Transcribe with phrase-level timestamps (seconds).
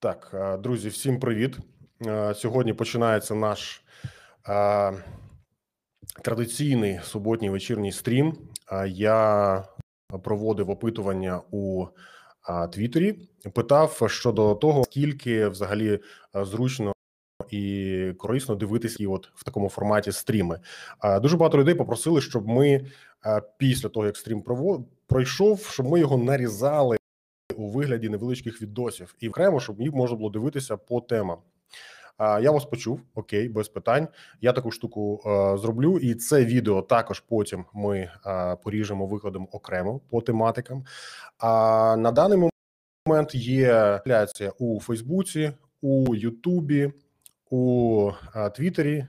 [0.00, 1.58] Так, е, друзі, всім привіт.
[2.06, 3.82] Е, Сьогодні починається наш
[4.48, 4.92] е,
[6.22, 8.38] традиційний суботній вечірній стрім.
[8.86, 9.64] Я
[10.22, 11.86] проводив опитування у
[12.72, 13.12] Твіттері,
[13.54, 16.00] питав щодо того, скільки взагалі
[16.34, 16.92] зручно
[17.50, 20.60] і корисно дивитися і от в такому форматі стріми.
[21.04, 22.86] Е, Дуже багато людей попросили, щоб ми
[23.58, 24.44] після того, як стрім
[25.06, 26.98] пройшов, щоб ми його нарізали
[27.56, 31.38] у вигляді невеличких відосів і окремо, щоб їх можна було дивитися по темам.
[32.20, 34.08] Я вас почув, окей, без питань.
[34.40, 40.00] Я таку штуку е, зроблю, і це відео також потім ми е, поріжемо викладемо окремо
[40.10, 40.84] по тематикам.
[41.38, 42.50] А на даний
[43.06, 44.00] момент є
[44.58, 46.92] у Фейсбуці, у Ютубі,
[47.50, 49.06] у е, Твіттері.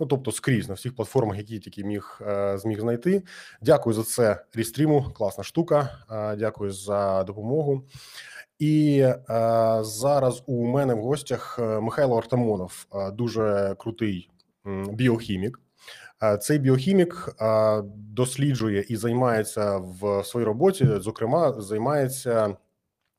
[0.00, 3.22] Ну, тобто скрізь на всіх платформах, які тільки міг е, зміг знайти.
[3.62, 5.10] Дякую за це рістріму.
[5.14, 5.98] Класна штука.
[6.10, 7.82] Е, дякую за допомогу.
[8.58, 9.18] І е,
[9.80, 14.30] зараз у мене в гостях е, Михайло Артамонов, дуже крутий
[14.90, 15.60] біохімік.
[16.40, 17.36] Цей біохімік
[17.94, 20.88] досліджує і займається в своїй роботі.
[21.00, 22.56] Зокрема, займається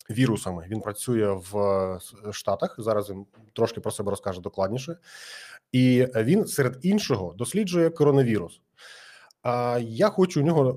[0.09, 0.65] вірусами.
[0.69, 1.99] Він працює в
[2.31, 2.75] Штатах.
[2.77, 4.97] Зараз він трошки про себе розкаже докладніше,
[5.71, 8.61] і він серед іншого досліджує коронавірус.
[9.49, 10.69] А я хочу у нього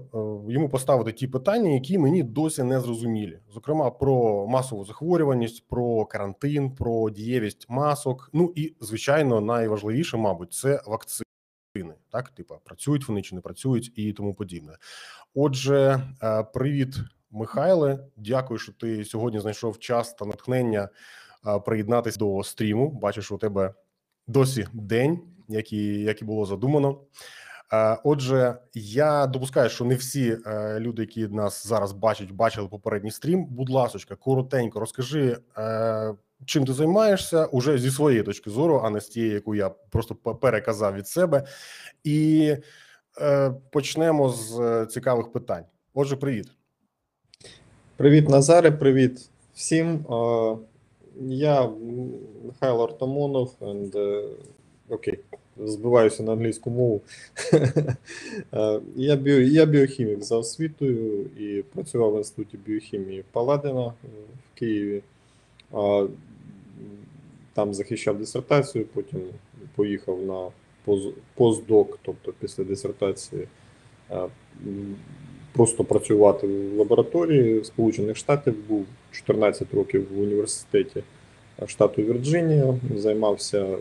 [0.48, 3.38] е, йому поставити ті питання, які мені досі не зрозумілі.
[3.55, 8.30] Зокрема, про масову захворюваність, про карантин, про дієвість масок.
[8.33, 11.94] Ну і звичайно, найважливіше, мабуть, це вакцини.
[12.12, 14.77] Так, типа працюють вони чи не працюють, і тому подібне.
[15.34, 16.96] Отже, е, привіт,
[17.30, 17.98] Михайле.
[18.16, 20.88] Дякую, що ти сьогодні знайшов час та натхнення
[21.46, 22.91] е, приєднатися до стріму.
[22.91, 23.74] Бачу, що у тебе
[24.31, 26.98] досі день, як і, як і було задумано.
[27.73, 33.11] Е, Отже, я допускаю, що не всі е, люди, які нас зараз бачать, бачили попередній
[33.11, 33.45] стрім.
[33.45, 36.14] Будь ласочка, коротенько розкажи, е,
[36.45, 40.14] чим ти займаєшся уже зі своєї точки зору, а не з тієї, яку я просто
[40.14, 41.45] переказав від себе.
[42.05, 42.57] І
[43.70, 45.64] почнемо з цікавих питань.
[45.95, 46.47] Отже, привіт.
[47.97, 50.07] Привіт, Назаре, привіт всім.
[51.20, 51.70] Я
[52.45, 54.25] Михайло Артамонов, and, е,
[54.89, 55.19] окей,
[55.58, 57.01] збиваюся на англійську мову.
[58.53, 64.09] Е, Я, біо, я біохімік за освітою і працював в інституті біохімії Паладина е,
[64.53, 65.03] в Києві.
[65.73, 66.07] А,
[67.55, 69.20] Там захищав дисертацію, потім
[69.75, 70.48] поїхав на
[71.35, 73.48] постдок, тобто після дисертації
[75.53, 78.69] просто працювати в лабораторії Сполучених Штатів.
[78.69, 81.03] Був 14 років в університеті
[81.67, 83.77] штату Вірджинія, займався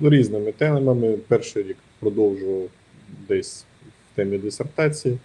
[0.00, 1.12] різними темами.
[1.28, 2.68] Перший рік продовжував
[3.28, 3.64] десь
[4.12, 5.18] в темі дисертації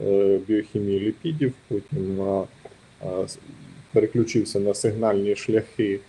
[0.00, 2.20] е, біохімії ліпідів, потім
[3.92, 6.00] переключився на сигнальні шляхи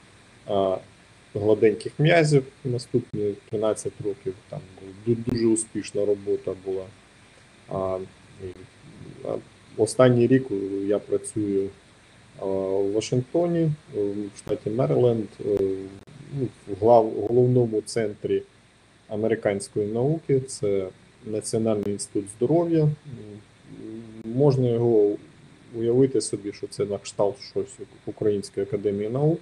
[1.36, 4.34] гладеньких м'язів наступні 13 років.
[4.50, 4.60] Там
[5.06, 6.86] дуже успішна робота була.
[9.78, 10.44] Останній рік
[10.88, 11.70] я працюю
[12.41, 14.00] в Вашингтоні, е,
[14.35, 15.59] в штаті Мериленд, е,
[16.40, 16.85] ну, в
[17.28, 18.44] головному центрі
[19.07, 20.40] американської науки.
[20.40, 20.88] Це
[21.31, 22.90] Національний інститут здоров'я.
[24.35, 25.16] Можна його
[25.78, 29.40] уявити собі, що це на кшталт щось Української академії наук,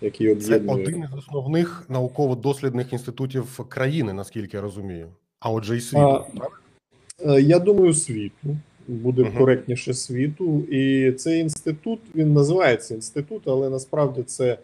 [0.00, 5.08] який Це один із основних науково-дослідних інститутів країни, наскільки я розумію.
[5.40, 6.24] А отже, і світу.
[6.40, 7.36] А.
[7.36, 8.56] Е, Я думаю, світу.
[8.88, 9.38] Буде Мгм.
[9.38, 10.60] коректніше світу.
[10.70, 14.58] І цей інститут, він називається інститут, але насправді це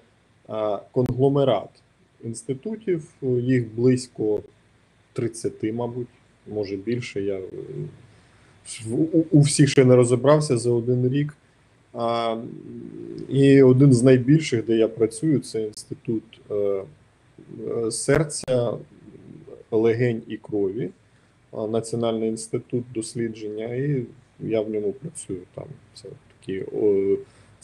[0.48, 1.68] а, конгломерат
[2.24, 3.02] інститутів.
[3.22, 4.40] Їх близько
[5.12, 6.08] 30, мабуть,
[6.46, 7.22] може більше.
[7.22, 7.40] Я
[8.90, 11.36] у, у всіх ще не розібрався за один рік.
[11.92, 12.36] А,
[13.28, 18.72] і один з найбільших, де я працюю, це інститут е, е, серця,
[19.70, 20.90] легень і крові.
[21.54, 24.06] Національний інститут дослідження, і
[24.40, 25.64] я в ньому працюю там.
[25.94, 26.08] Це
[26.40, 26.64] такі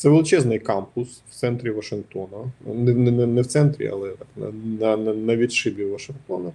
[0.01, 2.53] це величезний кампус в центрі Вашингтона.
[2.67, 4.27] Не, не, не в центрі, але так,
[4.81, 6.53] на, на, на відшибі Вашингтона.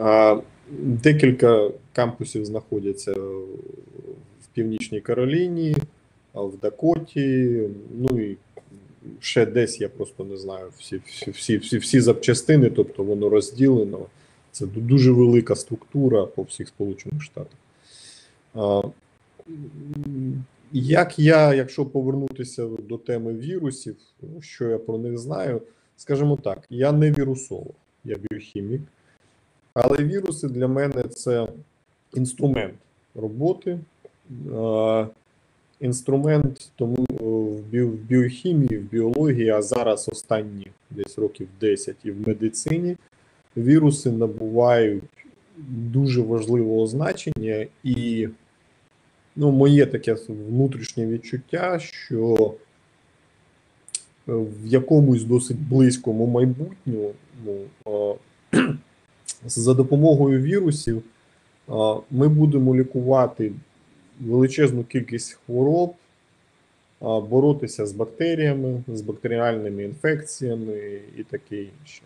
[0.00, 0.40] А
[0.78, 5.76] декілька кампусів знаходяться в Північній Кароліні,
[6.34, 7.58] в Дакоті.
[7.94, 8.36] Ну і
[9.20, 14.06] ще десь я просто не знаю всі, всі, всі, всі, всі запчастини, тобто воно розділено.
[14.52, 17.58] Це дуже велика структура по всіх Сполучених Штатах.
[20.72, 25.62] Як я, якщо повернутися до теми вірусів, ну, що я про них знаю,
[25.96, 28.80] скажімо так, я не вірусолог, я біохімік,
[29.74, 31.48] але віруси для мене це
[32.14, 32.74] інструмент
[33.14, 33.78] роботи.
[35.80, 41.96] Інструмент тому е, в біо- в біохімії, в біології, а зараз останні десь років 10
[42.04, 42.96] і в медицині
[43.56, 45.02] віруси набувають
[45.68, 48.28] дуже важливого значення, і
[49.36, 52.54] ну, моє таке внутрішнє відчуття, що
[54.28, 57.12] е, в якомусь досить близькому майбутньому
[59.46, 61.02] за допомогою вірусів
[62.10, 63.52] ми будемо лікувати
[64.20, 65.94] величезну кількість хвороб,
[67.00, 72.02] боротися з бактеріями, з бактеріальними інфекціями і таке інше.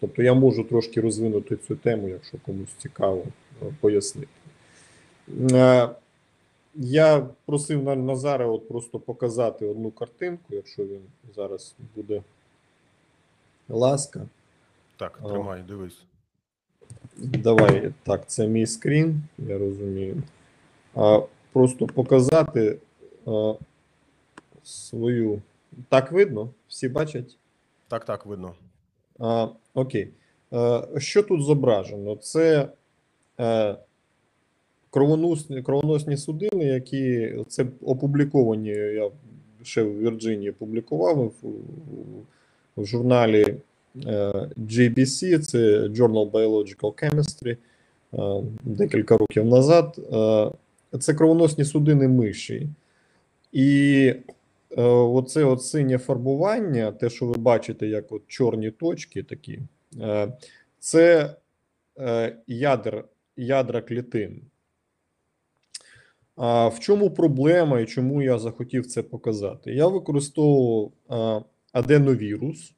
[0.00, 3.24] Тобто я можу трошки розвинути цю тему, якщо комусь цікаво
[3.62, 4.28] е, пояснити.
[5.52, 5.88] Е,
[6.74, 11.00] Я просив Назара от просто показати одну картинку, якщо він
[11.36, 12.22] зараз буде
[13.68, 14.26] ласка.
[14.96, 16.02] Так, тримай, дивись.
[17.16, 20.22] Давай так, це мій скрін, я розумію.
[20.94, 21.20] А,
[21.52, 22.78] просто показати
[23.26, 23.54] а,
[24.62, 25.42] свою.
[25.88, 26.50] Так видно?
[26.68, 27.36] Всі бачать?
[27.88, 28.54] Так, так, видно.
[29.18, 30.08] А, окей.
[30.50, 32.16] А, що тут зображено?
[32.16, 32.68] Це
[33.40, 33.76] е,
[34.90, 38.68] кровоносні, кровоносні судини, які це опубліковані.
[38.70, 39.10] Я
[39.62, 41.48] ще в Вірджинії публікував в,
[42.76, 43.56] в журналі
[44.06, 47.56] е, JBC, це Journal Biological Chemistry,
[48.14, 49.98] е, декілька років назад.
[50.92, 52.68] Е, Це кровоносні судини миші.
[53.52, 54.22] І е,
[54.76, 59.60] оце от синє фарбування, те, що ви бачите, як от чорні точки такі,
[60.00, 60.32] е,
[60.78, 61.36] це
[61.98, 63.04] е, ядер,
[63.36, 64.42] ядра клітин.
[66.36, 69.72] А в чому проблема і чому я захотів це показати?
[69.74, 70.92] Я використовував
[71.72, 72.74] аденовірус,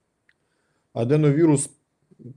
[0.93, 1.71] аденовірус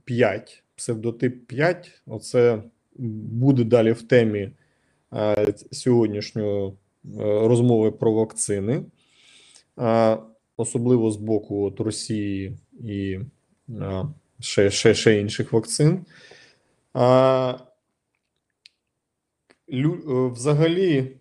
[0.04, 2.02] 5, псевдотип 5.
[2.06, 2.62] Оце
[2.96, 4.50] буде далі в темі
[5.72, 6.72] сьогоднішньої е,
[7.48, 8.82] розмови про вакцини,
[10.56, 13.18] особливо з боку от Росії і
[14.40, 16.06] ще, ще, ще інших вакцин.
[16.92, 17.58] А,
[19.72, 21.16] лю, е, взагалі,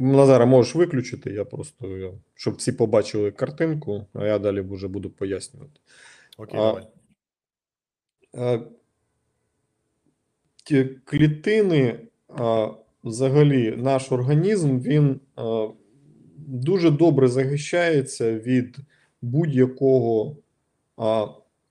[0.00, 5.80] Назара, можеш виключити, я просто, щоб всі побачили картинку, а я далі вже буду пояснювати.
[6.38, 6.72] Окей, А,
[8.32, 8.60] давай.
[11.04, 12.70] Клітини, а,
[13.04, 15.68] взагалі, наш організм він а,
[16.48, 18.76] дуже добре захищається від
[19.22, 20.36] будь-якого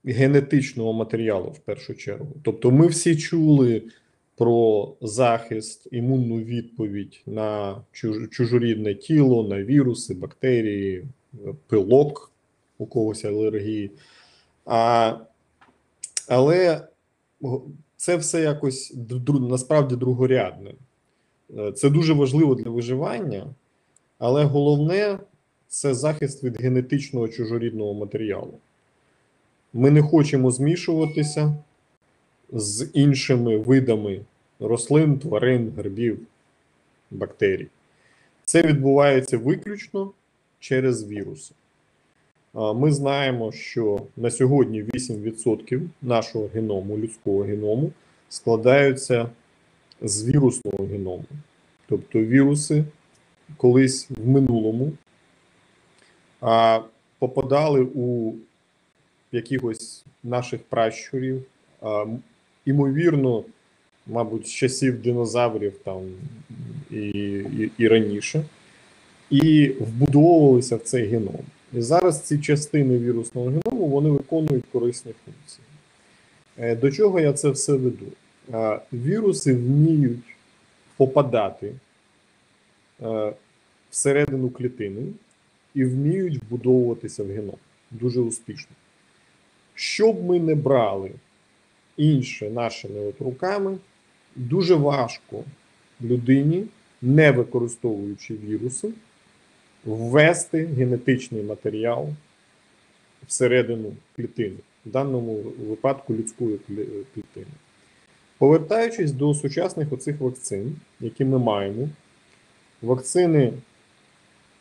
[0.04, 2.36] генетичного матеріалу, в першу чергу.
[2.42, 3.82] Тобто, ми всі чули
[4.36, 7.80] про захист, імунну відповідь на
[8.30, 11.04] чужорідне тіло, на віруси, бактерії,
[11.66, 12.32] пилок,
[12.78, 13.90] у когось алергії.
[14.66, 15.16] А,
[16.28, 16.88] але
[17.96, 18.96] це все якось
[19.28, 20.74] насправді другорядне.
[21.58, 23.46] Е, Це дуже важливо для виживання,
[24.18, 25.18] але головне
[25.68, 28.54] це захист від генетичного чужорідного матеріалу.
[29.72, 31.54] Ми не хочемо змішуватися
[32.52, 34.20] з іншими видами
[34.60, 36.18] рослин, тварин, грибів,
[37.10, 37.66] бактерій.
[38.44, 40.12] Це відбувається виключно
[40.60, 41.54] через віруси.
[42.54, 47.92] Ми знаємо, що на сьогодні 8% нашого геному, людського геному,
[48.28, 49.30] складаються
[50.02, 51.24] з вірусного геному.
[51.88, 52.84] Тобто віруси
[53.56, 54.92] колись в минулому
[56.40, 56.80] а,
[57.18, 58.34] попадали у
[59.32, 61.42] якихось наших пращурів,
[61.82, 62.04] а,
[62.64, 63.44] імовірно,
[64.06, 66.02] мабуть, з часів динозаврів там
[66.90, 68.44] і, і, і раніше,
[69.30, 71.40] і вбудовувалися в цей геном.
[71.72, 75.64] І зараз ці частини вірусного геному вони виконують корисні функції.
[76.58, 78.06] Е, До чого я це все веду?
[78.52, 80.36] Е, Віруси вміють
[80.96, 81.72] попадати
[83.90, 85.02] всередину клітини
[85.74, 87.56] і вміють вбудовуватися в геном
[87.90, 88.76] дуже успішно.
[89.74, 91.10] Що б ми не брали
[91.96, 93.78] інше нашими от руками,
[94.36, 95.44] дуже важко
[96.02, 96.64] людині,
[97.02, 98.90] не використовуючи віруси,
[99.84, 102.08] ввести генетичний матеріал
[103.26, 105.34] всередину клітини, в даному
[105.68, 106.58] випадку людської
[107.14, 107.52] клітини.
[108.38, 111.88] Повертаючись до сучасних оцих вакцин, які ми маємо,
[112.82, 113.52] вакцини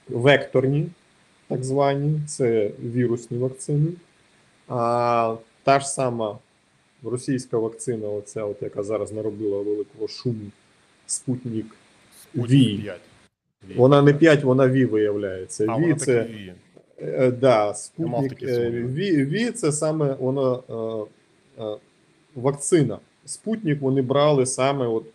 [0.09, 0.87] векторні,
[1.47, 3.91] так звані, це вірусні вакцини.
[4.67, 6.37] А та ж сама
[7.03, 10.45] російська вакцина, оця, от, яка зараз наробила великого шуму,
[11.07, 11.65] Спутник
[12.35, 12.77] Ві.
[12.77, 12.99] 5.
[13.75, 15.65] Вона не 5, вона Ві виявляється.
[15.69, 16.53] А, Ві це Ві.
[17.01, 18.69] е, да, спутник е.
[18.69, 21.77] Ві, Ві це саме вона е, е,
[22.35, 22.99] вакцина.
[23.25, 25.05] Спутник вони брали саме от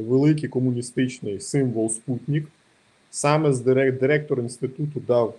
[0.00, 2.44] великий комуністичний символ Спутник.
[3.10, 5.34] саме з дирек- директор інституту дав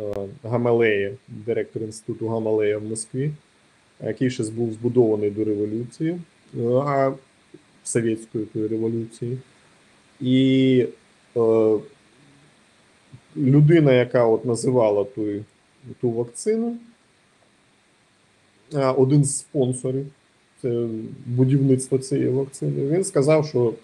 [0.00, 3.30] е, Гамалея, директор інституту Гамалея в Москві,
[4.04, 6.20] який ще був збудований до революції,
[6.58, 7.12] е, а
[7.84, 9.38] совєтської революції.
[10.20, 10.86] І
[11.36, 11.78] е,
[13.36, 15.26] людина, яка от називала ту,
[16.00, 16.76] ту вакцину,
[18.74, 20.06] а, один з спонсорів
[20.62, 20.86] це
[21.26, 23.74] будівництво цієї вакцини, він сказав, що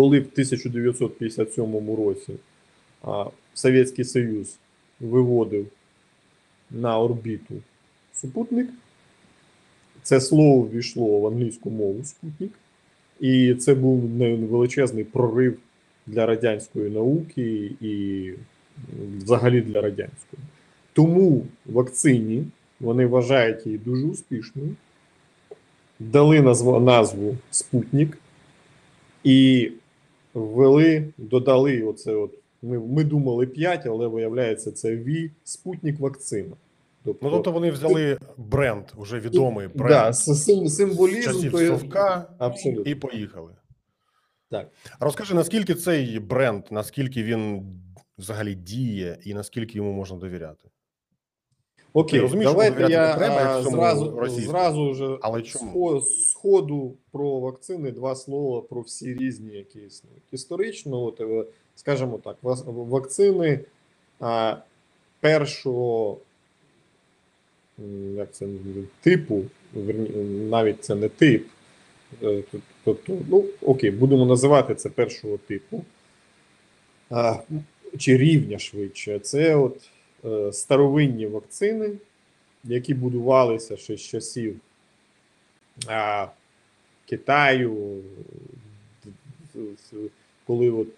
[0.00, 2.32] коли в 1957 році
[3.02, 4.56] а, Совєтський Союз
[5.00, 5.66] виводив
[6.70, 7.54] на орбіту
[8.14, 8.68] супутник,
[10.02, 12.50] це слово ввійшло в англійську мову спутник,
[13.20, 14.00] і це був
[14.50, 15.58] величезний прорив
[16.06, 18.32] для радянської науки і
[19.16, 20.42] взагалі для радянської.
[20.92, 22.44] Тому вакцині
[22.80, 24.76] вони вважають її дуже успішною,
[25.98, 28.18] дали назву, назву Спутник
[29.24, 29.70] і
[30.34, 32.34] ввели, додали оце от.
[32.62, 36.56] Ми, ми думали 5, але виявляється, це ВІ Спутник вакцина.
[37.04, 42.92] Ну тобто вони взяли бренд, уже відомий бренд да, сим, символізм часів то Совка абсолютно.
[42.92, 43.52] і поїхали.
[44.50, 44.68] Так.
[45.00, 47.62] Розкажи, наскільки цей бренд, наскільки він
[48.18, 50.68] взагалі діє, і наскільки йому можна довіряти?
[51.92, 55.70] Окей, Ти розумієш, давайте я треба, зразу, зразу вже Але чому?
[55.90, 60.22] схо- сходу про вакцини два слова про всі різні, які існують.
[60.32, 61.44] Історично, от, е,
[61.76, 63.60] скажімо так, вакцини
[64.20, 64.56] а,
[65.20, 66.18] першого
[68.16, 68.46] як це
[69.00, 69.42] типу,
[70.50, 71.46] навіть це не тип.
[72.22, 72.42] е,
[72.84, 75.84] Тобто, ну окей, будемо називати це першого типу.
[77.10, 77.34] А,
[77.98, 79.18] чи рівня швидше.
[79.18, 79.76] Це от
[80.52, 81.90] старовинні вакцини,
[82.64, 84.60] які будувалися ще з часів
[85.86, 86.26] а,
[87.06, 88.02] Китаю,
[90.46, 90.88] коли от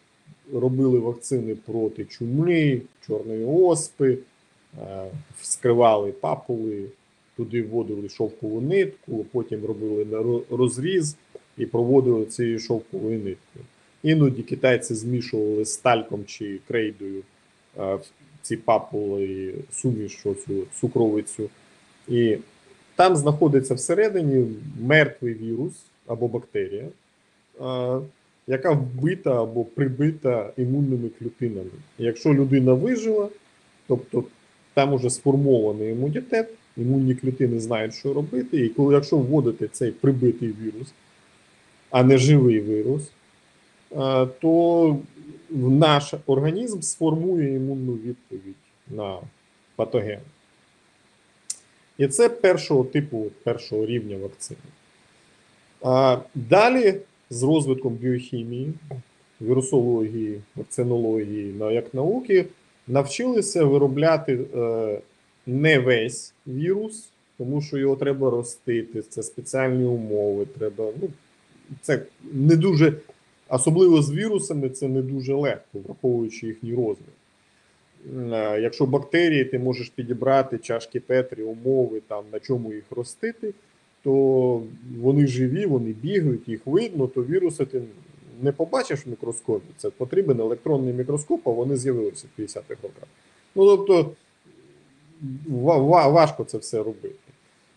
[0.53, 4.19] робили вакцини проти чуми, чорної оспи,
[4.79, 5.11] е,
[5.41, 6.87] вскривали папули,
[7.37, 10.07] туди вводили шовкову нитку, потім робили
[10.51, 11.17] розріз
[11.59, 13.65] і проводили цією шовковою ниткою.
[14.03, 17.23] Іноді китайці змішували з тальком чи крейдою
[17.79, 17.99] е,
[18.43, 21.49] ці папули, суміш, оцю цукровицю.
[22.09, 22.37] І
[22.97, 24.47] там знаходиться всередині
[24.81, 25.73] мертвий вірус
[26.07, 26.89] або бактерія,
[28.47, 31.71] яка вбита або прибита імунними клітинами.
[31.99, 33.29] Якщо людина вижила,
[33.87, 34.25] тобто
[34.75, 40.55] там уже сформований імунітет, імунні клітини знають, що робити, і коли якщо вводити цей прибитий
[40.63, 40.93] вірус,
[41.91, 43.11] а не живий вірус,
[44.41, 44.97] то
[45.55, 48.55] наш організм сформує імунну відповідь
[48.91, 49.19] на
[49.77, 50.21] патоген.
[51.99, 54.61] І це першого типу, першого рівня вакцини.
[55.83, 56.95] А далі
[57.31, 58.73] з розвитком біохімії,
[59.41, 62.47] вірусології, вакцинології як науки
[62.89, 64.99] навчилися виробляти е,
[65.47, 70.47] не весь вірус, тому що його треба ростити, це спеціальні умови.
[70.59, 71.09] Треба, ну,
[71.81, 72.95] це не дуже,
[73.57, 77.09] особливо з вірусами, це не дуже легко, враховуючи їхній розмір.
[78.33, 83.55] Е, Якщо бактерії, ти можеш підібрати чашки Петрі, умови, там, на чому їх ростити,
[84.05, 84.63] то
[85.01, 87.83] вони живі, вони бігають, їх видно, то віруси ти
[88.43, 89.67] не побачиш в мікроскопі.
[89.77, 93.09] Це потрібен електронний мікроскоп, а вони з'явилися в 50-х роках.
[93.55, 94.11] Ну, тобто
[95.49, 97.15] ва- ва- важко це все робити.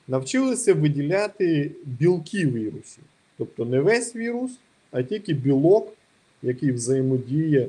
[0.07, 3.03] Навчилися виділяти білки вірусів.
[3.37, 4.51] Тобто не весь вірус,
[4.95, 5.93] а тільки білок,
[6.41, 7.67] який взаємодіє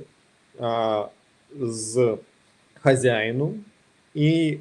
[0.61, 1.07] а,
[1.61, 2.17] з
[2.75, 3.65] хазяїном,
[4.15, 4.59] і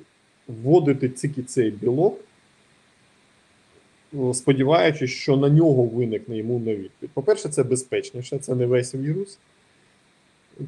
[0.48, 2.20] вводити тільки цей білок,
[4.34, 7.12] сподіваючись, що на нього виникне імунна відповідь.
[7.14, 9.38] По-перше, це безпечніше, це не весь вірус.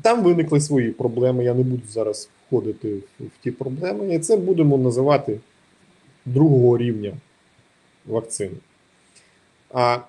[0.02, 1.44] Там виникли свої проблеми.
[1.44, 4.16] Я не буду зараз входити в, ті проблеми.
[4.16, 5.40] І це будемо називати
[6.26, 7.14] другого рівня
[8.06, 8.58] вакцини.
[9.74, 10.00] А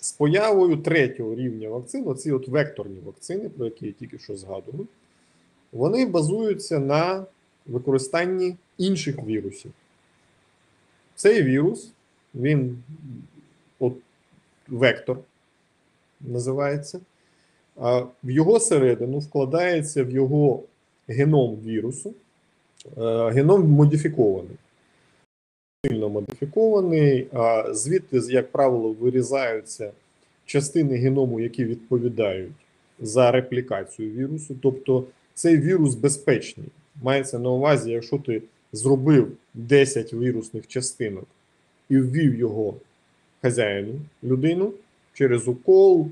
[0.00, 4.86] з появою третього рівня вакцин, оці от векторні вакцини, про які я тільки що згадував,
[5.72, 7.26] вони базуються на
[7.66, 9.72] використанні інших вірусів.
[11.14, 11.92] Цей вірус,
[12.34, 12.82] він
[13.78, 13.94] от,
[14.68, 15.18] вектор
[16.20, 17.00] називається.
[17.76, 20.62] А в його середину вкладається в його
[21.08, 22.14] геном вірусу.
[22.98, 24.56] Е, Геном модифікований.
[25.86, 27.26] Сильно модифікований,
[27.70, 29.92] звідти, як правило, вирізаються
[30.46, 32.52] частини геному, які відповідають
[33.00, 34.56] за реплікацію вірусу.
[34.62, 35.04] Тобто
[35.34, 36.68] цей вірус безпечний.
[37.02, 38.42] Мається на увазі, якщо ти
[38.72, 41.26] зробив 10 вірусних частинок
[41.88, 42.74] і ввів його
[43.42, 43.94] хазяїну,
[44.24, 44.72] людину
[45.14, 46.08] через укол,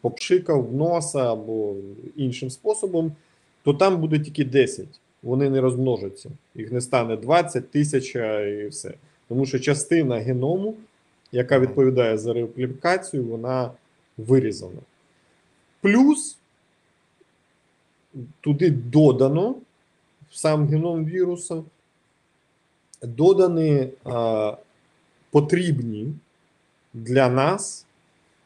[0.00, 1.74] попшикав в носа або
[2.16, 3.12] іншим способом,
[3.64, 4.86] то там буде тільки 10.
[5.22, 6.30] Вони не розмножаться.
[6.54, 8.94] Їх не стане 20 тисяч і все.
[9.28, 10.74] Тому що частина геному,
[11.32, 13.70] яка відповідає за реплікацію, вона
[14.16, 14.80] вирізана.
[15.80, 16.38] Плюс
[18.40, 19.54] туди додано
[20.30, 21.62] в сам геном віруса,
[23.02, 24.56] додані а,
[25.30, 26.14] потрібні
[26.94, 27.86] для нас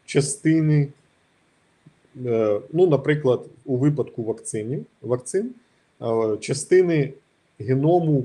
[0.05, 0.89] частини,
[2.27, 5.55] е, ну, наприклад, у випадку вакцинів, вакцин,
[6.41, 7.13] частини
[7.61, 8.25] геному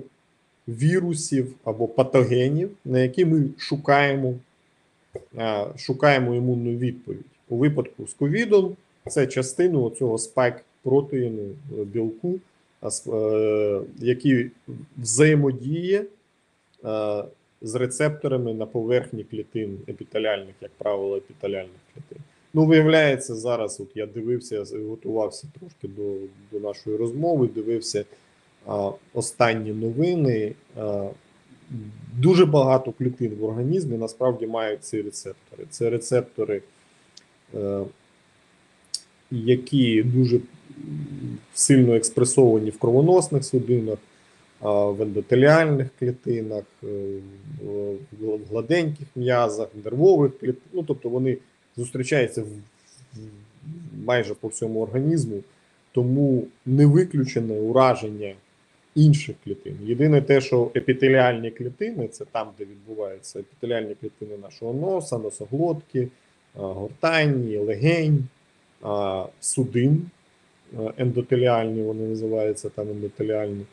[0.68, 4.34] вірусів або патогенів, на які ми шукаємо,
[5.38, 7.26] е, шукаємо імунну відповідь.
[7.50, 8.76] У випадку з ковідом
[9.10, 12.40] це частину цього спайк протеїну е, білку,
[13.08, 14.52] е, який
[14.98, 16.06] взаємодіє
[16.86, 17.24] е,
[17.62, 22.24] з рецепторами на поверхні клітин епітеліальних, як правило, епітеліальних клітин.
[22.54, 26.14] Ну, виявляється, зараз от я дивився, готувався трошки до,
[26.52, 28.06] до нашої розмови, дивився
[28.68, 30.54] а, останні новини.
[30.78, 31.10] А,
[32.18, 35.66] дуже багато клітин в організмі насправді мають ці рецептори.
[35.70, 36.62] Це рецептори,
[37.56, 37.82] е,
[39.32, 40.40] які дуже
[41.54, 43.98] сильно експресовані в кровоносних судинах,
[44.62, 46.88] в ендотеліальних клітинах, е,
[47.62, 50.70] в в гладеньких м'язах, нервових клітинах.
[50.74, 51.38] Ну, тобто вони
[52.42, 52.48] в-
[54.06, 55.38] майже по всьому організму,
[55.92, 58.34] тому не виключене ураження
[58.96, 59.78] інших клітин.
[59.84, 66.08] Єдине те, що епітеліальні клітини це там, де відбуваються епітеліальні клітини нашого носа, носоглотки,
[66.56, 68.24] а, гортані, легень,
[69.40, 70.02] судин
[70.98, 73.66] ендотеліальні, вони називаються там ендотеліальні.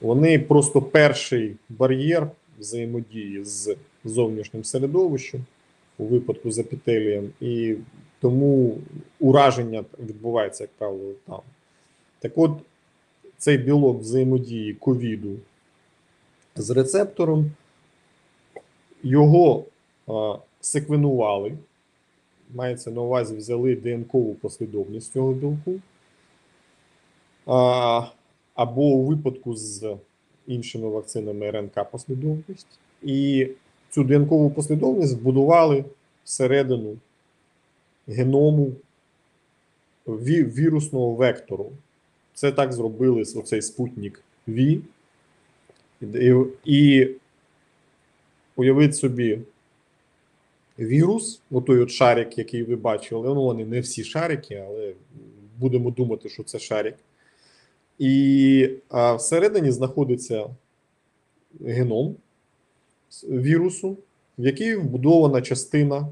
[0.00, 2.26] Вони просто перший бар'єр
[2.58, 5.40] взаємодії з зовнішнім середовищем
[5.98, 7.76] у випадку з епітелієм, і
[8.20, 8.78] тому
[9.20, 11.40] ураження відбувається, як правило, там.
[12.18, 12.52] Так от,
[13.38, 15.36] цей білок взаємодії ковіду
[16.56, 17.50] з рецептором,
[19.02, 19.64] його
[20.08, 21.58] а, секвенували,
[22.54, 25.74] мається на увазі, взяли ДНКову послідовність цього білку.
[27.46, 28.02] А,
[28.54, 29.96] або у випадку з
[30.46, 32.78] іншими вакцинами РНК послідовність.
[33.02, 33.48] І
[33.94, 35.84] цю ДНКову послідовність вбудували
[36.24, 36.96] всередину
[38.08, 38.72] геному
[40.06, 41.72] ві- вірусного вектору.
[42.34, 44.80] Це так зробили оцей спутник V.
[46.00, 47.08] І, і
[48.56, 49.38] уявіть собі
[50.78, 53.28] вірус, отой от шарик, який ви бачили.
[53.28, 54.92] Ну, вони не всі шарики, але
[55.58, 56.96] будемо думати, що це шарик.
[57.98, 60.46] І а, всередині знаходиться
[61.60, 62.16] геном
[63.22, 63.96] вірусу,
[64.38, 66.08] в який вбудована частина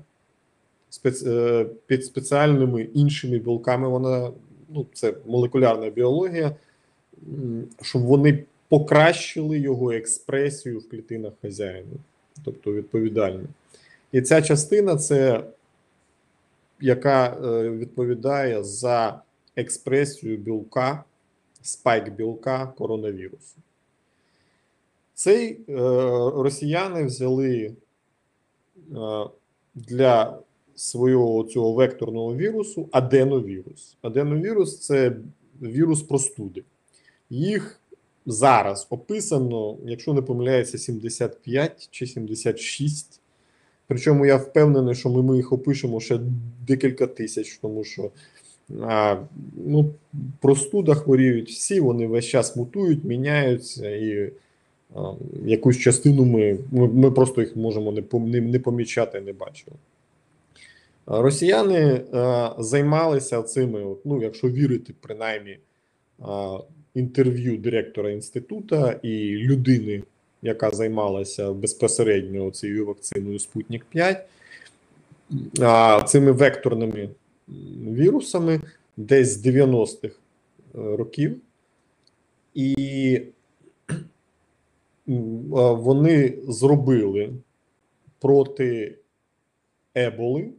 [1.26, 3.88] е, під спеціальними іншими білками.
[3.88, 4.30] Вона
[4.68, 6.56] ну, це молекулярна біологія,
[7.82, 11.96] щоб вони покращили його експресію в клітинах хазяїна,
[12.44, 13.46] тобто відповідальні.
[14.12, 15.44] І ця частина це
[16.82, 19.22] яка е, відповідає за
[19.56, 21.04] експресію білка,
[21.62, 23.56] спайк білка коронавірусу.
[25.22, 25.74] Цей е,
[26.34, 27.74] росіяни взяли е,
[29.74, 30.38] для
[30.74, 33.96] свого цього векторного вірусу аденовірус.
[34.02, 35.16] Аденовірус це
[35.62, 36.62] вірус простуди.
[37.30, 37.80] Їх
[38.26, 43.20] зараз описано, якщо не помиляється, 75 чи 76.
[43.86, 46.20] Причому я впевнений, що ми, ми їх опишемо ще
[46.66, 48.10] декілька тисяч, тому що
[48.80, 49.16] а,
[49.66, 49.94] ну,
[50.40, 54.32] простуда хворіють всі, вони весь час мутують, міняються, і
[55.44, 59.72] якусь частину ми, ми, просто їх можемо не, не, помічати, не бачити.
[61.06, 65.58] Росіяни е, займалися цими, ну, якщо вірити, принаймні,
[66.94, 70.02] інтерв'ю директора інституту і людини,
[70.42, 74.26] яка займалася безпосередньо цією вакциною Спутник 5,
[76.08, 77.08] цими векторними
[77.88, 78.60] вірусами
[78.96, 80.16] десь з 90-х е,
[80.74, 81.36] років.
[82.54, 83.20] І
[85.06, 87.32] вони зробили
[88.20, 88.98] проти
[89.94, 90.50] еболи,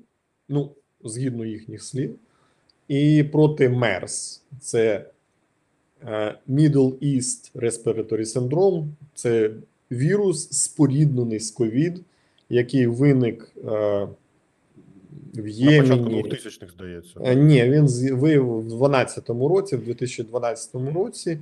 [0.49, 0.71] ну,
[1.03, 2.15] згідно їхніх слів,
[2.87, 4.43] і проти МЕРС.
[4.59, 5.05] Це
[6.03, 8.87] е, Middle East Respiratory Syndrome.
[9.13, 9.51] Це
[9.91, 12.01] вірус, споріднений з ковід,
[12.49, 14.07] який виник е,
[15.33, 16.23] в На початку Ємені.
[16.23, 17.19] 2000-х, здається.
[17.23, 21.39] Е, Ні, він виявив в 2012 році, в 2012 році,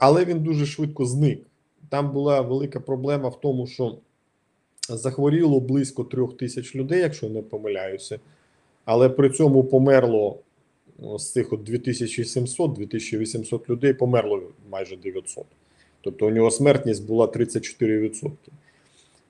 [0.00, 1.47] але він дуже швидко зник.
[1.88, 3.96] Там була велика проблема в тому, що
[4.88, 8.18] захворіло близько трьох тисяч людей, якщо не помиляюся.
[8.84, 10.38] але при цьому померло
[11.18, 15.44] з цих от 2700-2800 людей померло майже 900.
[16.00, 18.30] Тобто у нього смертність була 34%.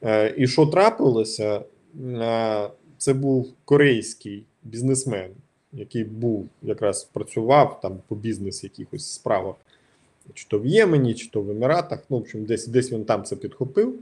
[0.03, 1.63] Е, І що трапилося?
[2.05, 5.31] Е, Це був корейський бізнесмен,
[5.73, 9.55] який був якраз працював там по бізнес якихось справах,
[10.35, 12.05] чи то в Ємені, чи то в Еміратах.
[12.11, 13.95] Ну, в общем, десь десь він там це підхопив.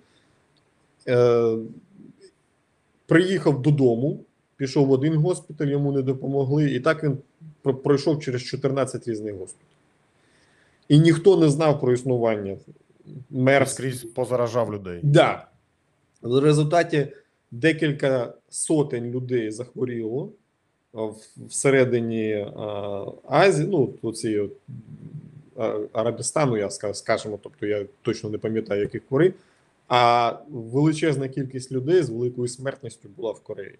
[1.08, 1.56] Е,
[3.06, 4.20] Приїхав додому,
[4.56, 7.18] пішов в один госпіталь, йому не допомогли, і так він
[7.62, 9.76] пройшов через 14 різних госпіталів.
[10.88, 12.56] І ніхто не знав про існування
[13.30, 13.70] мерз.
[13.70, 15.00] скрізь позаражав людей.
[15.02, 15.46] Да.
[16.22, 17.08] В результаті
[17.50, 20.32] декілька сотень людей захворіло
[21.48, 22.46] всередині
[23.28, 24.40] Азії, ну, оці
[25.92, 29.34] Арабістану, я скажемо, тобто я точно не пам'ятаю, яких хворих,
[29.88, 33.78] а величезна кількість людей з великою смертністю була в Кореї.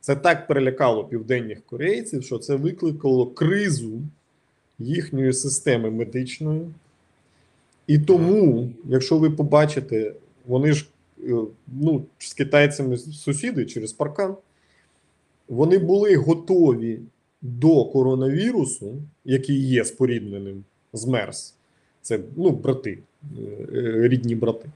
[0.00, 4.00] Це так перелякало південних корейців, що це викликало кризу
[4.78, 6.66] їхньої системи медичної.
[7.86, 10.12] І тому, якщо ви побачите,
[10.46, 10.86] вони ж
[11.24, 11.34] е,
[11.66, 14.36] ну, з китайцями сусіди через паркан,
[15.48, 17.00] вони були готові
[17.42, 21.54] до коронавірусу, який є спорідненим з МЕРС.
[22.02, 23.42] Це ну, брати, е,
[23.76, 24.68] е, рідні брати.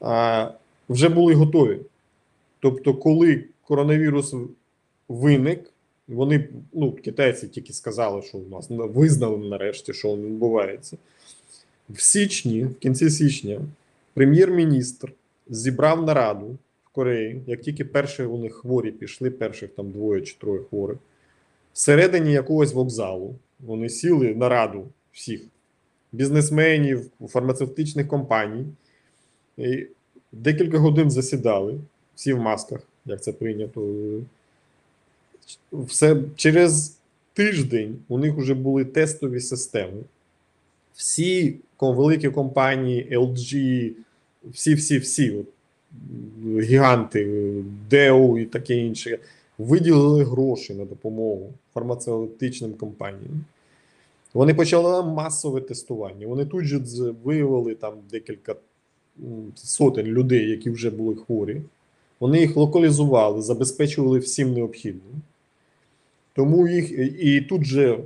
[0.00, 0.50] А,
[0.88, 1.80] вже були готові.
[2.60, 4.34] Тобто, коли коронавірус
[5.08, 5.70] виник,
[6.08, 10.96] вони, ну, китайці тільки сказали, що у нас визнали нарешті, що він відбувається.
[11.90, 13.60] В січні, в кінці січня,
[14.14, 15.12] прем'єр-міністр
[15.48, 20.60] зібрав нараду в Кореї, як тільки перші них хворі пішли, перших там двоє чи троє
[20.70, 20.98] хворих,
[21.72, 25.40] всередині якогось вокзалу вони сіли на раду всіх
[26.12, 28.64] бізнесменів, фармацевтичних компаній.
[29.58, 29.86] І
[30.32, 31.78] декілька годин засідали,
[32.14, 33.92] всі в масках, як це прийнято.
[35.72, 36.96] Все через
[37.32, 40.02] тиждень у них вже були тестові системи.
[40.94, 43.92] Всі великі компанії, LG,
[44.44, 45.44] всі-всі-всі,
[46.60, 47.26] гіганти,
[47.90, 49.18] DEO і таке інше,
[49.58, 53.44] виділили гроші на допомогу фармацевтичним компаніям.
[54.36, 56.26] Вони почали масове тестування.
[56.26, 56.80] Вони тут же
[57.24, 58.54] виявили там декілька
[59.54, 61.62] сотень людей, які вже були хворі.
[62.20, 65.22] Вони їх локалізували, забезпечували всім необхідним.
[66.34, 66.92] Тому їх
[67.24, 67.98] і тут же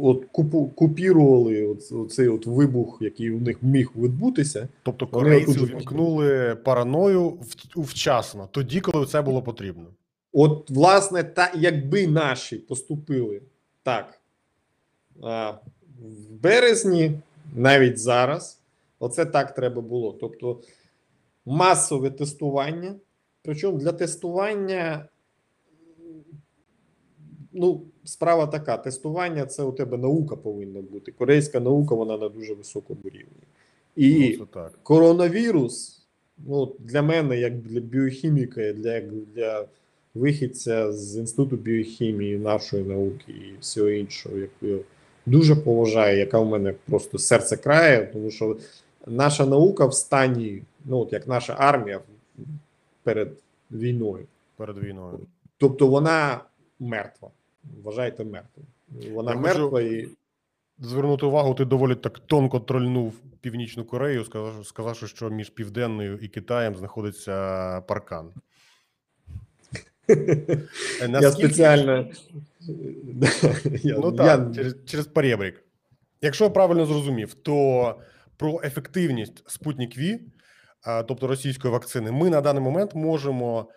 [0.00, 4.68] от купу, купірували от, оцей от вибух, який у них міг відбутися.
[4.82, 7.38] Тобто корейці отут вмкнули параною
[7.76, 9.86] вчасно, тоді, коли це було потрібно.
[10.32, 13.40] От, власне, та якби наші поступили
[13.82, 14.19] так
[15.20, 17.20] в березні,
[17.56, 18.60] навіть зараз,
[18.98, 20.16] оце так треба було.
[20.20, 20.60] Тобто
[21.46, 22.94] масове тестування.
[23.42, 25.08] Причому для тестування,
[27.52, 31.12] ну, справа така: тестування це у тебе наука повинна бути.
[31.12, 33.42] Корейська наука, вона на дуже високому рівні.
[33.96, 34.78] І Ну, так.
[34.82, 36.06] коронавірус,
[36.38, 39.66] ну, для мене, як для біохіміка, для, для
[40.14, 44.50] вихідця з інституту біохімії, нашої науки і всього іншого, як
[45.30, 48.56] дуже поважаю, яка в мене просто серце крає, тому що
[49.06, 52.00] наша наука в стані, ну от як наша армія
[53.02, 53.28] перед
[53.70, 54.26] війною.
[54.56, 55.18] Перед війною.
[55.58, 56.40] Тобто вона
[56.80, 57.30] мертва.
[57.84, 58.66] Вважайте мертвою.
[59.14, 60.08] Вона Я мертва і.
[60.82, 64.24] Звернути увагу, ти доволі так тонко трольнув Північну Корею,
[64.64, 68.30] сказавши, що між Південною і Китаєм знаходиться паркан.
[71.02, 72.06] Е, Я спеціально.
[73.84, 75.64] Ну я- так, через, через перебрік.
[76.22, 77.94] Якщо я правильно зрозумів, то
[78.36, 80.20] про ефективність Спутник Ві,
[81.08, 83.68] тобто російської вакцини, ми на даний момент можемо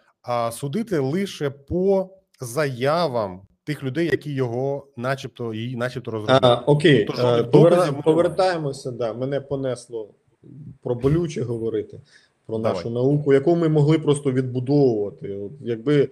[0.51, 2.09] судити лише по
[2.41, 6.55] заявам тих людей, які його, начебто, її, начебто, розробили.
[6.65, 7.05] Окей,
[7.51, 8.91] доказів ми не повертаємося.
[8.91, 10.09] Да, мене понесло
[10.83, 12.01] про болюче говорити,
[12.45, 12.73] про Давай.
[12.73, 15.39] нашу науку, яку ми могли просто відбудовувати.
[15.61, 16.09] Якби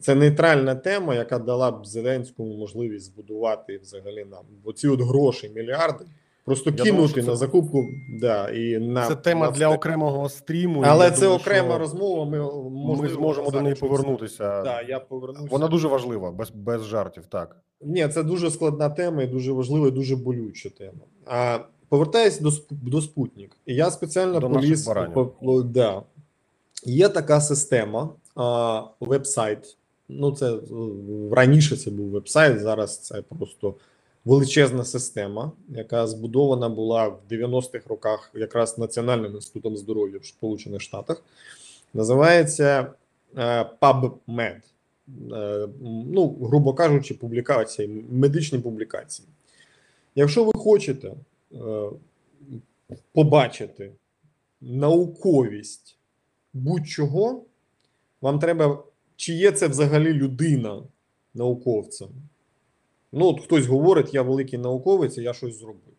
[0.00, 6.04] це нейтральна тема, яка дала б Зеленському можливість збудувати взагалі нам оці от гроші, мільярди,
[6.44, 7.84] просто Я кинути що це- на закупку.
[8.20, 10.82] Да, і на, Це тема на для окремого стріму.
[10.86, 12.24] Але це думаю, окрема що розмова.
[12.24, 12.38] Ми,
[13.02, 14.62] Ми зможемо до неї повернутися.
[14.62, 15.48] Да, я повернуся.
[15.50, 17.26] Вона дуже важлива, без, без жартів.
[17.26, 17.56] Так.
[17.80, 21.00] Ні, це дуже складна тема і дуже важлива, і дуже болюча тема.
[21.26, 21.58] А
[21.88, 23.56] повертаюсь до до Спутник.
[23.66, 24.90] І я спеціально До поліз.
[25.14, 26.02] по- по- да.
[26.84, 28.08] Є така система,
[29.00, 29.76] веб-сайт.
[30.08, 30.60] Ну, це е,
[31.32, 33.74] раніше це був веб-сайт, зараз це просто
[34.24, 41.22] величезна система, яка збудована була в 90-х роках якраз Національним інститутом здоров'я в Сполучених Штатах.
[41.94, 42.92] Називається
[43.36, 44.60] е, PubMed.
[45.32, 45.68] е,
[46.06, 49.28] ну, грубо кажучи, публікації, медичні публікації.
[50.14, 51.12] Якщо ви хочете
[53.12, 53.92] побачити
[54.60, 55.96] науковість
[56.52, 57.42] будь-чого,
[58.24, 58.82] вам треба,
[59.16, 60.82] чи є це взагалі людина
[61.34, 62.08] науковцем.
[63.12, 65.94] Ну, от хтось говорить, я великий науковець, я щось зробив.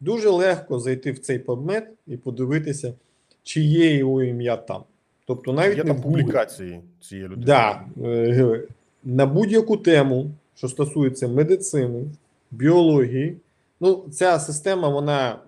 [0.00, 2.94] Дуже легко зайти в цей PubMed і подивитися,
[3.42, 4.82] чи є його ім'я там.
[5.26, 7.46] Тобто, навіть Є не там публікації цієї людини.
[7.46, 8.62] Да, е,
[9.04, 12.04] на будь-яку тему, що стосується медицини,
[12.50, 13.36] біології.
[13.80, 15.38] Ну, ця система, вона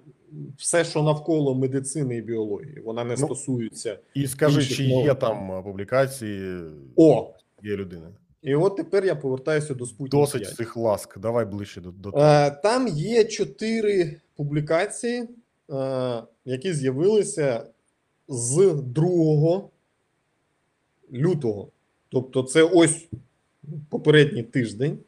[0.59, 3.99] все, що навколо медицини і біології, вона не Ну, стосується.
[4.15, 5.05] І скажи, чи мов.
[5.05, 6.61] є там публікації
[6.97, 7.35] О!
[7.63, 8.07] є людини?
[8.43, 10.57] І от тепер я повертаюся до Спутник Досить 5.
[10.57, 11.19] цих ласк.
[11.19, 12.25] Давай ближче до, до того.
[12.25, 15.29] Е, Там є чотири публікації,
[15.71, 17.67] е, які з'явилися
[18.29, 19.69] з 2
[21.13, 21.69] лютого.
[22.09, 23.09] Тобто, це ось
[23.89, 24.99] попередній тиждень.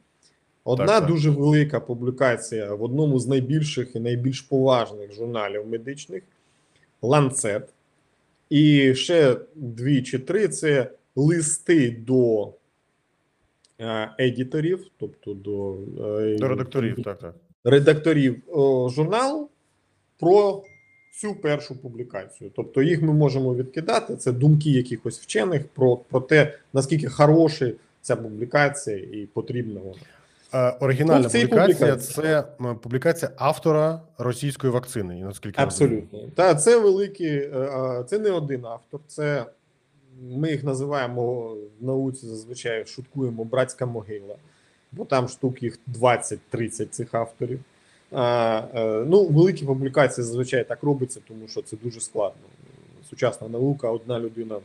[0.64, 1.08] Одна Так, так.
[1.08, 6.22] дуже велика публікація в одному з найбільших і найбільш поважних журналів медичних
[7.02, 7.62] Lancet.
[8.50, 12.52] І ще дві чи три це листи до
[13.78, 15.74] е, едіторів, тобто до,
[16.08, 17.34] е, До редакторів, так, так.
[17.64, 19.48] редакторів о, журналу
[20.20, 20.62] про
[21.20, 22.50] цю першу публікацію.
[22.56, 24.16] Тобто їх ми можемо відкидати.
[24.16, 30.00] Це думки якихось вчених про, про те, наскільки хороша ця публікація і потрібна вона.
[30.54, 32.44] Е, Оригінальна Ну, публікація це
[32.82, 35.14] публікація автора російської вакцини.
[35.14, 35.62] Наскільки.
[35.62, 36.18] Абсолютно.
[36.34, 39.00] Та це великий, е, е, це не один автор.
[39.06, 39.46] Це
[40.22, 44.36] ми їх називаємо в науці зазвичай шуткуємо братська могила,
[44.92, 47.60] бо там штук їх 20-30 цих авторів.
[48.12, 52.42] А, е, ну, великі публікації зазвичай так робиться, тому що це дуже складно.
[53.10, 54.56] Сучасна наука, одна людина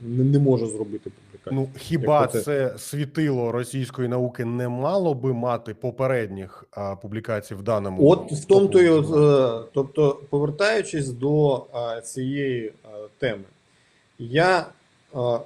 [0.00, 1.33] не, не може зробити публікацію.
[1.52, 2.40] Ну хіба Як оце?
[2.42, 8.10] це світило російської науки не мало би мати попередніх а, публікацій в даному?
[8.10, 11.56] От в тому то е, тобто, повертаючись до
[11.96, 12.72] е, цієї е,
[13.18, 13.44] теми,
[14.18, 14.66] я
[15.14, 15.38] е,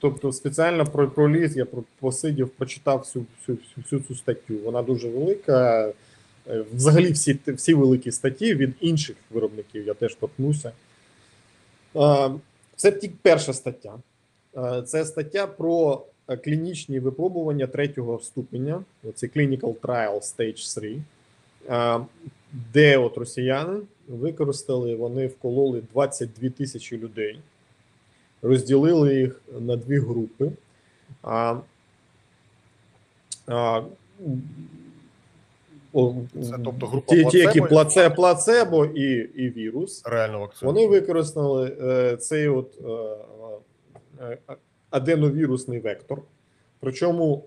[0.00, 4.54] тобто спеціально про проліз, я про- посидів, прочитав всю, всю, всю, всю цю статтю.
[4.64, 5.88] Вона дуже велика.
[6.48, 10.72] Е, Взагалі, всі, всі великі статті від інших виробників я теж торкнуся.
[11.96, 12.30] Е,
[12.76, 13.92] Це тільки перша стаття.
[14.56, 18.84] Е, Це стаття про е, клінічні випробування третього ступеня.
[19.14, 20.98] Це Clinical Trial Stage 3,
[21.68, 22.00] е,
[22.72, 27.40] де от росіяни використали, вони вкололи 22 тисячі людей,
[28.42, 30.52] розділили їх на дві групи.
[36.42, 40.02] Це, тобто, група ті, ті, які плаце, плацебо і, і вірус.
[40.06, 40.72] Реальну вакцину.
[40.72, 43.16] Вони використали е, цей от е,
[44.90, 46.22] аденовірусний вектор.
[46.80, 47.44] Причому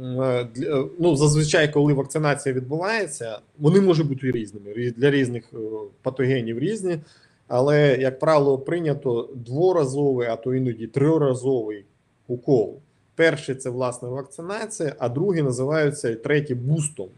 [0.00, 5.56] е, е, ну, зазвичай, коли вакцинація відбувається, вони можуть бути різними для різних е,
[6.02, 6.98] патогенів різні,
[7.48, 11.84] але, як правило, прийнято дворазовий, а то іноді триразовий
[12.28, 12.78] укол.
[13.14, 17.08] Перший це власне вакцинація, а другий називається третій бустом.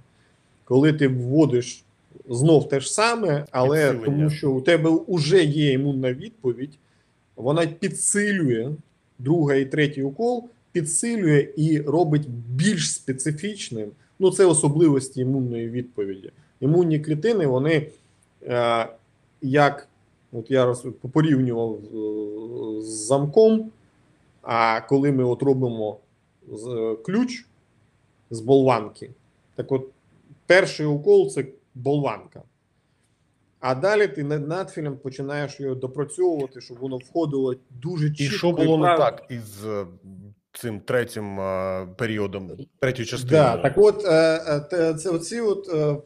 [0.64, 1.84] Коли ти вводиш
[2.28, 6.78] знов те ж саме, але тому що у тебе вже є імунна відповідь,
[7.36, 8.72] вона підсилює
[9.18, 13.90] другий і третій укол, підсилює і робить більш специфічним.
[14.18, 16.30] Ну, це особливості імунної відповіді.
[16.60, 17.86] Імунні клітини, вони
[18.42, 18.88] е,
[19.42, 19.88] як
[20.32, 23.70] от я роз, порівнював е, з замком.
[24.42, 25.96] А коли ми от робимо
[26.48, 27.46] е, ключ
[28.30, 29.10] з болванки,
[29.54, 29.86] так от
[30.46, 31.44] перший укол це
[31.74, 32.42] болванка.
[33.60, 38.34] А далі ти над надфілем починаєш його допрацьовувати, щоб воно входило дуже чітко.
[38.34, 39.86] І що було не так із е,
[40.52, 43.42] цим третім е, періодом, третьою частиною?
[43.42, 44.40] Да, так от е,
[44.72, 45.98] е, це оці от, е, е,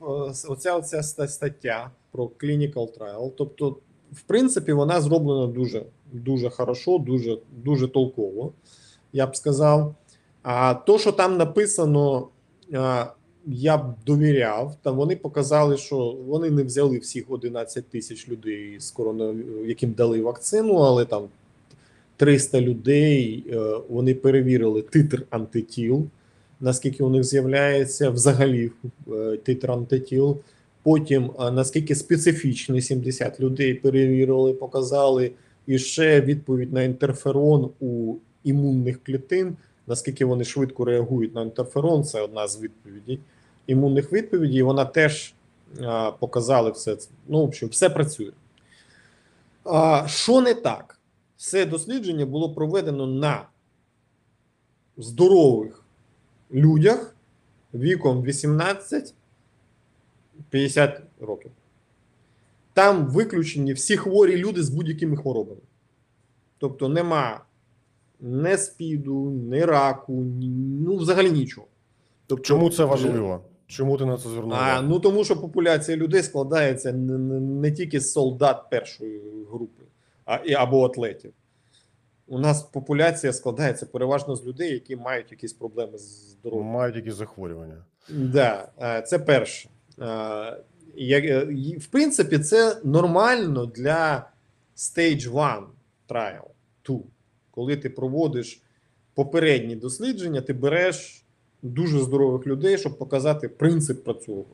[0.48, 3.32] оця, оця стаття про clinical trial.
[3.38, 3.76] Тобто,
[4.12, 8.52] в принципі, вона зроблена дуже, дуже хорошо, дуже, дуже толково,
[9.12, 9.94] я б сказав.
[10.42, 12.28] А то, що там написано,
[12.72, 13.06] е,
[13.46, 14.76] я б довіряв.
[14.82, 19.34] Там вони показали, що вони не взяли всіх 11 тисяч людей з корона,
[19.66, 21.28] яким дали вакцину, але там
[22.16, 26.06] 300 людей е, вони перевірили титр антитіл
[26.60, 28.70] наскільки у них з'являється взагалі
[29.12, 30.36] е, титр антитіл.
[30.82, 35.30] Потім е, наскільки специфічний 70 людей перевірили, показали,
[35.66, 39.56] і ще відповідь на інтерферон у імунних клітин.
[39.90, 43.20] Наскільки вони швидко реагують на інтерферон, це одна з відповідей
[43.66, 44.62] імунних відповідей.
[44.62, 45.34] Вона теж
[45.80, 47.10] е, показали все це.
[47.28, 48.30] Ну, в общем, все працює.
[49.64, 51.00] А, що не так?
[51.36, 53.48] Все дослідження було проведено на
[54.96, 55.84] здорових
[56.52, 57.16] людях
[57.74, 59.12] віком 18-50
[61.20, 61.50] років.
[62.72, 65.60] Там виключені всі хворі люди з будь-якими хворобами.
[66.58, 67.40] Тобто нема
[68.20, 70.48] не спіду, не раку, ні,
[70.80, 71.66] ну взагалі нічого.
[72.26, 73.44] Тобто, Чому це важливо?
[73.66, 74.52] Чому ти на це звернув?
[74.52, 79.84] А, ну тому що популяція людей складається не, не, не тільки з солдат першої групи,
[80.24, 81.32] а і або атлетів.
[82.26, 86.66] У нас популяція складається переважно з людей, які мають якісь проблеми з здоров'ям.
[86.66, 87.84] Мають якісь захворювання.
[88.08, 89.68] Да, е, це перше.
[89.98, 90.06] Е,
[90.98, 91.46] е,
[91.80, 94.30] В принципі, це нормально для
[94.76, 95.66] stage 1
[96.08, 96.44] trial
[96.86, 96.98] 2.
[97.60, 98.60] Коли ти проводиш
[99.14, 101.22] попередні дослідження, ти береш
[101.62, 104.44] дуже здорових людей, щоб показати принцип цього.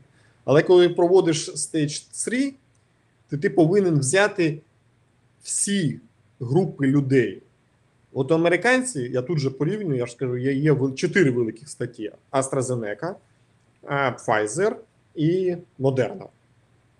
[0.44, 2.54] Але коли проводиш stage 3,
[3.30, 4.60] то ти повинен взяти
[5.42, 6.00] всі
[6.40, 7.42] групи людей.
[8.12, 13.14] От американці, я тут же порівнюю, я ж скажу, є, є чотири великих статті: AstraZeneca,
[13.88, 14.76] Pfizer
[15.14, 16.26] і Moderna.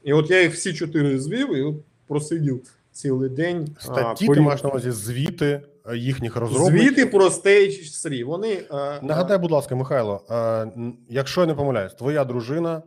[0.05, 2.61] І от я їх всі чотири звів і от просидів
[2.93, 3.77] цілий день.
[3.79, 5.61] а, Статті ти маєш на увазі звіти
[5.95, 6.89] їхніх розробників.
[6.89, 8.25] Звіти про Stage 3.
[8.25, 10.69] Вони а, Нагадай, будь ласка, Михайло, е,
[11.09, 12.83] якщо я не помиляюсь, твоя дружина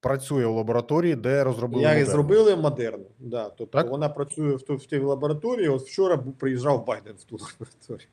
[0.00, 2.04] працює у лабораторії, де розробили Я модель.
[2.04, 3.04] зробили модерну.
[3.18, 3.90] Да, тобто Так?
[3.90, 5.68] вона працює в, ту- в тій лабораторії.
[5.68, 8.08] От вчора приїжджав Байден в ту лабораторію.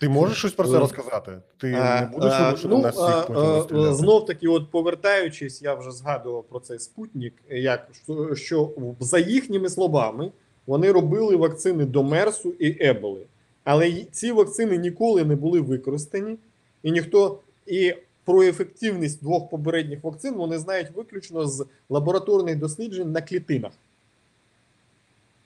[0.00, 1.38] Ти можеш щось про це Е, розказати?
[1.56, 5.90] Ти А, не будеш а, ну, на всіх потім знов таки, от повертаючись, я вже
[5.90, 7.34] згадував про цей спутник.
[7.50, 10.32] Як що, що за їхніми словами
[10.66, 13.20] вони робили вакцини до Мерсу і Еболи,
[13.64, 16.36] але ці вакцини ніколи не були використані,
[16.82, 17.94] і ніхто і
[18.24, 23.72] про ефективність двох попередніх вакцин вони знають виключно з лабораторних досліджень на клітинах.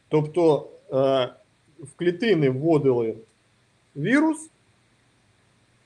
[0.09, 0.95] Тобто е,
[1.81, 3.15] в клітини вводили
[3.97, 4.49] вірус.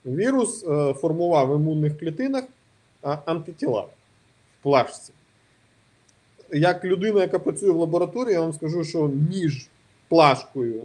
[0.07, 2.45] Вірус е, формував в імунних клітинах
[3.03, 5.13] антитіла в плашці.
[6.53, 9.69] Як людина, яка працює в лабораторії, я вам скажу, що між
[10.09, 10.83] плашкою,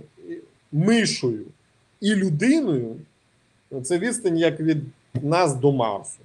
[0.72, 1.46] мишою
[2.02, 2.96] і людиною
[3.84, 4.78] це відстань як від
[5.14, 6.20] нас до Марсу.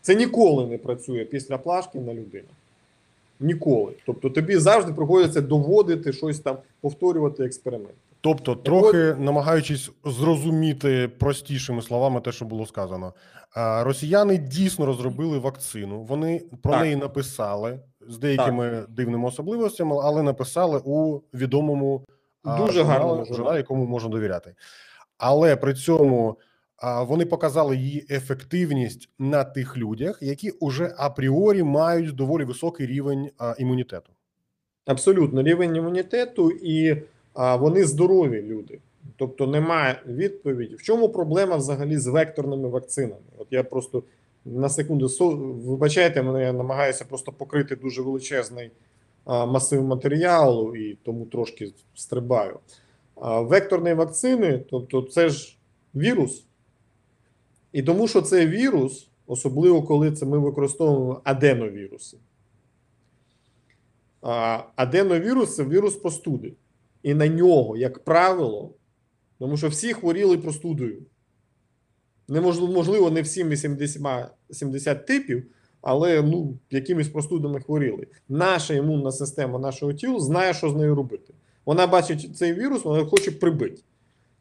[0.00, 2.48] Це ніколи не працює після плашки на людину.
[3.40, 3.92] Ніколи.
[4.06, 7.94] Тобто тобі завжди приходиться доводити щось там, повторювати експеримент.
[8.24, 13.12] Тобто, трохи намагаючись зрозуміти простішими словами те, що було сказано,
[13.56, 16.02] росіяни дійсно розробили вакцину.
[16.02, 16.82] Вони про Так.
[16.82, 22.04] неї написали з деякими дивними особливостями, але написали у відомому
[22.44, 23.56] Дуже гарному журналі.
[23.56, 24.54] якому можна довіряти.
[25.18, 26.38] Але при цьому
[26.76, 33.30] а, вони показали її ефективність на тих людях, які уже апріорі мають доволі високий рівень
[33.38, 34.12] а, імунітету.
[34.86, 37.02] Абсолютно рівень імунітету, і
[37.34, 38.78] вони здорові люди.
[39.16, 40.74] Тобто немає відповіді.
[40.74, 43.20] В чому проблема взагалі з векторними вакцинами?
[43.38, 44.02] От я просто
[44.44, 45.08] на секунду
[45.66, 48.70] вибачайте мене, я намагаюся просто покрити дуже величезний
[49.26, 52.58] масив матеріалу і тому трошки стрибаю.
[53.22, 55.58] Векторні вакцини, тобто це ж
[55.94, 56.44] вірус.
[57.72, 62.16] І тому що це вірус, особливо коли це ми використовуємо аденовіруси.
[64.76, 66.52] Аденовірус це вірус простуди.
[67.04, 68.74] І на нього, як правило,
[69.38, 71.02] тому що всі хворіли простудою.
[72.28, 74.02] Неможливо, можливо, не всіми 70,
[74.50, 75.46] 70 типів,
[75.80, 78.06] але ну, якимись простудами хворіли.
[78.28, 81.34] Наша імунна система нашого тіла знає, що з нею робити.
[81.64, 83.82] Вона бачить цей вірус, вона хоче прибити.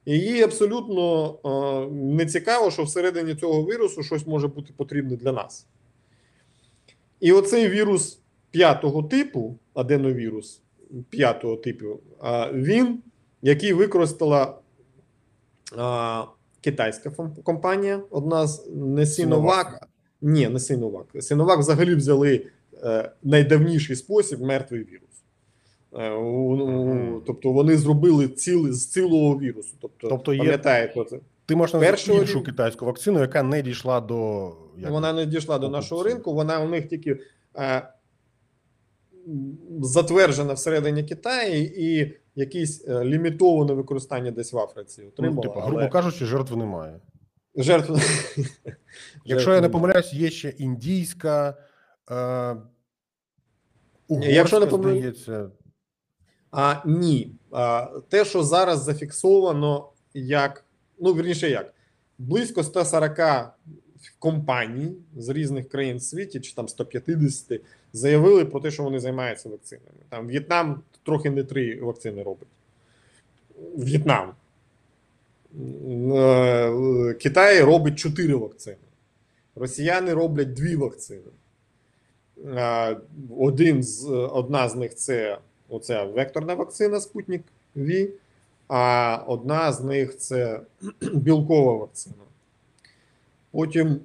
[0.06, 5.32] І їй абсолютно е, не цікаво, що всередині цього вірусу щось може бути потрібне для
[5.32, 5.67] нас.
[7.19, 8.19] І оцей вірус
[8.52, 10.62] п'ятого типу, аденовірус
[11.10, 11.86] п'ятого типу,
[12.53, 12.99] він,
[13.41, 14.56] який використала
[15.77, 16.23] а,
[16.62, 17.12] китайська
[17.43, 19.88] компанія, одна з не Сіновак.
[20.21, 21.06] Ні, не Сіновак.
[21.19, 22.45] Сіновак взагалі взяли
[22.84, 25.10] е, найдавніший спосіб мертвий вірус.
[25.93, 27.21] Е.
[27.25, 29.76] Тобто вони зробили ціли, з цілого вірусу.
[29.82, 31.20] Тобто, Тобто є- пам'ятаєте це?
[31.45, 32.45] Ти можеш назвати іншу рівня.
[32.45, 36.70] китайську вакцину, яка не дійшла до як Вона не дійшла до нашого ринку, вона у
[36.70, 37.20] них тільки
[37.57, 37.88] е,
[39.82, 45.41] затверджена всередині Китаю і якесь е, лімітоване використання десь в Африці ну, отримала.
[45.41, 46.99] типу, але грубо кажучи, жертв немає.
[47.55, 47.93] жертв...
[49.26, 51.57] Якщо я не помиляюсь, є ще індійська,
[52.11, 52.55] е,
[54.07, 55.49] угорська, якщо не помиляюсь- здається.
[56.51, 57.36] А ні.
[57.51, 60.65] А, те, що зараз зафіксовано, як
[60.99, 61.74] ну вірніше, як
[62.17, 63.53] близько 140
[64.20, 67.62] компаній з різних країн світі, чи там 150,
[67.93, 69.97] заявили про те, що вони займаються вакцинами.
[70.10, 72.47] Там В'єтнам трохи не три вакцини робить.
[73.78, 74.34] В'єтнам.
[76.16, 78.78] Е, Китай робить 4 вакцини.
[79.56, 81.32] Росіяни роблять дві вакцини.
[82.45, 82.97] Е,
[83.38, 85.38] Один з, одна з них це
[85.70, 87.41] оця векторна вакцина Спутник
[87.76, 88.10] V,
[88.68, 90.62] а одна з них це
[91.14, 92.16] білкова вакцина.
[93.54, 93.99] Потім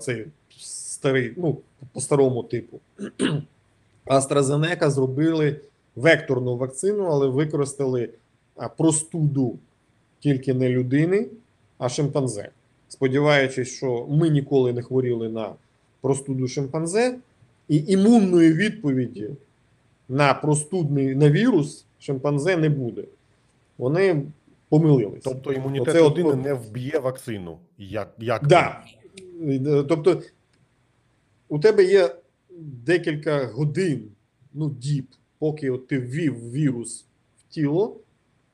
[0.00, 0.26] цей
[0.58, 1.58] старий, ну,
[1.92, 2.80] по старому типу.
[4.06, 5.60] AstraZeneca зробили
[5.96, 8.10] векторну вакцину, але використали
[8.76, 9.58] простуду
[10.20, 11.26] тільки не людини,
[11.78, 12.48] а шимпанзе.
[12.88, 15.54] Сподіваючись, що ми ніколи не хворіли на
[16.00, 17.18] простуду шимпанзе,
[17.68, 19.30] і імунної відповіді
[20.08, 23.04] на простудний на вірус шимпанзе не буде.
[23.78, 24.22] Вони
[24.68, 25.24] помилились.
[25.24, 27.58] Тобто імунітет Оце людини от- не вб'є вакцину.
[27.78, 28.84] Як, як Да.
[29.88, 30.22] Тобто,
[31.48, 32.14] у тебе є
[32.60, 34.10] декілька годин,
[34.54, 35.06] ну, діб,
[35.38, 37.06] поки от ти ввів вірус
[37.38, 37.96] в тіло,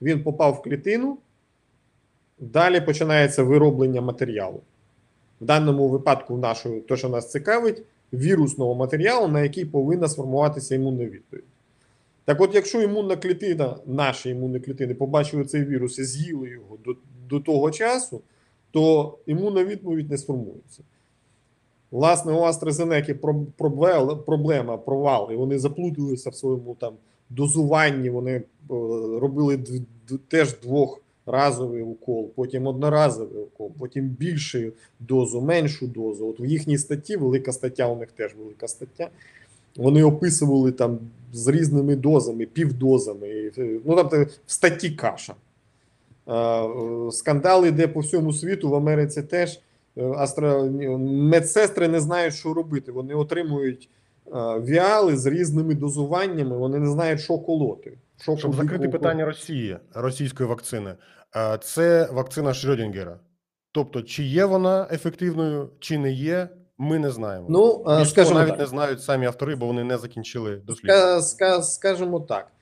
[0.02, 1.18] він попав в клітину,
[2.38, 4.60] далі починається вироблення матеріалу.
[5.40, 11.04] В даному випадку, нашого, то, що нас цікавить, вірусного матеріалу, на який повинна сформуватися імунна
[11.04, 11.44] відповідь.
[12.24, 16.96] Так от, якщо імунна клітина, наші імунні клітини, побачили цей вірус і з'їли його до,
[17.28, 18.20] до того часу,
[18.70, 20.82] то імунна відповідь не сформується.
[21.90, 23.14] Власне, у AstraZeneca
[24.16, 26.94] проблема, провал, і вони заплуталися в своєму там
[27.30, 28.10] дозуванні.
[28.10, 28.42] Вони е,
[29.20, 29.58] робили
[30.28, 36.28] теж двохразовий укол, потім одноразовий укол, потім більшу дозу, меншу дозу.
[36.28, 39.08] От в їхній статті, велика стаття, у них теж велика стаття.
[39.76, 40.98] Вони описували там
[41.32, 43.26] з різними дозами, півдозами.
[43.58, 44.08] е, Ну там
[44.46, 45.34] в статті каша.
[46.28, 46.62] Е,
[47.12, 49.60] Скандал іде по всьому світу, в Америці теж.
[49.96, 50.62] Е, Астра...
[50.98, 52.92] Медсестри не знають, що робити.
[52.92, 53.88] Вони отримують
[54.60, 57.98] віали з різними дозуваннями, вони не знають, що колоти.
[58.20, 58.98] Що Щоб закрити колоти.
[58.98, 60.94] питання Росії, російської вакцини,
[61.62, 63.14] це вакцина Шрёдінгера.
[63.72, 66.48] Тобто, чи є вона ефективною, чи не є,
[66.78, 67.46] ми не знаємо.
[67.48, 68.58] Ну, е, Більш скажімо навіть так.
[68.58, 71.22] не знають самі автори, бо вони не закінчили дослідження.
[71.22, 72.52] Ска, ска, скажімо так.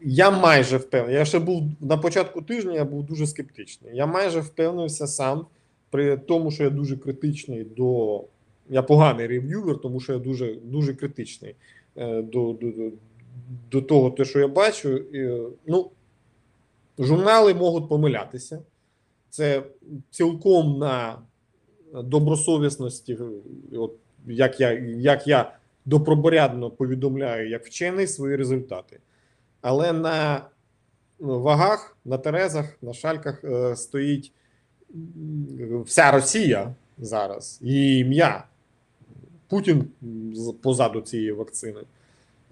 [0.00, 1.16] Я майже впевнений.
[1.16, 3.96] Я ще був на початку тижня, я був дуже скептичний.
[3.96, 5.46] Я майже впевнився сам,
[5.90, 8.24] при тому, що я дуже критичний до.
[8.68, 11.54] Я поганий рев'ювер, тому що я дуже дуже критичний
[11.96, 12.90] е, до, до, до,
[13.70, 14.96] до того, те, що я бачу.
[14.96, 15.90] І, е, ну,
[16.98, 18.62] журнали можуть помилятися.
[19.30, 19.62] Це
[20.10, 21.18] цілком на
[22.02, 23.18] добросовісності,
[23.72, 23.92] от,
[24.26, 25.52] як я, як я
[25.84, 28.98] добропорядно повідомляю як вчений свої результати.
[29.60, 30.46] Але на
[31.18, 34.32] вагах, на терезах, на шальках е, стоїть
[35.84, 38.44] вся Росія зараз, її ім'я.
[39.48, 39.84] Путін
[40.62, 41.80] позаду цієї вакцини.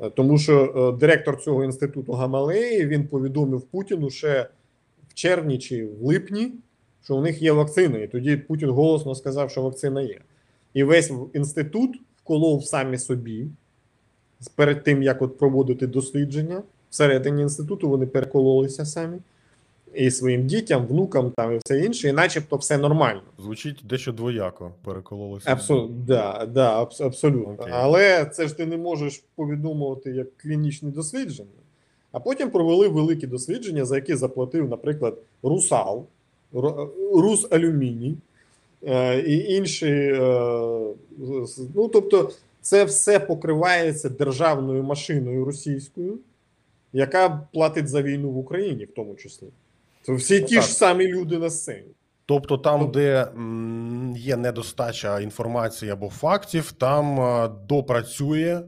[0.01, 0.65] Е, Тому що
[0.97, 4.49] е, директор цього інституту Гамалеї він повідомив Путіну ще
[5.09, 6.53] в червні чи в липні,
[7.05, 7.99] що у них є вакцина.
[7.99, 10.21] І тоді Путін голосно сказав, що вакцина є.
[10.75, 13.47] І весь інститут вколов самі собі
[14.55, 16.63] перед тим, як от проводити дослідження.
[16.91, 19.19] Всередині інституту вони перекололися самі
[19.95, 23.23] і своїм дітям, внукам там і все інше, і начебто все нормально.
[23.39, 25.53] Звучить дещо двояко, перекололося.
[25.53, 27.53] Абсолютно, да, да, абс- абсолютно.
[27.53, 27.73] Окей.
[27.77, 31.49] Але це ж ти не можеш повідомувати як клінічні дослідження.
[32.13, 36.07] А потім провели великі дослідження, за які заплатив, наприклад, Русал,
[36.55, 36.89] Ру-
[37.21, 38.17] Рус Алюміній
[38.87, 39.87] е, і інші.
[39.91, 40.21] е,
[41.75, 42.31] Ну, тобто,
[42.61, 46.19] це все покривається державною машиною російською,
[46.93, 49.47] яка платить за війну в Україні, в тому числі.
[50.03, 50.65] Це всі ті Так.
[50.65, 51.85] ж самі люди на сцені.
[52.27, 53.27] Тобто, там, Ну- де
[54.19, 58.63] є недостача інформації або фактів, там е, допрацює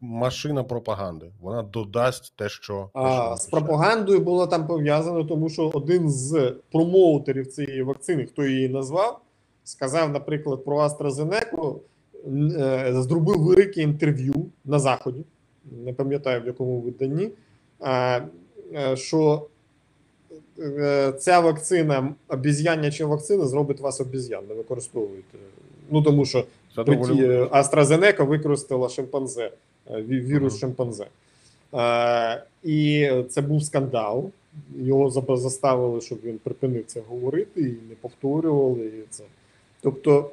[0.00, 1.30] машина пропаганди.
[1.40, 7.46] Вона додасть те, що, А, з пропагандою було там пов'язано, тому що один з промоутерів
[7.46, 9.20] цієї вакцини, хто її назвав,
[9.64, 11.76] сказав, наприклад, про AstraZeneca,
[12.26, 14.34] е, зробив велике інтерв'ю
[14.64, 15.24] на Заході,
[15.84, 17.30] не пам'ятаю в якому виданні,
[17.82, 19.46] е, що
[20.58, 25.38] е, ця вакцина, обіз'яняча вакцина, зробить вас обіз'ян, не використовуйте.
[25.90, 26.44] Ну тому що
[26.84, 29.50] Тоді е, AstraZeneca використала шимпанзе,
[29.90, 30.60] е, ві- вірус Мгм.
[30.60, 31.06] шимпанзе.
[31.74, 34.30] Е, і це був скандал.
[34.78, 39.24] Його заставили, щоб він припинив це говорити і не повторювали і це.
[39.82, 40.30] Тобто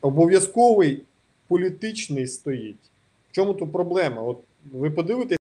[0.00, 1.02] обов'язковий
[1.48, 2.76] політичний стоїть.
[3.30, 4.22] В чому тут проблема?
[4.22, 4.38] От
[4.72, 5.38] ви подивитесь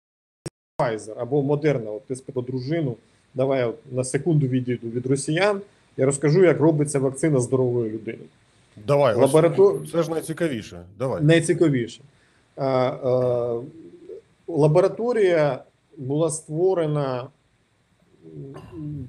[0.80, 2.97] Pfizer або Moderna, от ти спитав дружину,
[3.35, 5.61] давай от на секунду відійду від росіян.
[5.97, 8.24] Я розкажу, як робиться вакцина здорової людини.
[8.87, 10.83] Давай, ось Лаборатор- це ж найцікавіше.
[10.99, 11.22] Давай.
[11.22, 12.01] найцікавіше.
[12.57, 13.62] А, а,
[14.47, 15.64] лабораторія
[15.97, 17.29] була створена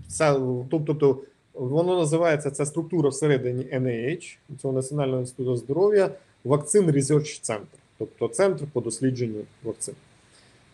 [0.07, 0.39] Це,
[0.69, 1.19] тобто,
[1.53, 6.09] воно називається ця структура всередині NIH, цього Національного інституту здоров'я,
[6.45, 9.95] Vaccine Research Center, тобто центр по дослідженню вакцин.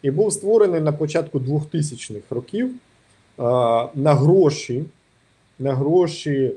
[0.02, 2.72] І був створений на початку 2000-х років
[3.96, 4.86] на гроші
[5.60, 6.52] на гроші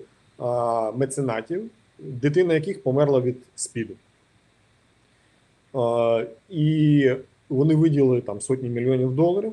[0.94, 3.94] меценатів, дитина яких померла від СПІДу.
[6.50, 7.10] І
[7.48, 9.52] вони виділили там сотні мільйонів доларів.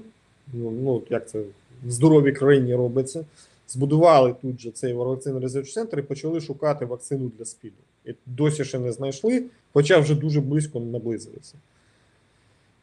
[0.53, 1.39] Ну, ну як це
[1.85, 3.25] в здоровій країні робиться.
[3.67, 7.75] Збудували тут же цей вакцин Research Center і почали шукати вакцину для СПІДу.
[8.05, 11.53] І досі ще не знайшли, хоча вже дуже близько наблизилися.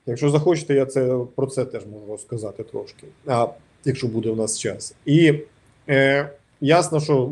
[0.07, 3.47] Якщо захочете, я це про це теж можу розказати трошки, а
[3.85, 4.95] якщо буде у нас час.
[5.07, 5.35] І
[5.89, 6.31] е,
[6.61, 7.31] ясно, що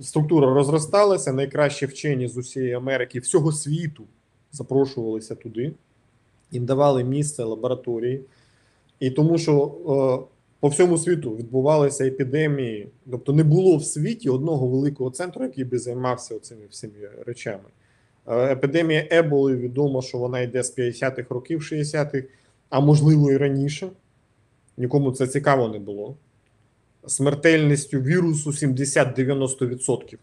[0.00, 1.32] структура розросталася.
[1.32, 4.04] Найкращі вчені з усієї Америки, всього світу
[4.52, 5.72] запрошувалися туди,
[6.50, 8.20] їм давали місце лабораторії.
[9.00, 9.74] І тому що
[10.24, 15.64] е, по всьому світу відбувалися епідемії, тобто не було в світі одного великого центру, який
[15.64, 16.94] би займався цими всіми
[17.26, 17.64] речами.
[18.26, 22.24] Е, епідемія Еболи відомо, що вона йде з 50-х років, 60-х,
[22.70, 23.88] а можливо і раніше.
[24.76, 26.16] Нікому це цікаво не було.
[27.06, 30.18] Смертельністю вірусу 70-90%.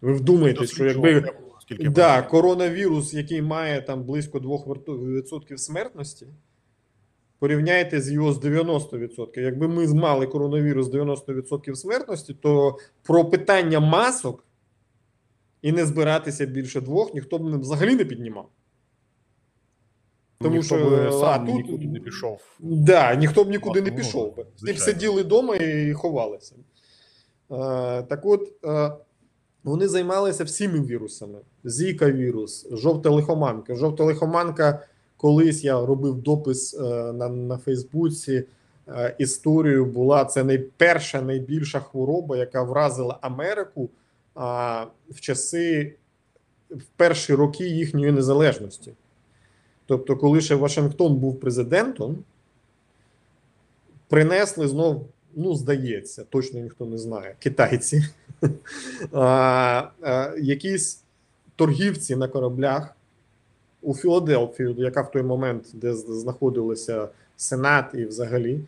[0.00, 1.32] Ви вдумаєтесь, що якби
[1.80, 6.26] да, коронавірус, який має там близько 2% смертності,
[7.38, 9.40] порівняйте з його з 90%.
[9.40, 14.44] Якби ми мали коронавірус 90% смертності, то про питання масок
[15.62, 18.48] і не збиратися більше двох ніхто б взагалі не піднімав.
[20.42, 22.40] Тому ніхто що б сам а тут нікуди не пішов.
[22.58, 24.36] Да, ніхто б нікуди не пішов.
[24.36, 24.46] би.
[24.56, 26.54] Всі б сиділи вдома і ховалися.
[27.48, 28.96] А, так от, а,
[29.64, 33.74] вони займалися всіми вірусами: Зіка вірус, жовта лихоманка.
[33.74, 34.86] Жовта лихоманка,
[35.16, 38.44] колись я робив допис а, е, на на Фейсбуці.
[38.86, 43.90] А, е, історію була це найперша, найбільша хвороба, яка вразила Америку
[44.34, 45.94] а, в часи
[46.70, 48.92] в перші роки їхньої незалежності.
[49.90, 52.18] Тобто, коли ще Вашингтон був президентом,
[54.08, 58.04] принесли знов, ну, здається, точно ніхто не знає, китайці,
[60.40, 61.02] якісь
[61.56, 62.96] торгівці на кораблях
[63.82, 68.60] у Філадельфію, яка в той момент, де знаходилися Сенат і взагалі,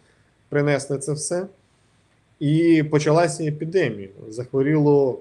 [0.48, 1.46] принесли це все.
[2.40, 4.08] І почалася епідемія.
[4.28, 5.20] Захворіло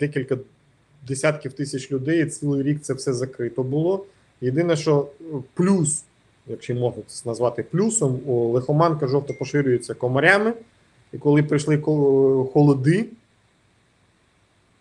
[0.00, 0.38] декілька
[1.08, 2.26] десятків тисяч людей.
[2.26, 4.06] Цілий рік це все закрито було.
[4.42, 5.08] Єдине, що
[5.54, 6.04] плюс,
[6.46, 10.52] якщо можна це назвати плюсом, лихоманка жовто поширюється комарями,
[11.12, 11.78] і коли прийшли
[12.52, 13.06] холоди,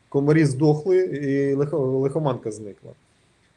[0.10, 2.92] комарі здохли, і лихоманка зникла.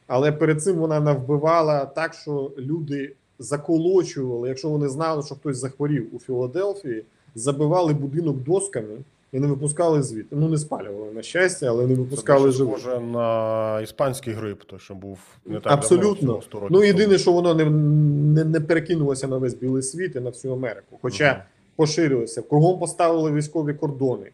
[0.06, 6.08] Але перед цим вона навбивала так, що люди заколочували, якщо вони знали, що хтось захворів
[6.12, 7.02] у Філадельфії,
[7.34, 8.96] забивали будинок досками
[9.34, 10.36] і не випускали звідти.
[10.36, 12.78] Ну не спалювали на щастя, але не випускали живих.
[12.78, 16.26] Схоже на іспанський грип, то що був не так абсолютно.
[16.26, 20.16] Давно, 100 років ну єдине, що воно не, не не, перекинулося на весь білий світ
[20.16, 21.42] і на всю Америку, хоча uh
[21.76, 22.42] поширилося.
[22.42, 24.30] Кругом поставили військові кордони.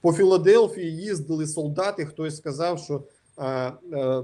[0.00, 2.06] По Філадельфії їздили солдати.
[2.06, 3.02] Хтось сказав, що
[3.36, 4.22] а, а,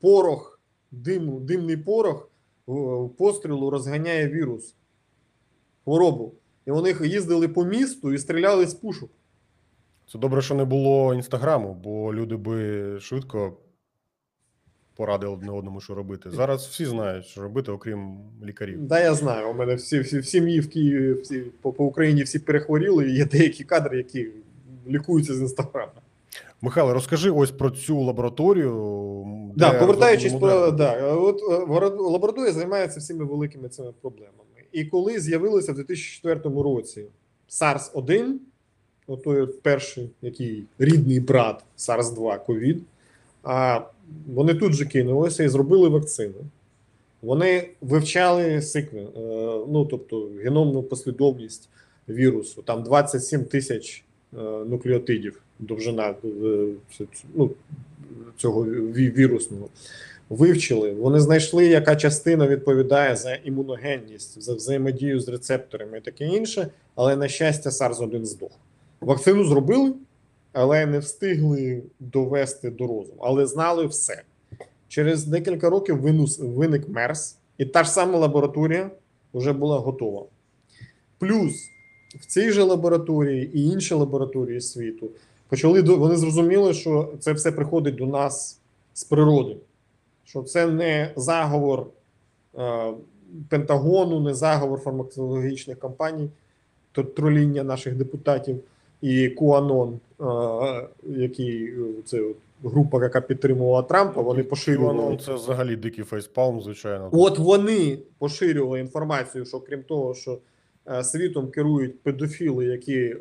[0.00, 0.60] порох,
[0.90, 2.30] дим, димний порох
[3.16, 4.74] пострілу розганяє вірус,
[5.84, 6.32] хворобу.
[6.66, 9.10] І вони їздили по місту і стріляли з пушок.
[10.12, 13.56] Це добре, що не було інстаграму, бо люди би швидко
[14.96, 16.30] порадили одне одному, що робити.
[16.30, 18.82] Зараз всі знають, що робити, окрім лікарів.
[18.82, 19.50] Да, я знаю.
[19.50, 23.10] У мене всі всі в сім'ї в Києві всі по, по Україні всі перехворіли.
[23.10, 24.28] і Є деякі кадри, які
[24.88, 25.92] лікуються з інстаграму.
[26.60, 29.52] Михайло, розкажи ось про цю лабораторію.
[29.56, 34.36] Да, повертаючись про да, от е, лабораторія займається всіми великими цими проблемами.
[34.72, 37.06] І коли з'явилося в 2004 році
[37.50, 38.32] SARS-1,
[39.24, 42.82] той перший, який рідний брат sars 2 ковід.
[43.42, 43.80] А
[44.26, 46.34] вони тут же кинулися і зробили вакцину.
[47.22, 49.10] Вони вивчали сиквен, е,
[49.68, 51.68] ну тобто геномну послідовність
[52.08, 52.62] вірусу.
[52.62, 54.04] Там 27 тисяч
[54.34, 56.68] е, нуклеотидів довжина е,
[57.34, 57.50] ну,
[58.36, 59.68] цього вірусного.
[60.28, 66.68] Вивчили, вони знайшли, яка частина відповідає за імуногенність, за взаємодію з рецепторами і таке інше,
[66.94, 68.50] але на щастя, SARS-1 здох.
[69.00, 69.92] Вакцину зробили,
[70.52, 73.18] але не встигли довести до розуму.
[73.20, 74.22] Але знали все.
[74.88, 76.00] Через декілька років
[76.38, 78.90] виник Мерс, і та ж сама лабораторія
[79.34, 80.24] вже була готова.
[81.18, 81.54] Плюс
[82.20, 85.10] в цій же лабораторії і інші лабораторії світу
[85.48, 88.60] почали вони зрозуміли, що це все приходить до нас
[88.94, 89.56] з природи,
[90.24, 91.86] що це не заговор
[92.58, 92.92] е,
[93.48, 96.30] Пентагону, не заговор фармакологічних компаній.
[96.94, 98.60] тр- троління наших депутатів,
[99.06, 100.00] і Куанон,
[101.02, 101.72] який е,
[102.04, 102.22] це
[102.64, 105.02] група, яка підтримувала Трампа, вони поширювали.
[105.02, 107.08] Воно це взагалі дикий фейспалм, звичайно.
[107.12, 110.38] От вони поширювали інформацію, що крім того, що
[110.90, 113.16] е, світом керують педофіли, які е,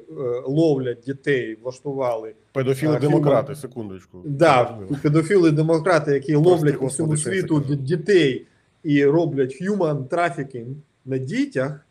[0.45, 3.55] ловлять дітей, влаштували педофіли демократи.
[3.55, 4.21] Секундочку.
[4.25, 8.45] да, педофіли демократи, які Прости, ловлять по всьому світу дітей
[8.83, 10.73] і роблять human trafficking
[11.05, 11.85] на дітях,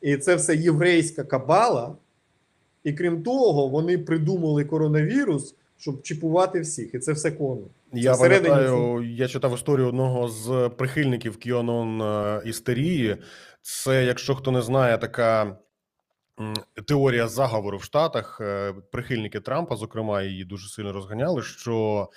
[0.00, 1.94] і це все єврейська кабала.
[2.84, 7.62] І крім того, вони придумали коронавірус, щоб чіпувати всіх, і це все коно.
[7.92, 13.16] Я пам'ятаю, я читав історію одного з прихильників Кіонон е, істерії.
[13.62, 15.56] Це, якщо хто не знає, така
[16.86, 18.38] теорія заговору в Штатах.
[18.40, 21.42] Е, Прихильники Трампа, зокрема, її дуже сильно розганяли.
[21.42, 22.08] Що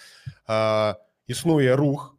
[0.50, 0.96] е,
[1.28, 2.18] існує рух,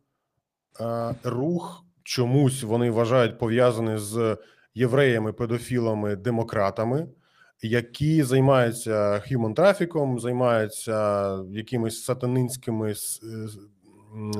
[0.80, 4.36] е, рух чомусь вони вважають пов'язаний з
[4.74, 7.06] євреями, педофілами, демократами.
[7.62, 13.48] Які займаються human трафіком, займаються якимись сатанинськими е,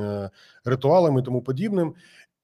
[0.00, 0.30] е,
[0.64, 1.94] ритуалами і тому подібним,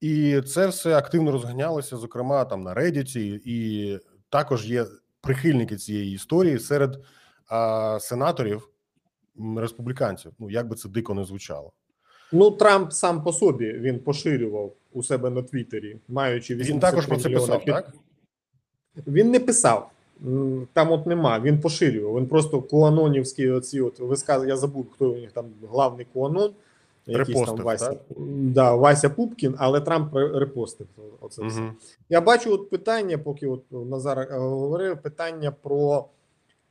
[0.01, 3.99] і це все активно розганялося, зокрема там на Reddit, і
[4.29, 4.87] також є
[5.20, 7.05] прихильники цієї історії серед
[7.49, 8.68] а, сенаторів
[9.57, 10.33] республіканців.
[10.39, 11.72] Ну як би це дико не звучало.
[12.33, 17.16] Ну, Трамп сам по собі він поширював у себе на Твіттері, маючи Він також про
[17.16, 17.93] це писав, під- так?
[19.07, 19.91] Він не писав.
[20.73, 21.41] Там от нема.
[21.41, 22.17] Він поширював.
[22.17, 24.45] Він просто куанонівські оці от висказ...
[24.49, 26.51] Я забув, хто у них там главний куанон.
[27.07, 27.89] Якийсь там Вася.
[27.89, 27.99] так?
[28.39, 30.87] Да, Вася Пупкін, але Трамп репостив.
[31.21, 31.61] Оце все.
[31.61, 31.71] Угу.
[32.09, 36.05] Я бачу от питання, поки от Назар е, говорив, питання про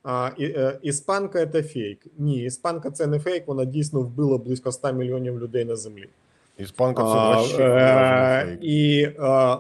[0.04, 2.08] а, і, е, іспанка це фейк.
[2.18, 6.10] Ні, іспанка це не фейк, вона дійсно вбила близько 100 мільйонів людей на землі.
[6.58, 8.60] Іспанка це А, е, фейк.
[8.62, 9.58] І е,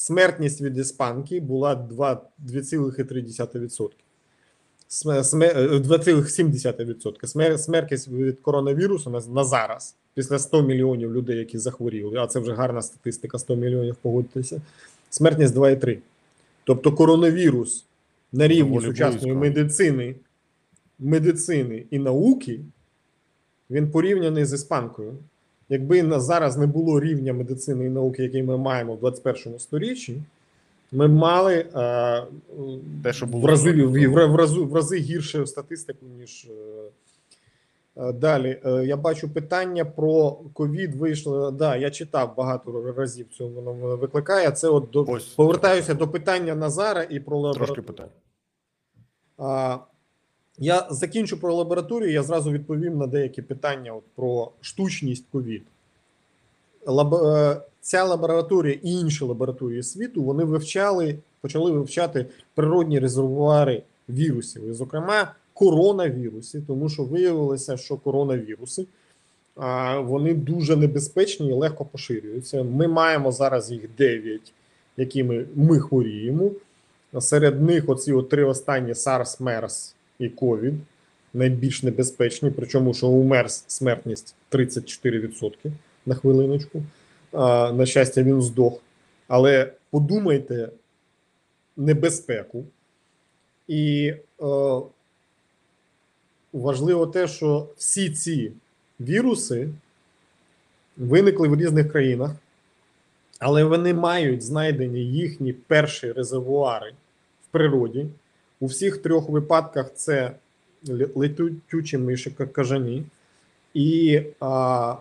[0.00, 3.90] смертність від іспанки була 2,3%.
[4.88, 7.58] Сме- сме- е, 2,7%.
[7.58, 12.52] Смертність від коронавірусу на, на зараз, після 100 мільйонів людей, які захворіли, а це вже
[12.52, 14.60] гарна статистика, 100 мільйонів, погодьтеся,
[15.10, 15.98] смертність 2,3.
[16.64, 17.84] Тобто коронавірус
[18.32, 19.40] на рівні Доволі сучасної близько.
[19.40, 20.14] медицини,
[20.98, 22.60] медицини і науки,
[23.70, 25.14] він порівняний з іспанкою.
[25.70, 30.22] Якби на зараз не було рівня медицини і науки, який ми маємо в 21 сторіччі,
[30.92, 32.22] ми б мали е,
[33.02, 38.02] Те, що було в, рази, в, в, в, рази, в рази гіршу статистику, ніж е,
[38.02, 38.60] е, далі.
[38.64, 40.94] Е, я бачу питання про ковід.
[40.94, 41.50] Вийшло.
[41.50, 44.50] Да, я читав багато разів цього воно викликає.
[44.50, 45.24] Це от до Ось.
[45.24, 47.74] повертаюся до питання Назара і про лабораторію.
[47.74, 48.08] Трошки питань.
[50.62, 55.62] Я закінчу про лабораторію, я зразу відповім на деякі питання от, про штучність ковід.
[56.86, 57.14] Лаб...
[57.14, 64.72] е, Ця лабораторія і інші лабораторії світу вони вивчали, почали вивчати природні резервуари вірусів, і,
[64.72, 68.86] зокрема, коронавіруси, тому що виявилося, що коронавіруси
[69.96, 72.62] вони дуже небезпечні і легко поширюються.
[72.62, 74.52] Ми маємо зараз їх 9,
[74.96, 76.50] якими ми хворіємо.
[77.20, 80.74] Серед них оці от три останні SARS, MERS і COVID
[81.34, 85.52] найбільш небезпечні, причому що у MERS смертність 34%
[86.06, 86.82] на хвилиночку.
[87.32, 88.80] А, на щастя, він здох.
[89.28, 90.68] Але подумайте
[91.76, 92.64] небезпеку.
[93.68, 94.80] І е,
[96.52, 98.52] важливо те, що всі ці
[99.00, 99.68] віруси
[100.96, 102.30] виникли в різних країнах,
[103.38, 106.92] але вони мають знайдені їхні перші резервуари
[107.42, 108.06] в природі.
[108.60, 110.32] У всіх трьох випадках це
[110.86, 113.04] ле- летючі миші кажані,
[113.74, 114.94] і а,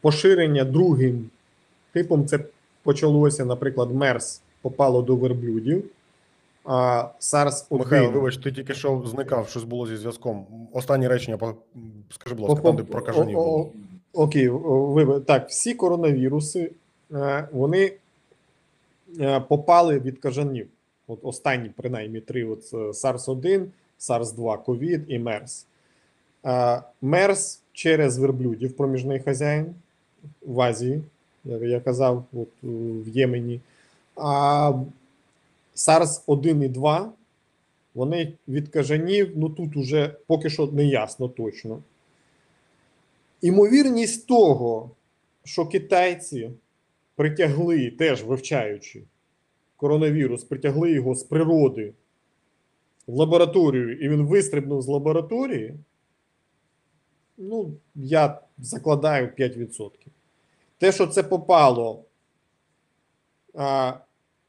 [0.00, 1.30] поширення другим
[1.92, 2.38] типом це
[2.82, 5.84] почалося, наприклад, мерс попало до верблюдів.
[6.64, 10.46] А SARS 1 Михайло, вибач, ти тільки що зникав, щось було зі зв'язком.
[10.72, 11.38] Останні речення,
[12.10, 13.38] скажи, будь ласка, там, де про кажанів.
[14.12, 15.22] Окей, вибач.
[15.26, 16.72] так, всі коронавіруси
[17.12, 17.92] е, вони
[19.20, 20.66] е, попали від кажанів.
[21.12, 23.66] От останні, принаймні, три: от е, SARS-1,
[24.00, 25.64] SARS-2, COVID і MERS.
[27.02, 29.74] MERS через верблюдів, проміжний хазяїн
[30.42, 31.02] в Азії,
[31.44, 32.66] як я казав, от е,
[33.04, 33.60] в Ємені.
[34.16, 34.72] А
[35.76, 37.12] SARS-1 і 2
[37.94, 41.82] вони від кажанів, ну тут уже поки що не ясно точно.
[43.40, 44.90] Імовірність того,
[45.44, 46.50] що китайці
[47.16, 49.02] притягли, теж вивчаючи
[49.82, 51.94] коронавірус, притягли його з природи
[53.06, 55.74] в лабораторію, і він вистрибнув з лабораторії,
[57.36, 59.90] ну, я закладаю 5%.
[60.78, 62.04] Те, що це попало
[63.54, 63.94] а,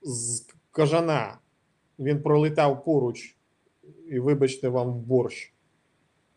[0.01, 1.38] з кажана
[1.99, 3.36] він пролетав поруч,
[4.07, 5.53] і вибачте вам борщ.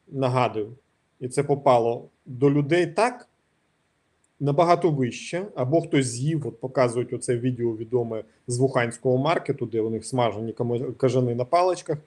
[0.09, 0.76] Нагадую,
[1.20, 3.28] і це попало до людей так
[4.41, 9.91] набагато вище, або хтось з'їв, от показують оце відео відоме з Вуханського маркету, де у
[9.91, 10.55] них смажені
[10.97, 11.99] кажани на паличках,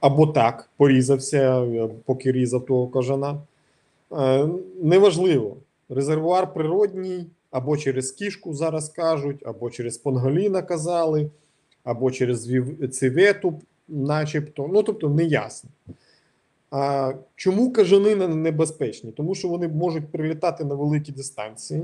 [0.00, 3.40] або так порізався, е, поки різав того кажана.
[4.12, 4.48] Е,
[4.82, 5.56] Неважливо.
[5.88, 11.30] Резервуар природній, або через кішку зараз кажуть, або через Понголіна казали,
[11.84, 12.50] або через
[12.92, 14.68] цевету, начебто.
[14.72, 15.70] Ну, тобто, не ясно.
[16.74, 19.10] А чому кажани не- небезпечні?
[19.12, 21.82] Тому що вони можуть прилітати на великі дистанції,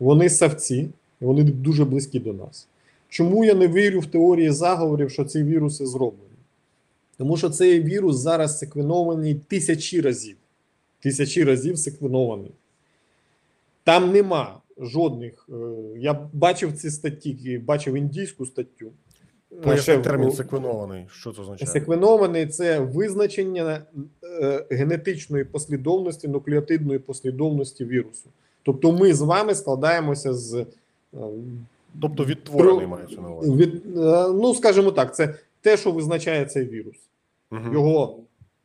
[0.00, 0.88] вони савці,
[1.20, 2.68] вони дуже близькі до нас.
[3.08, 6.28] Чому я не вірю в теорії заговорів, що ці віруси зроблені?
[7.18, 10.36] Тому що цей вірус зараз секвенований тисячі разів.
[11.00, 12.50] Тисячі разів секвенований.
[13.84, 15.48] Там нема жодних.
[15.48, 15.54] е,
[15.98, 18.90] Я бачив ці статті, бачив індійську статтю.
[19.60, 21.06] Ще Поясни термін секвенований.
[21.12, 21.70] Що це означає?
[21.72, 23.82] Секвенований це визначення
[24.42, 28.28] е, генетичної послідовності, нуклеотидної послідовності вірусу.
[28.62, 30.66] Тобто ми з вами складаємося з е,
[32.00, 33.52] Тобто відтворений мається на увазі.
[33.52, 36.96] від, е, ну скажімо так, це те, що визначає цей вірус.
[37.50, 37.72] Мгм.
[37.72, 38.18] Його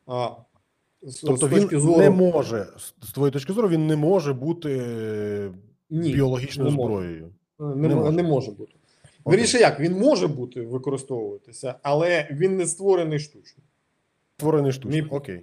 [0.08, 0.30] а,
[1.24, 2.68] Тобто з він точки зору не може,
[3.04, 4.70] з твоєї точки зору, він не може бути
[5.90, 7.30] Ні, біологічною не зброєю.
[7.60, 8.22] не, не не, може.
[8.24, 8.52] може.
[8.52, 8.74] бути.
[9.32, 13.64] Вірніше, як він може бути використовуватися, але він не створений штучно.
[14.38, 14.92] Створений штучно.
[14.92, 15.08] Ні.
[15.10, 15.42] Окей.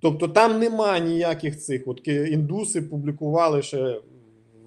[0.00, 1.82] Тобто там нема ніяких цих.
[1.86, 4.00] От індуси публікували ще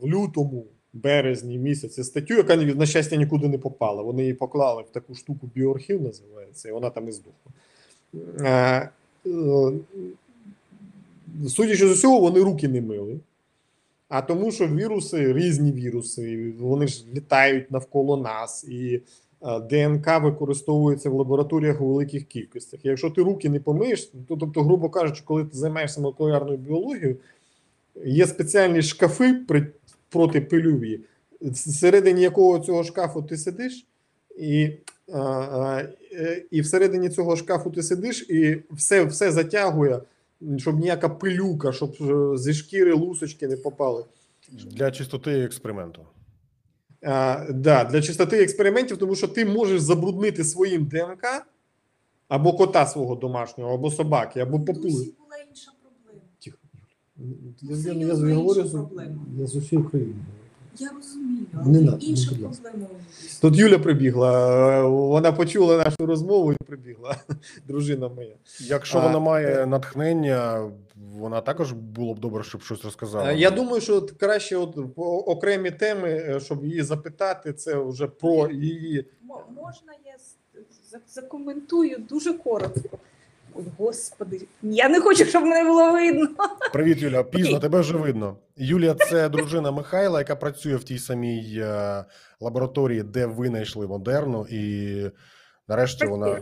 [0.01, 4.03] в лютому, березні місяці статтю, яка на щастя нікуди не попала.
[4.03, 7.51] Вони її поклали в таку штуку біоархів, називається, і вона там і здохла.
[8.39, 8.89] Е,
[9.27, 9.71] е,
[11.47, 13.19] Судячи з усього, вони руки не мили.
[14.09, 19.01] А тому, що віруси, різні віруси, вони ж літають навколо нас, і
[19.41, 22.79] е, ДНК використовується в лабораторіях у великих кількостях.
[22.83, 27.17] Якщо ти руки не помиєш, то тобто, грубо кажучи, коли ти займаєшся молекулярною біологією,
[28.05, 29.67] є спеціальні шкафи при,
[30.09, 30.99] протипильові,
[31.41, 33.85] всередині якого цього шкафу ти сидиш,
[34.39, 34.71] і,
[35.11, 35.83] а, а,
[36.13, 39.99] е, і всередині цього шкафу ти сидиш, і все, все затягує,
[40.57, 44.05] щоб ніяка пилюка, щоб е, зі шкіри лусочки не попали.
[44.65, 46.01] Для чистоти експерименту.
[47.01, 51.47] А, да, для чистоти експериментів, тому що ти можеш забруднити своїм ДНК
[52.27, 54.57] або кота свого домашнього, або собаки, або.
[54.57, 56.25] Дусі була інша проблема.
[56.43, 56.57] Тихо.
[57.61, 59.25] Я, я, я, я з, проблема.
[59.37, 60.15] я з усієї України.
[60.79, 62.69] Я розумію, але надо, інша ласка.
[62.69, 62.89] проблема.
[63.41, 64.49] Тут Юля прибігла,
[64.79, 67.15] е, вона почула нашу розмову і прибігла,
[67.67, 68.35] дружина моя.
[68.59, 70.71] Якщо А, вона е, має натхнення,
[71.17, 73.31] вона також було б добре, щоб щось розказала.
[73.31, 77.75] Е, Я думаю, що от краще от по окремі теми, е, щоб її запитати, це
[77.75, 79.05] вже про її.
[79.23, 80.15] Мо- Можна я
[81.07, 82.97] закоментую дуже коротко.
[83.57, 86.27] Ой, господи, я не хочу, щоб мене було видно.
[86.73, 87.23] Привіт, Юля.
[87.23, 88.37] Пізно тебе вже видно.
[88.55, 92.05] Юлія це дружина Михайла, яка працює в тій самій е,
[92.39, 95.11] лабораторії, де винайшли модерну, і
[95.67, 96.41] нарешті вона.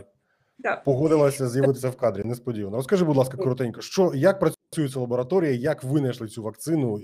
[0.62, 0.84] Так.
[0.84, 2.24] погодилася з'явитися в кадрі.
[2.24, 2.76] Несподівано.
[2.76, 7.00] Розкажи, будь ласка, коротенько, що як працює ця лабораторія, як винайшли цю вакцину?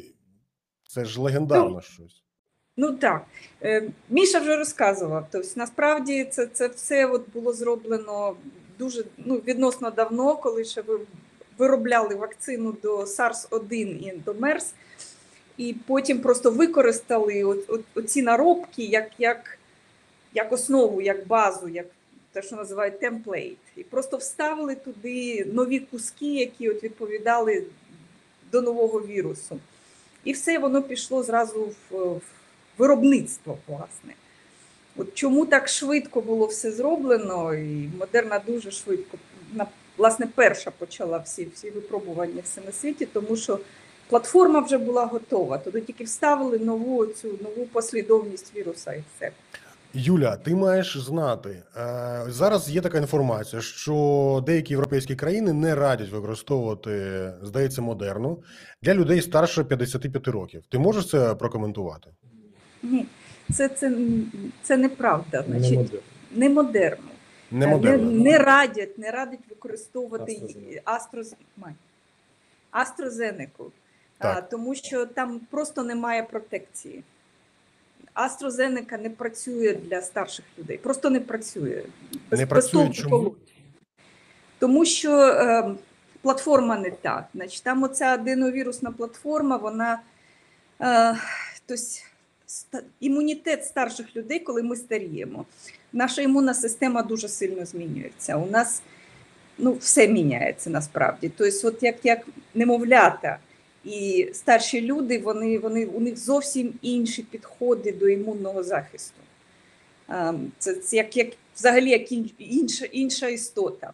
[0.88, 2.24] Це ж легендарно щось.
[2.76, 3.24] Ну так,
[3.62, 5.26] Е, Міша вже розказував.
[5.30, 8.34] Тобто, насправді це, це все от було зроблено
[8.78, 11.00] дуже ну, відносно давно, коли ще ви
[11.58, 14.66] виробляли вакцину до SARS-1 і до MERS,
[15.56, 17.64] і потім просто використали
[17.94, 19.58] оці наробки як, як,
[20.34, 21.86] як основу, як базу, як
[22.32, 23.58] те, що називають темплейт.
[23.76, 27.66] І просто вставили туди нові куски, які от відповідали
[28.52, 29.60] до нового вірусу.
[30.24, 32.20] І все воно пішло зразу в, в
[32.78, 34.14] виробництво, власне.
[34.96, 39.18] От чому так швидко було все зроблено, і Модерна дуже швидко,
[39.54, 39.66] на-
[39.96, 43.58] власне, перша почала всі, всі випробування все на світі, тому що
[44.08, 45.58] платформа вже була готова.
[45.58, 49.30] Туди тільки вставили нову цю нову послідовність віруса і все.
[49.94, 52.70] Юля, ти маєш знати е, зараз.
[52.70, 56.92] Є така інформація, що деякі європейські країни не радять використовувати,
[57.42, 58.38] здається, модерну
[58.82, 60.62] для людей старше 55 років.
[60.68, 62.10] Ти можеш це прокоментувати?
[62.82, 63.06] Ні,
[63.54, 63.92] це, це,
[64.62, 65.44] це неправда.
[65.48, 67.10] Не Значить, не модерно.
[67.50, 70.80] Не Не, не радять, не радять використовувати AstraZeneca.
[70.84, 71.34] Астроз...
[71.56, 71.72] Май.
[74.18, 74.38] Так.
[74.38, 77.02] а, тому що там просто немає протекції.
[78.14, 81.82] AstraZeneca не працює для старших людей, просто не працює.
[82.30, 83.34] Не працює толку чому?
[84.58, 85.74] Тому що е,
[86.22, 87.28] платформа не та.
[87.34, 90.00] Значить, там оця аденовірусна платформа, вона
[90.80, 91.16] е,
[91.70, 92.11] ста-
[93.00, 95.44] імунітет старших людей, коли ми старіємо.
[95.92, 98.36] Наша імунна система дуже сильно змінюється.
[98.36, 98.82] У нас
[99.58, 101.30] ну, все міняється насправді.
[101.36, 103.38] Тобто, от як, як немовлята
[103.84, 109.20] і старші люди, вони, вони, у них зовсім інші підходи до імунного захисту.
[110.58, 113.92] Це, це як, як взагалі як інша, інша істота.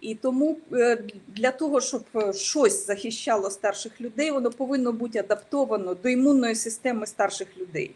[0.00, 5.94] І тому е, для того, щоб е, щось захищало старших людей, воно повинно бути адаптовано
[5.94, 7.90] до імунної системи старших людей.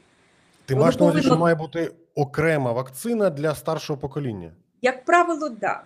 [0.67, 4.51] Ти Воно маєш на увазі, що має бути окрема вакцина для старшого покоління?
[4.83, 5.59] Як правило, так.
[5.59, 5.83] Да.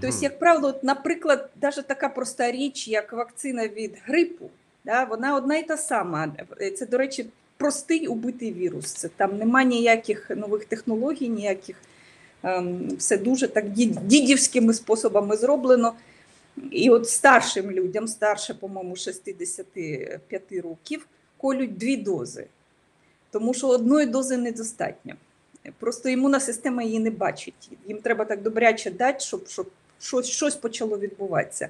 [0.00, 4.50] Тобто, як правило, наприклад, навіть така проста річ, як вакцина від грипу,
[4.84, 6.32] да, вона одна і та сама.
[6.78, 7.26] Це, до речі,
[7.56, 8.92] простий убитий вірус.
[8.92, 11.76] Це там нема ніяких нових технологій, ніяких
[12.98, 15.94] все дуже так дідівськими способами зроблено.
[16.70, 22.46] І от старшим людям, старше, по-моєму, 65 років, колють дві дози,
[23.30, 25.14] тому що одної дози недостатньо.
[25.78, 27.70] Просто імунна система її не бачить.
[27.86, 29.70] Їм треба так добряче дати, щоб, щоб
[30.00, 31.68] щось, щось почало відбуватися.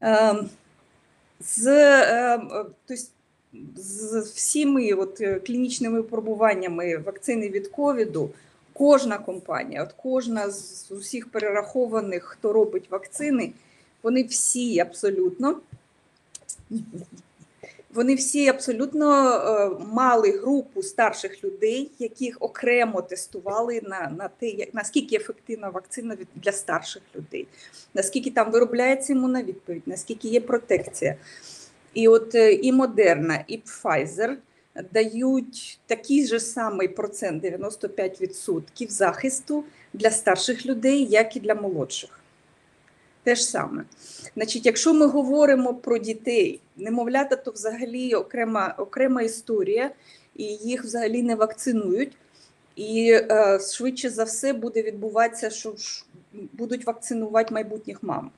[0.00, 0.48] Ем,
[1.40, 2.50] З, ем,
[2.90, 2.96] е,
[3.76, 8.30] з всіми от, е, клінічними випробуваннями вакцини від ковіду,
[8.74, 13.52] кожна компанія, от кожна з усіх перерахованих, хто робить вакцини,
[14.02, 15.60] вони всі абсолютно.
[17.94, 24.74] Вони всі абсолютно е, мали групу старших людей, яких окремо тестували на, на те, як,
[24.74, 27.46] наскільки ефективна вакцина від, для старших людей,
[27.94, 31.16] наскільки там виробляється імунна відповідь, наскільки є протекція.
[31.94, 34.36] І от е, і Модерна, і Pfizer
[34.92, 42.20] дають такий же самий процент 95% захисту для старших людей, як і для молодших.
[43.22, 43.84] Те ж саме.
[44.34, 49.90] Значить, якщо ми говоримо про дітей, немовлята, то взагалі окрема, окрема історія,
[50.36, 52.16] і їх взагалі не вакцинують.
[52.76, 55.74] І е, швидше за все буде відбуватися, що
[56.32, 58.30] будуть вакцинувати майбутніх мам,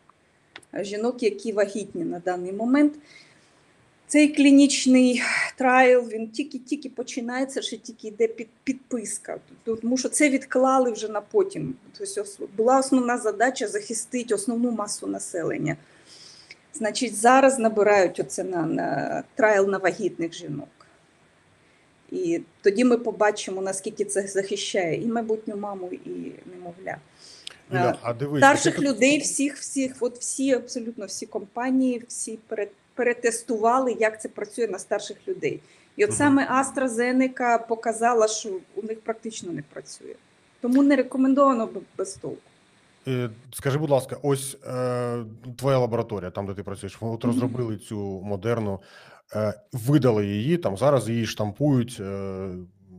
[0.81, 2.95] жінок, які вагітні на даний момент.
[4.09, 5.23] Цей клінічний
[5.57, 11.21] трайл він тільки-тільки починається, ще тільки йде під, підписка, тому що це відклали вже на
[11.21, 11.75] потім.
[11.99, 12.25] Тобто
[12.57, 15.77] була основна задача захистити основну масу населення.
[16.75, 20.69] Значить, зараз набирають оце на, на трайл на вагітних жінок.
[22.13, 26.97] І тоді ми побачимо, наскільки це захищає і майбутню маму, і немовля.
[28.19, 34.29] Дивись, Старших людей, всіх, всіх, от всі, абсолютно всі компанії, всі пере- перетестували, як це
[34.29, 35.61] працює на старших людей.
[35.97, 40.15] І от саме AstraZeneca показала, що у них практично не працює.
[40.61, 41.69] Тому не рекомендовано
[41.99, 42.43] без толку.
[43.09, 45.25] Е, Скажи, будь ласка, ось е,
[45.57, 48.81] твоя лабораторія, там де ти працюєш, от розробили цю модерну,
[49.35, 52.49] е, видали її, там зараз її штампують е,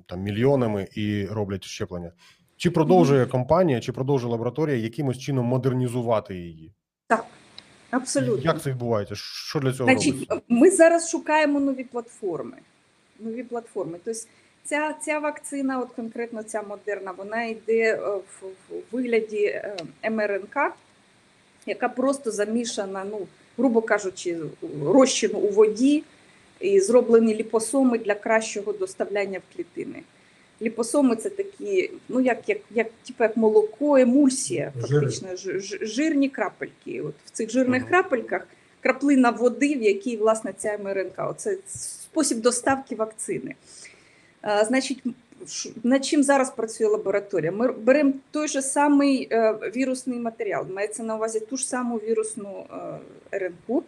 [0.06, 2.12] там мільйонами і роблять щеплення.
[2.58, 6.74] Чи продовжує компанія, чи продовжує лабораторія якимось чином модернізувати її?
[7.08, 7.26] Так,
[7.92, 8.52] абсолютно.
[8.52, 9.16] Як це відбувається?
[9.16, 10.42] Що для цього Значить, робиться?
[10.48, 12.58] ми зараз шукаємо нові платформи.
[13.20, 14.00] Нові платформи.
[14.04, 14.22] Тобто
[14.64, 19.78] ця, ця вакцина, от конкретно ця модерна, вона йде е, в, в вигляді е,
[20.10, 20.58] МРНК,
[21.66, 23.28] яка просто замішана, ну,
[23.58, 24.38] грубо кажучи,
[24.86, 26.04] розчину у воді
[26.60, 30.04] і зроблені ліпосоми для кращого доставляння в клітини.
[30.62, 36.30] Ліпосоми це такі, ну як, як, як, типу як молоко, емульсія, фактично, ж- ж- жирні
[36.30, 37.02] крапельки.
[37.02, 37.90] От в цих жирних Мгм.
[37.90, 38.48] крапельках
[38.82, 41.16] краплина води, в якій власне ця МРНК.
[41.30, 43.56] Оце спосіб доставки вакцини.
[44.42, 45.04] А, значить,
[45.84, 47.52] над чим зараз працює лабораторія?
[47.52, 52.66] Ми беремо той же самий е, вірусний матеріал, мається на увазі ту ж саму вірусну
[53.32, 53.84] е, РНК,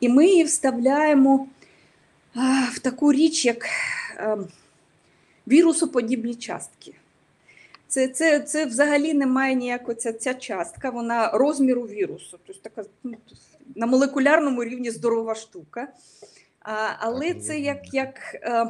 [0.00, 1.46] і ми її вставляємо
[2.34, 3.64] а, в таку річ, як
[4.16, 4.36] е,
[5.48, 6.94] вірусоподібні частки.
[7.88, 12.38] Це, це, це взагалі не має ніякої ця, ця частка, вона розміру вірусу.
[12.46, 13.16] Тобто така ну,
[13.74, 15.88] на молекулярному рівні здорова штука.
[16.60, 18.66] А, але це як, як е,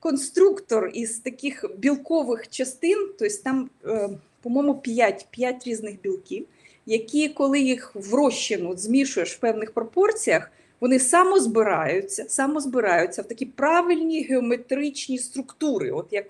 [0.00, 4.08] конструктор із таких білкових частин, тобто там, е,
[4.42, 6.46] по-моєму, 5, 5 різних білків,
[6.86, 10.50] які, коли їх в розчину змішуєш в певних пропорціях,
[10.80, 15.90] вони самозбираються, самозбираються в такі правильні геометричні структури.
[15.90, 16.24] От як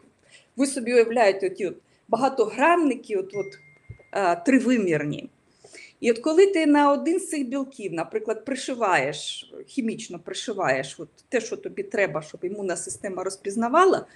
[0.57, 1.77] ви собі уявляєте, оті от
[2.09, 3.59] багатогранники, от, от,
[4.11, 5.29] а, тривимірні.
[6.01, 11.41] І от коли ти на один з цих білків, наприклад, пришиваєш, хімічно пришиваєш от те,
[11.41, 14.07] що тобі треба, щоб імунна система розпізнавала,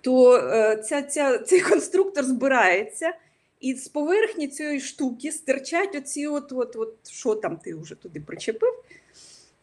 [0.00, 3.12] то е, ця, ця, цей конструктор збирається,
[3.60, 8.20] і з поверхні цієї штуки стирчать оці, от, от, от, що там ти вже туди
[8.20, 8.84] причепив.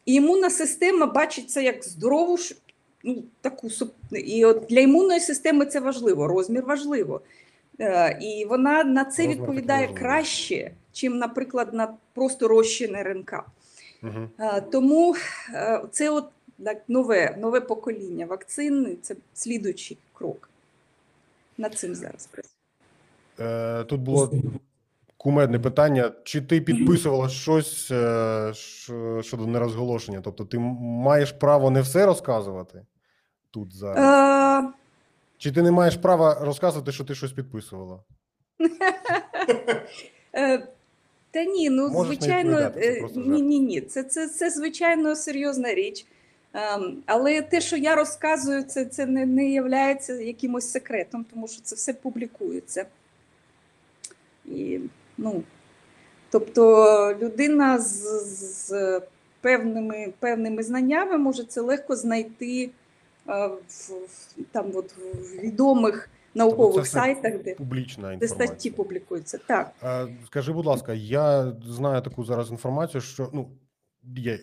[0.05, 2.37] І імунна система бачить це як здорову
[3.03, 3.69] ну, таку
[4.11, 7.21] і от для імунної системи це важливо, розмір важливо.
[7.79, 13.33] Е, і вона на це розмір відповідає краще, чим, наприклад, на просто розчин РНК.
[14.03, 14.29] Угу.
[14.71, 15.15] Тому
[15.91, 16.25] це от
[16.63, 20.49] так, нове нове покоління вакцин це слідуючий крок.
[21.57, 22.29] Над цим зараз
[23.39, 24.31] Е, Тут було
[25.25, 28.53] кумедне питання: чи ти підписувала щось е,
[29.21, 30.21] щодо нерозголошення?
[30.23, 32.85] Тобто, ти маєш право не все розказувати
[33.51, 34.65] тут зараз?
[35.37, 37.99] Чи ти не маєш права розказувати, що ти щось підписувала?
[40.37, 40.67] Е,
[41.31, 43.81] та ні, ну Можеш звичайно, е, ні, ні, ні.
[43.81, 46.05] Це це, це звичайно серйозна річ.
[46.53, 51.61] Ем, але те, що я розказую, це це не не є якимось секретом, тому що
[51.61, 52.85] це все публікується.
[54.45, 54.79] І,
[55.17, 55.43] ну,
[56.31, 58.03] Тобто людина з
[58.67, 59.01] з
[59.41, 62.69] певними певними знаннями може це легко знайти
[63.29, 63.91] е, в,
[64.51, 69.39] там, от, в відомих наукових тобто сайтах, де публічна де статті публікуються.
[69.47, 69.71] Так.
[70.25, 73.49] Скажи, будь ласка, я знаю таку зараз інформацію, що ну
[74.17, 74.39] є е,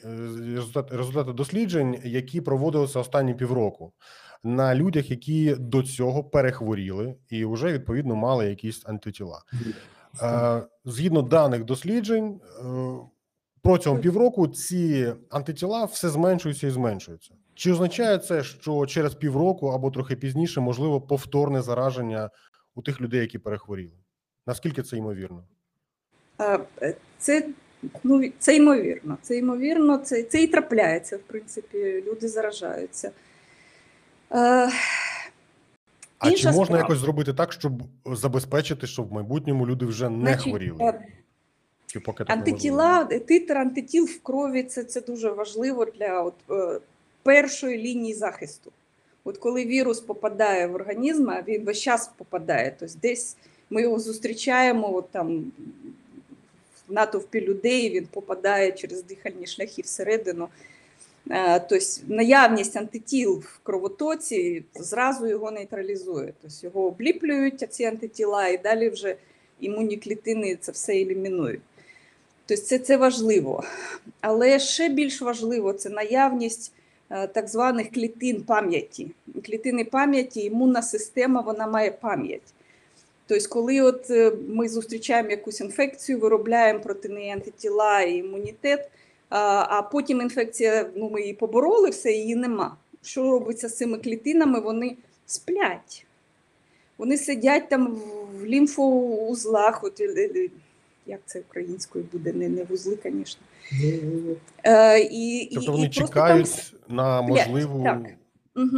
[0.54, 3.92] результати, результати досліджень, які проводилися останні півроку
[4.44, 9.42] на людях, які до цього перехворіли і вже відповідно мали якісь антитіла.
[10.84, 12.64] Згідно даних досліджень, е,
[13.62, 17.34] протягом півроку ці антитіла все зменшуються і зменшуються.
[17.54, 22.30] Чи означає це, що через півроку або трохи пізніше можливо повторне зараження
[22.74, 23.98] у тих людей, які перехворіли?
[24.46, 25.44] Наскільки це ймовірно?
[26.82, 27.48] Е, це
[28.02, 29.18] Ну, це ймовірно.
[29.22, 33.10] Це ймовірно, це це і трапляється, в принципі, люди заражаються.
[36.22, 36.82] А чи можна справа.
[36.82, 37.72] якось зробити так, щоб
[38.06, 40.78] забезпечити, щоб в майбутньому люди вже не Значить, хворіли?
[40.80, 41.06] Е,
[41.86, 46.80] чи поки антитіла, титр антитіл в крові це це дуже важливо для от, е,
[47.22, 48.72] першої лінії захисту.
[49.24, 53.36] От коли вірус попадає в організм, а він весь час попадає, тобто десь
[53.70, 55.52] ми його зустрічаємо от там
[56.88, 60.48] натовпі людей, він попадає через дихальні шляхи всередину.
[61.68, 66.32] Тобто наявність антитіл в кровотоці зразу його нейтралізує.
[66.42, 69.16] Тобто його обліплюють ці антитіла, і далі вже
[69.60, 71.60] імунні клітини це все елімінують.
[72.46, 73.64] Тобто це це важливо.
[74.20, 76.72] Але ще більш важливо це наявність
[77.10, 79.10] е, так званих клітин пам'яті.
[79.46, 82.54] Клітини пам'яті, імунна система вона має пам'ять.
[83.26, 88.90] Тобто, коли от е, ми зустрічаємо якусь інфекцію, виробляємо проти неї антитіла і імунітет,
[89.38, 92.76] а потім інфекція, ну ми її побороли, все, її нема.
[93.02, 94.60] Що робиться з цими клітинами?
[94.60, 96.06] Вони сплять.
[96.98, 97.96] Вони сидять там
[98.40, 100.48] в лімфоузлах, от, е, е,
[101.06, 103.42] як це українською буде, не не вузли, звісно.
[104.64, 107.84] Е, і, тобто вони і чекають на можливу.
[107.84, 108.02] Так.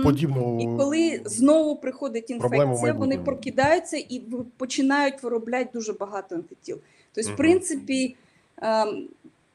[0.05, 4.23] Подібну і коли знову приходить інфекція, вони прокидаються і
[4.57, 6.79] починають виробляти дуже багато антитіл.
[7.13, 8.17] Тобто, в принципі,
[8.63, 9.09] ем,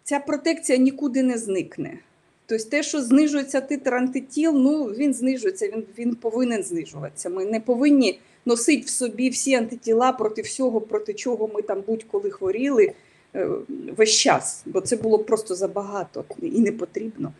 [0.10, 1.99] ця протекція нікуди не зникне.
[2.45, 7.30] Тобто, те, що знижується титр антитіл, ну він знижується, він він повинен знижуватися.
[7.30, 12.32] Ми не повинні носити в собі всі антитіла проти всього, проти чого ми там будь-коли
[12.32, 12.93] хворіли
[13.36, 13.49] е,
[13.97, 17.34] весь час, бо це було просто забагато і не потрібно.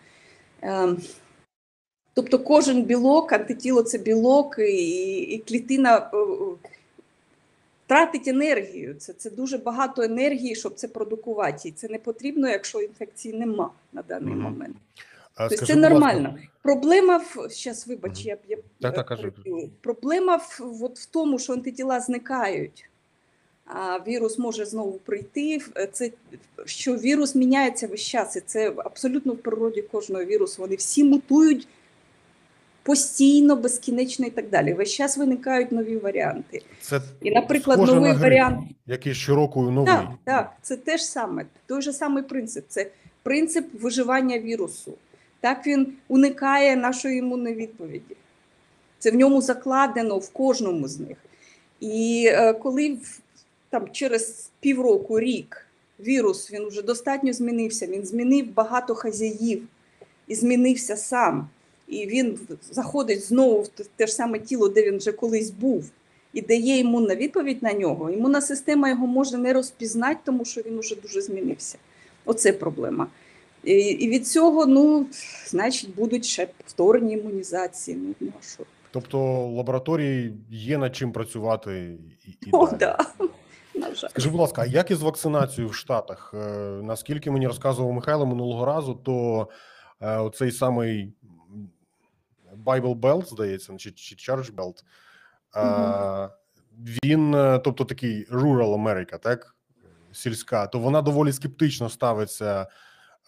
[0.62, 0.98] Ем,
[2.14, 6.12] Тобто кожен білок, антитіло це білок, і і клітина
[7.90, 8.96] тратить енергію.
[8.96, 11.70] Це це дуже багато енергії, щоб це продукувати.
[11.70, 14.78] І це не потрібно, якщо інфекції нема на даний mm момент.
[15.36, 16.30] А, тобто Це нормально.
[16.30, 16.48] Ласка.
[16.62, 19.32] Проблема в зараз, вибач, mm я я так, так, кажу.
[19.82, 22.90] проблема в, от в тому, що антитіла зникають.
[23.66, 25.62] А вірус може знову прийти.
[25.92, 26.12] Це
[26.66, 28.36] що вірус міняється весь час.
[28.36, 30.62] І Це абсолютно в природі кожного вірусу.
[30.62, 31.68] Вони всі мутують
[32.84, 34.74] постійно, безкінечно і так далі.
[34.74, 36.62] Весь час виникають нові варіанти.
[36.82, 39.94] Це і, наприклад, новий на варіант, який щороку новий.
[39.94, 42.66] Так, так, це теж саме той же самий принцип.
[42.68, 42.88] Це
[43.24, 44.94] принцип виживання вірусу.
[45.40, 48.16] Так він уникає нашої імунної відповіді.
[49.00, 51.18] Це в ньому закладено в кожному з них.
[51.80, 52.98] І е, коли
[53.70, 55.66] там через півроку, рік
[56.00, 59.64] вірус він вже достатньо змінився, він змінив багато хазяїв
[60.28, 61.50] і змінився сам
[61.90, 62.40] і він
[62.72, 65.90] заходить знову в те ж саме тіло, де він вже колись був,
[66.34, 68.10] і дає імунна відповідь на нього.
[68.10, 71.78] Імунна система його може не розпізнати, тому що він вже дуже змінився.
[72.26, 73.08] Оце проблема.
[73.64, 75.06] І від цього, ну,
[75.48, 77.98] значить, будуть ще повторні імунізації.
[77.98, 78.64] Ну, ну що?
[78.92, 82.78] Тобто лабораторії є над чим працювати і, і О, далі.
[82.80, 82.98] Да.
[84.10, 86.34] Скажи, будь ласка, а як із вакцинацією в Штатах?
[86.34, 86.38] Е,
[86.84, 89.48] наскільки мені розказував Михайло минулого разу, то
[90.02, 91.14] е, оцей самий
[92.70, 94.84] Bible Belt, здається, чи, чи Church Belt.
[95.56, 96.30] Е,
[97.04, 99.56] Він, е, тобто, такий rural America, так?
[100.12, 102.68] Сільська, то вона доволі скептично ставиться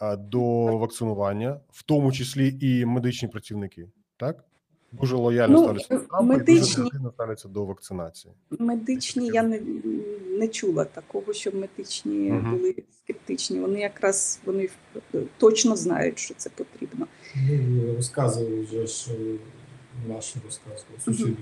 [0.02, 0.42] е, до
[0.78, 4.44] вакцинування, в тому числі і медичні працівники, так?
[4.92, 8.34] Дуже лояльно Ну, ставляться до Трампа і дуже медичні- ставляться до вакцинації.
[8.60, 9.60] Медичні я не,
[10.40, 12.52] не чула такого, щоб медичні Мгм.
[12.58, 13.60] були скептичні.
[13.60, 14.70] Вони якраз вони
[15.38, 17.08] точно знають, що це потрібно.
[17.50, 18.78] Ну, розказували вже
[19.14, 19.36] е,
[20.08, 21.36] наші розказували.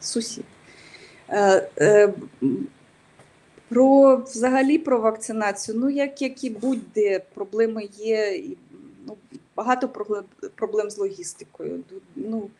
[0.00, 0.44] Сусід.
[1.28, 2.66] Е, е, м,
[3.68, 5.78] про взагалі про вакцинацію.
[5.78, 8.36] Ну, як, як і будь-де, проблеми є.
[8.36, 8.56] І,
[9.06, 9.16] ну,
[9.56, 9.88] багато
[10.54, 11.80] проблем, з логістикою.
[12.16, 12.50] Ну,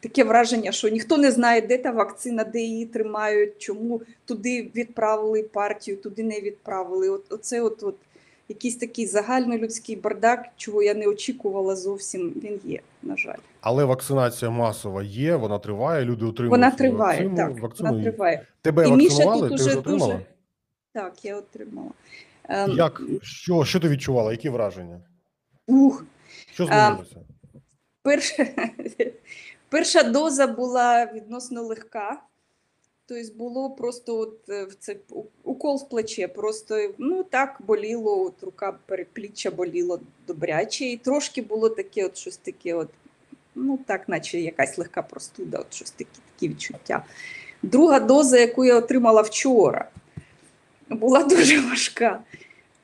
[0.00, 5.42] таке враження, що ніхто не знає, де та вакцина, де її тримають, чому туди відправили
[5.42, 7.08] партію, туди не відправили.
[7.08, 7.96] От, оце от, от
[8.48, 13.38] якийсь такий загальнолюдський бардак, чого я не очікувала зовсім, він є, на жаль.
[13.60, 17.90] Але вакцинація масова є, вона триває, люди отримують Вона триває, вакцину, так, вакцину.
[17.90, 18.46] вона триває.
[18.62, 19.48] Тебе І Міша вакцинували?
[19.48, 20.12] тут Ти вже отримала?
[20.12, 20.26] дуже.
[20.92, 21.90] Так, я отримала.
[22.48, 23.02] Ем, Як?
[23.22, 24.30] Що, що ти відчувала?
[24.32, 25.00] Які враження?
[25.66, 26.04] Ух,
[26.52, 27.16] Що А, змінилося?
[28.02, 28.46] перша,
[29.68, 32.22] перша доза була відносно легка.
[33.08, 34.96] Тобто було просто от, е, в це
[35.42, 36.28] укол в плече.
[36.28, 42.36] Просто ну так боліло, от рука перепліччя боліло добряче, і трошки було таке, от щось
[42.36, 42.88] таке, от,
[43.54, 47.04] ну так, наче якась легка простуда, от щось такі, такі відчуття.
[47.62, 49.90] Друга доза, яку я отримала вчора,
[50.90, 52.22] була дуже важка.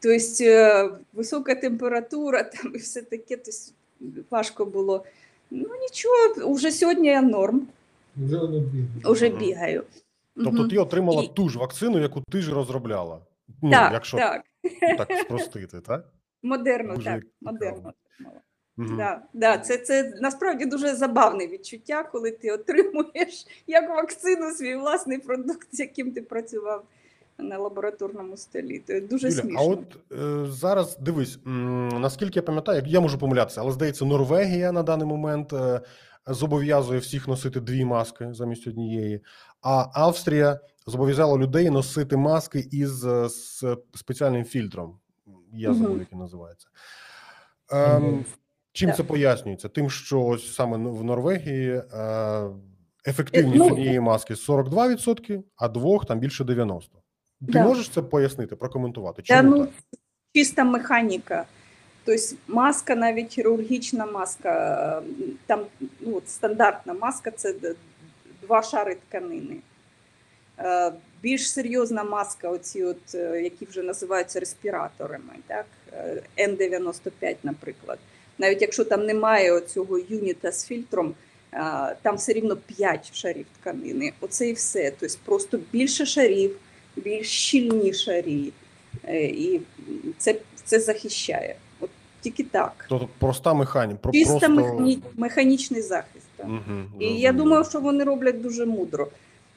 [0.00, 5.04] Тобто висока температура там і все таке, тобто важко було.
[5.50, 7.66] Ну нічого, вже сьогодні я норм,
[8.16, 9.02] Вже не бігає.
[9.04, 9.84] вже бігаю.
[10.36, 13.18] Тобто ти отримала І- ту ж вакцину, яку ти ж розробляла.
[13.62, 14.42] Ну, так, якщо так,
[14.98, 16.08] так спростити, так?
[16.42, 17.92] модерно, Дуже так, модерно.
[18.76, 18.96] Мгм.
[18.96, 25.18] Да, да, це, це насправді дуже забавне відчуття, коли ти отримуєш як вакцину свій власний
[25.18, 26.84] продукт, з яким ти працював
[27.42, 28.82] на лабораторному столі.
[28.86, 29.60] Це дуже Юля, смішно.
[29.60, 34.72] а от е, зараз дивись, м, наскільки я пам'ятаю, я можу помилятися, але здається, Норвегія
[34.72, 35.80] на даний момент е,
[36.26, 39.20] зобов'язує всіх носити дві маски замість однієї,
[39.62, 43.64] а Австрія зобов'язала людей носити маски із е, з
[43.94, 44.98] спеціальним фільтром.
[45.52, 46.68] Я забув, як він називається.
[47.72, 48.24] Ем, Мгм.
[48.72, 48.96] чим Так.
[48.96, 49.68] це пояснюється?
[49.68, 52.46] Тим, що ось саме в Норвегії е,
[53.06, 56.80] ефективність ну, однієї маски 42%, а двох там більше 90%.
[57.46, 57.64] Ти Да.
[57.64, 59.22] можеш це пояснити, прокоментувати?
[59.22, 59.70] Чому ну, так?
[60.34, 61.44] чиста механіка.
[62.04, 65.02] Тобто маска, навіть хірургічна маска,
[65.46, 65.60] там
[66.00, 67.54] ну, от стандартна маска це
[68.42, 69.56] два шари тканини.
[70.58, 75.66] Е, Більш серйозна маска, оці от, е, які вже називаються респіраторами, так?
[75.92, 77.98] е, N95, наприклад.
[78.38, 81.14] Навіть якщо там немає цього юніта з фільтром,
[82.02, 84.12] там все рівно 5 шарів тканини.
[84.20, 84.92] Оце і все.
[85.00, 86.56] Тобто просто більше шарів,
[86.96, 88.52] більш щільні шарі.
[89.04, 89.60] Е, І
[90.18, 91.56] це, це захищає.
[91.80, 91.90] От
[92.20, 92.86] тільки так.
[92.88, 93.98] Тобто проста механіка.
[94.02, 94.48] Про, Чисто просто...
[94.50, 94.98] механі...
[95.16, 96.26] механічний захист.
[96.36, 96.46] Так.
[96.46, 99.08] Мгм, І я думаю, що вони роблять дуже мудро.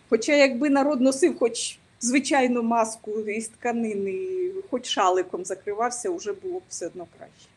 [0.10, 4.30] Хоча, якби народ носив хоч звичайну маску із тканини,
[4.72, 7.48] хоч шаликом закривався, вже було б все одно краще,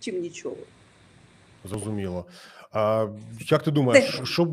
[0.00, 0.56] чим нічого.
[1.64, 2.24] Зрозуміло.
[2.72, 3.06] А,
[3.38, 4.48] як ти думаєш, що,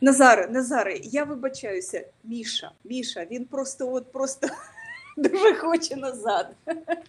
[0.00, 4.48] Назаре, Назаре, я вибачаюся, Міша, Міша, він просто от просто
[5.16, 6.46] дуже хоче назад.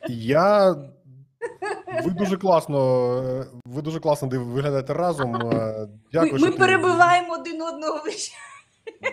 [0.09, 0.75] я.
[2.05, 2.77] Ви дуже класно,
[3.65, 5.35] ви дуже класно виглядаєте разом.
[5.35, 7.99] е, Дякую, ми що ми ти- перебиваємо один одного.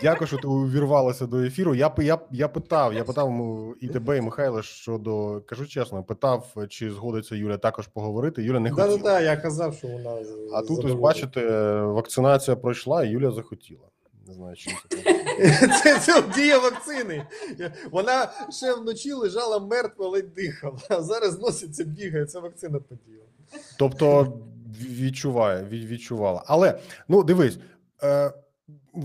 [0.03, 1.75] Дякую, що ти увірвалася до ефіру.
[1.75, 3.31] Я я, я питав, я питав
[3.81, 8.43] і тебе, і Михайла щодо, кажу чесно, питав, чи згодиться Юля також поговорити.
[8.43, 8.99] Юля не да, хотіла.
[8.99, 10.17] да, я казав, що вона.
[10.55, 13.89] А тут ось бачите, вакцинація пройшла, і Юля захотіла.
[14.29, 14.71] Не знаю, це.
[15.83, 17.27] Це, це дія вакцини.
[17.91, 20.79] Вона ще вночі лежала мертва, ледь дихала.
[20.89, 22.27] А зараз носиться, бігає.
[22.27, 23.25] Це вакцина поділа.
[23.79, 24.33] Тобто
[24.81, 26.43] відчуває, відчувала.
[26.47, 26.79] Але
[27.09, 27.59] ну дивись,
[28.03, 28.33] е,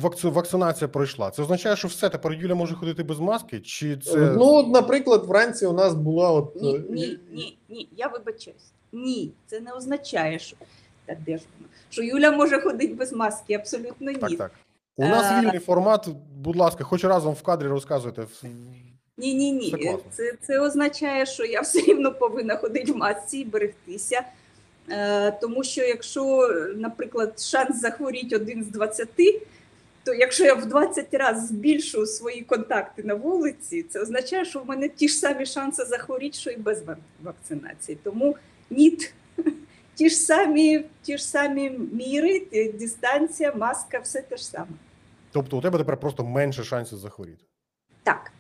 [0.02, 1.32] вакци, вакцинація пройшла.
[1.32, 3.60] Це означає, що все тепер Юля може ходити без маски?
[3.60, 6.56] Чи це Ну, от, наприклад, вранці у нас була от.
[6.62, 8.72] Ні, е, ні, ні, ні, я вибачаюсь.
[8.92, 10.58] Ні, це не означає, що
[11.06, 11.44] та де ж?
[11.90, 14.18] Що Юля може ходити без маски, абсолютно ні.
[14.18, 14.52] так, так?
[14.96, 16.08] У нас Е, вільний формат.
[16.38, 18.26] Будь ласка, хоч разом в кадрі розказуйте.
[19.18, 19.96] Ні, ні, ні.
[20.12, 24.22] Це, це означає, що я все рівно повинна ходити в масці і берегтися.
[24.90, 29.10] Е, тому що якщо, наприклад, шанс захворіти один з 20,
[30.06, 34.66] то якщо я в 20 разів збільшу свої контакти на вулиці, це означає, що в
[34.66, 36.84] мене ті ж самі шанси захворіти, що і без
[37.24, 37.98] вакцинації.
[38.04, 38.36] Тому
[38.70, 38.98] ні,
[39.96, 44.68] ті ж самі, ті ж самі міри, ті- дистанція, маска, все те ж саме.
[45.32, 47.44] Тобто у тебе тепер просто менше шансів захворіти.
[48.04, 48.32] Так.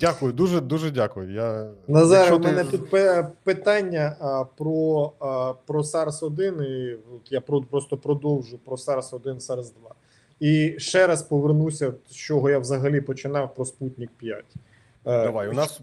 [0.00, 1.32] Дякую, дуже дуже дякую.
[1.34, 2.90] Я Назар, у мене ти- тут
[3.44, 9.72] питання а, про, а, про SARS-1, і от я про- просто продовжу про SARS-1, SARS-2.
[10.40, 14.44] І ще раз повернуся, з чого я взагалі починав про Спутник 5.
[15.06, 15.80] Е, Давай, у нас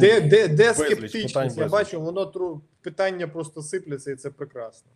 [0.00, 1.58] де, де, де скептичність?
[1.58, 4.90] Я бачу, воно тру- питання просто сипляться, і це прекрасно.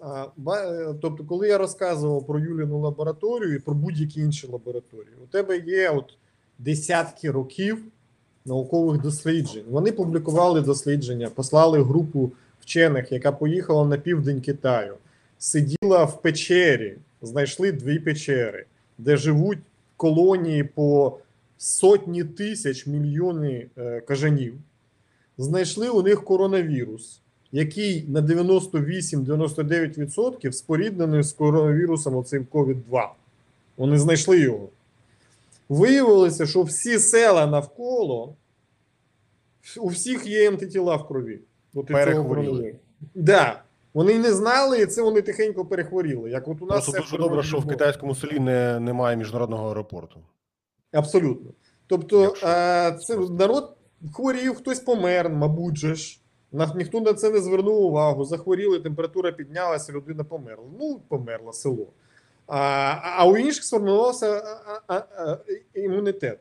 [0.00, 5.26] А, е, тобто, коли я розказував про Юліну лабораторію і про будь-які інші лабораторії, у
[5.26, 6.16] тебе є от
[6.58, 7.78] десятки років
[8.44, 9.64] наукових досліджень.
[9.68, 14.94] Вони публікували дослідження, послали групу вчених, яка поїхала на південь Китаю,
[15.38, 18.64] сиділа в печері, знайшли дві печери,
[18.98, 19.58] де живуть
[19.96, 21.18] колонії по
[21.58, 24.54] сотні тисяч мільйони е, кажанів.
[25.38, 27.20] Знайшли у них коронавірус,
[27.52, 33.08] який на 98-99% споріднений з коронавірусом оцим COVID-2.
[33.76, 34.68] Вони знайшли його.
[35.68, 38.34] Виявилося, що всі села навколо,
[39.78, 41.38] у всіх є антитіла в крові.
[41.74, 42.74] От Перехворіли.
[43.14, 43.62] Да.
[43.96, 46.30] Вони й не знали, і це вони тихенько перехворіли.
[46.30, 50.20] Як от у нас Просто дуже добре, що в китайському селі не, немає міжнародного аеропорту.
[50.92, 51.50] Абсолютно.
[51.86, 53.76] Тобто, Якщо- е, це народ
[54.14, 56.20] хворів, хтось помер, мабуть же ж.
[56.74, 58.24] Ніхто на це не звернув увагу.
[58.24, 60.64] Захворіли, температура піднялася, людина померла.
[60.80, 61.86] Ну, померла село.
[62.46, 62.58] А,
[63.02, 64.42] а у інших сформувався
[65.74, 66.38] імунітет.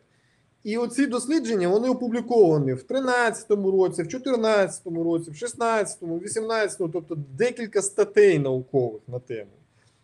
[0.65, 7.17] І оці дослідження вони опубліковані в 13-му році, в 14-му році, в 16-му, 18-му, тобто
[7.37, 9.51] декілька статей наукових на тему.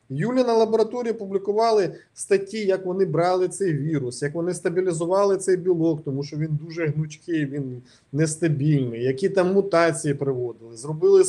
[0.10, 6.24] Юліна лабораторія публікували статті, як вони брали цей вірус, як вони стабілізували цей білок, тому
[6.24, 7.82] що він дуже гнучкий, він
[8.12, 11.24] нестабільний, які там мутації приводили, зробили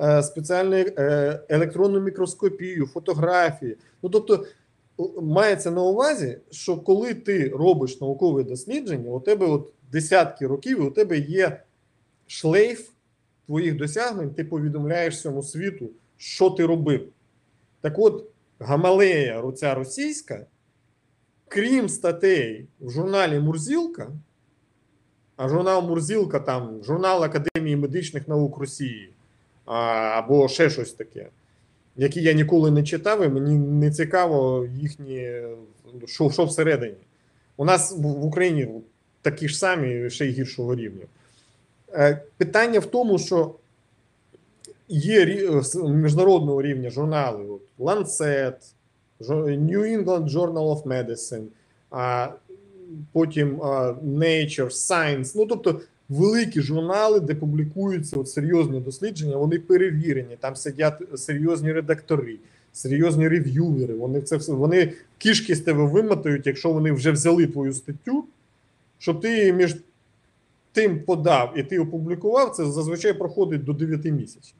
[0.00, 3.76] е, спеціальну е, електронну мікроскопію, фотографії.
[4.02, 4.44] Ну тобто
[5.22, 10.82] мається на увазі, що коли ти робиш наукове дослідження, у тебе от десятки років, і
[10.82, 11.62] у тебе є
[12.26, 12.88] шлейф
[13.46, 17.08] твоїх досягнень, ти повідомляєш всьому світу, що ти робив.
[17.80, 18.24] Так от,
[18.58, 20.46] Гамалея, оця російська,
[21.48, 24.10] крім статей в журналі Мурзілка,
[25.36, 29.12] а журнал Мурзілка там журнал Академії медичних наук Росії
[29.64, 31.28] або ще щось таке,
[31.98, 35.32] які я ніколи не читав, і мені не цікаво їхні,
[36.06, 36.94] що, що всередині.
[37.56, 38.68] У нас в Україні
[39.22, 41.04] такі ж самі, ще й гіршого рівня.
[41.92, 43.54] Е, Питання в тому, що
[44.88, 45.50] є
[45.84, 47.44] міжнародного рівня журнали
[47.78, 48.54] Lancet,
[49.20, 51.46] New England Journal of Medicine,
[51.90, 52.28] а
[53.12, 53.56] потім
[54.04, 55.32] Nature, Science.
[55.36, 60.36] Ну, тобто великі журнали, де публікуються от серйозні дослідження, вони перевірені.
[60.40, 62.38] Там сидять серйозні редактори,
[62.72, 63.94] серйозні рев'ювери.
[63.94, 68.24] Вони це все вони кішки з тебе вимотають, якщо вони вже взяли твою статтю,
[68.98, 69.76] щоб ти між
[70.72, 74.54] тим подав і ти опублікував, це зазвичай проходить до 9 місяців.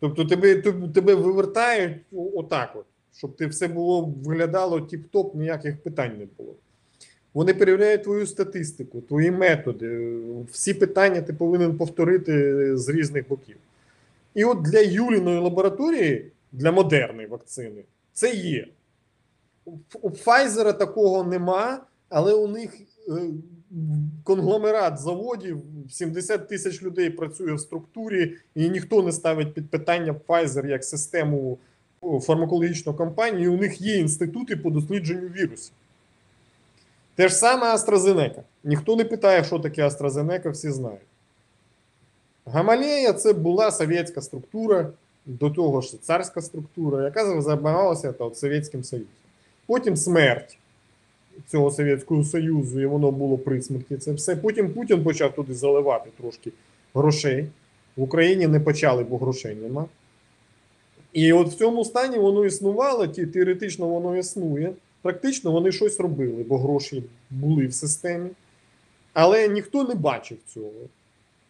[0.00, 0.62] Тобто тебе,
[0.94, 2.84] тебе вивертають отак, от,
[3.16, 6.54] щоб ти все було виглядало тіп-топ, ніяких питань не було.
[7.34, 10.16] Вони перевіряють твою статистику, твої методи.
[10.52, 13.56] Всі питання ти повинен повторити з різних боків.
[14.34, 17.82] І от для Юліної лабораторії, для модерної вакцини,
[18.12, 18.66] це є.
[20.02, 22.70] У- Pfizer такого нема, але у них
[23.08, 23.12] е,
[24.24, 25.58] конгломерат заводів,
[25.90, 31.58] 70 тисяч людей працює в структурі, і ніхто не ставить під питання Pfizer як систему
[32.00, 33.52] о, фармакологічну компанію.
[33.54, 35.72] У них є інститути по дослідженню вірусів.
[37.18, 38.42] Те ж саме AstraZeneca.
[38.64, 41.00] Ніхто не питає, що таке AstraZeneca, всі знають.
[42.46, 44.90] Гамалея це була совєтська структура,
[45.26, 47.24] до того ж царська структура, яка
[48.18, 49.10] от, Совєтським Союзом.
[49.66, 50.58] Потім смерть
[51.46, 53.96] цього Совєтського Союзу, і воно було при смерті.
[53.96, 54.36] Це все.
[54.36, 56.52] Потім Путін почав туди заливати трошки
[56.94, 57.46] грошей.
[57.96, 59.84] В Україні не почали, бо грошей нема.
[61.12, 64.72] І от в цьому стані воно існувало, теоретично воно існує.
[65.02, 68.30] Практично вони щось робили, бо гроші були в системі.
[69.12, 70.70] Але ніхто не бачив цього.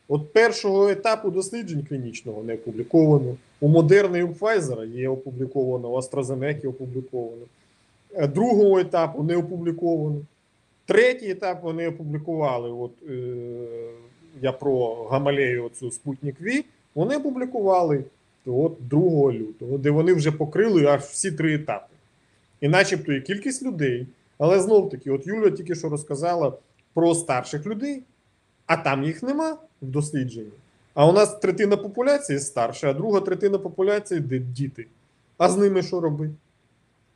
[0.08, 3.36] От першого етапу досліджень клінічного не опубліковано.
[3.60, 7.42] У Модерна і у Pfizer є опубліковано, у AstraZeneca опубліковано.
[8.14, 10.20] Е, Другого етапу не опубліковано.
[10.86, 12.70] Третій етап вони опублікували.
[12.70, 13.14] От е,
[14.42, 16.64] я про Гамалею, цю Спутник V,
[16.94, 18.04] вони опублікували
[18.46, 19.00] от 2
[19.32, 21.94] лютого, де вони вже покрили аж всі три етапи.
[22.60, 24.06] І начебто і кількість людей.
[24.38, 26.52] Але знов таки, от Юля тільки що розказала
[26.94, 28.02] про старших людей,
[28.66, 29.52] а там їх нема
[29.82, 30.52] в дослідженні.
[30.94, 34.86] А у нас третина популяції старша, а друга третина популяції де діти.
[35.38, 36.34] А з ними що робити?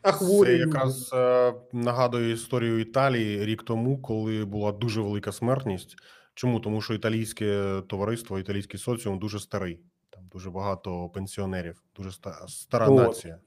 [0.02, 0.48] А хворі.
[0.48, 5.96] Це якраз е, нагадує історію Італії рік тому, коли була дуже велика смертність.
[6.34, 6.60] Чому?
[6.60, 9.80] Тому що італійське товариство, італійський соціум дуже старий.
[10.10, 12.10] Там дуже багато пенсіонерів, дуже
[12.48, 12.96] стара От.
[12.96, 13.38] нація.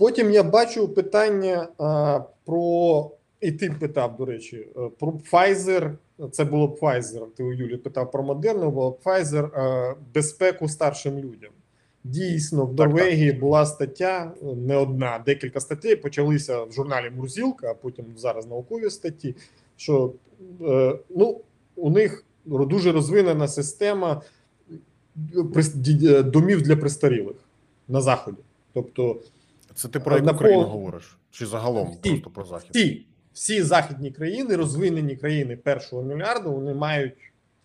[0.00, 3.10] Потім я бачу питання а, про.
[3.40, 5.96] І ти питав, до речі, е, про Pfizer.
[6.32, 7.26] Це було Pfizer.
[7.36, 11.50] Ти у Юлі питав про Moderna, було б Pfizer е, безпеку старшим людям.
[12.04, 15.96] Дійсно, в Норвегії була стаття, е, не одна, декілька статей.
[15.96, 19.34] Почалися в журналі Мурзілка, а потім зараз наукові статті.
[19.76, 20.12] Що
[20.62, 21.40] е, ну,
[21.76, 24.22] у них дуже розвинена система
[25.34, 27.36] прис- домів для престарілих
[27.88, 28.38] на заході.
[28.72, 29.20] Тобто,
[29.80, 31.18] Це ти про яку країну говориш?
[31.30, 32.10] Чи загалом Всі.
[32.10, 32.70] просто про захід?
[32.70, 37.14] всі, всі західні країни, розвинені країни першого мільярду, вони мають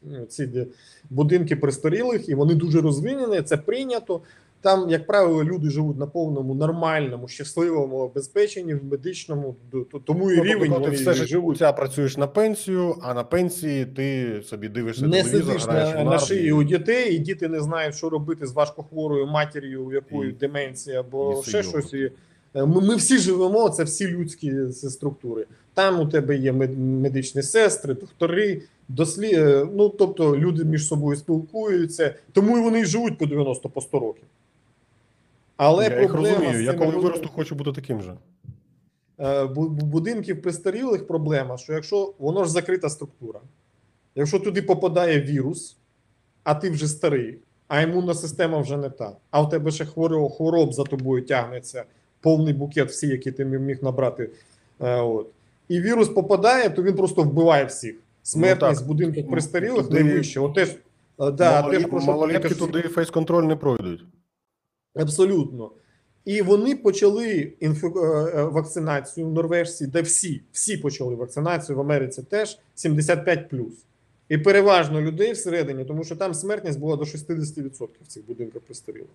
[0.01, 0.67] ну, ці
[1.09, 3.41] будинки престарілих, і вони дуже розвинені.
[3.41, 4.21] Це прийнято.
[4.65, 10.37] Там, як правило, люди живуть на повному нормальному, щасливому обезпеченні в медичному, то- тому і
[10.37, 11.55] Ну, рівень тобто вони ти все живуть.
[11.57, 16.19] життя працюєш на пенсію, а на пенсії ти собі дивишся Не телевізор, сидиш на, на
[16.19, 20.33] шиї у дітей, і діти не знають, що робити з важкохворою матір'ю, у якої І-
[20.33, 21.93] деменція, або ще щось.
[21.93, 22.11] І,
[22.55, 25.45] е, Ми, ми всі живемо, це всі людські структури.
[25.73, 29.31] Там у тебе є медичні сестри, доктори, дослі...
[29.33, 33.81] е, ну тобто люди між собою спілкуються, тому і вони й живуть по 90 по
[33.81, 34.23] 100 років.
[35.57, 36.63] Але Я їх розумію.
[36.63, 38.13] Я коли виросту, хочу бути таким же.
[39.19, 43.39] Е, бу- бу- будинків престарілих проблема, що якщо воно ж закрита структура,
[44.15, 45.77] якщо туди попадає вірус,
[46.43, 47.37] а ти вже старий,
[47.67, 51.83] а імунна система вже не та, а у тебе ще хвороб, хвороб за тобою тягнеться
[52.21, 54.29] повний букет, всі, які ти міг- набрати.
[54.81, 55.27] Е, от.
[55.67, 57.95] І вірус попадає, то він просто вбиває всіх.
[58.23, 58.87] Смертність так.
[58.87, 60.39] будинків престарілих Туди- найвища.
[60.41, 60.43] Е,
[62.05, 64.03] Малолітки туди фейс-контроль не пройдуть.
[64.95, 65.71] Абсолютно.
[66.25, 67.93] І вони почали інфу...
[67.97, 73.53] е, е, вакцинацію в Норвежці, де всі, всі почали вакцинацію в Америці теж 75
[74.29, 79.09] І переважно людей всередині, тому що там смертність була до 60% в цих будинках престарілих.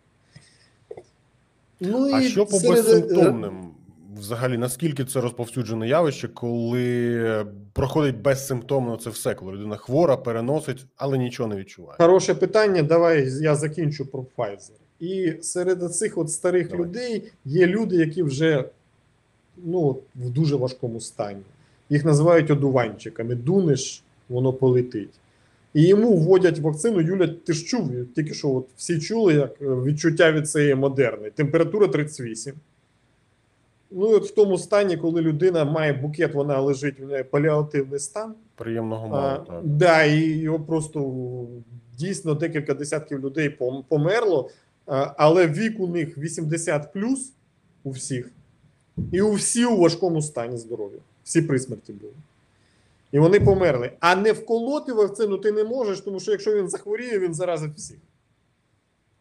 [1.81, 3.71] Ну, А і що по серед- безсимптомним?
[4.19, 11.19] Взагалі, наскільки це розповсюджене явище, коли проходить безсимптомно це все, коли людина хвора, переносить, але
[11.19, 11.97] нічого не відчуває.
[11.99, 12.83] Хороше питання.
[12.83, 14.80] Давай я закінчу про Pfizer.
[15.01, 16.87] І серед цих от старих Давай.
[16.87, 18.65] людей є люди, які вже
[19.57, 21.43] ну, в дуже важкому стані.
[21.91, 23.35] Їх називають одуванчиками.
[23.35, 25.21] Дунеш, воно полетить.
[25.75, 27.01] І йому вводять вакцину.
[27.01, 31.31] Юля, ти ж чув, тільки що от всі чули, як е, відчуття від цієї модерни.
[31.31, 32.55] Температура 38.
[33.91, 38.35] Ну, от в тому стані, коли людина має букет, вона лежить, у неї паліативний стан.
[38.55, 39.45] Приємного А, мало.
[39.49, 39.61] Так.
[39.65, 41.13] да, і його просто
[41.99, 43.57] дійсно декілька десятків людей
[43.89, 44.51] померло,
[45.17, 47.33] але вік у них 80 плюс
[47.85, 48.31] у всіх,
[49.13, 50.99] і у всі у важкому стані здоров'я.
[51.25, 52.13] Всі при смерті були.
[53.13, 53.93] І вони померли.
[54.01, 57.97] А не вколоти вакцину ти не можеш, тому що якщо він захворіє, він заразить всіх.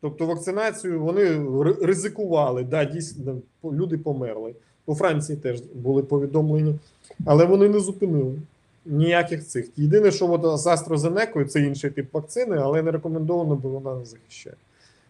[0.02, 1.46] Тобто вакцинацію вони
[1.82, 2.64] ризикували.
[2.64, 4.56] Да, дійсно, люди померли.
[4.86, 6.76] У Франції теж були повідомлення,
[7.26, 8.36] але вони не зупинили
[8.86, 9.70] ніяких цих.
[9.78, 14.06] Єдине, що от з AstraZeneca, це інший тип вакцини, але не рекомендовано, бо вона не
[14.06, 14.56] захищає.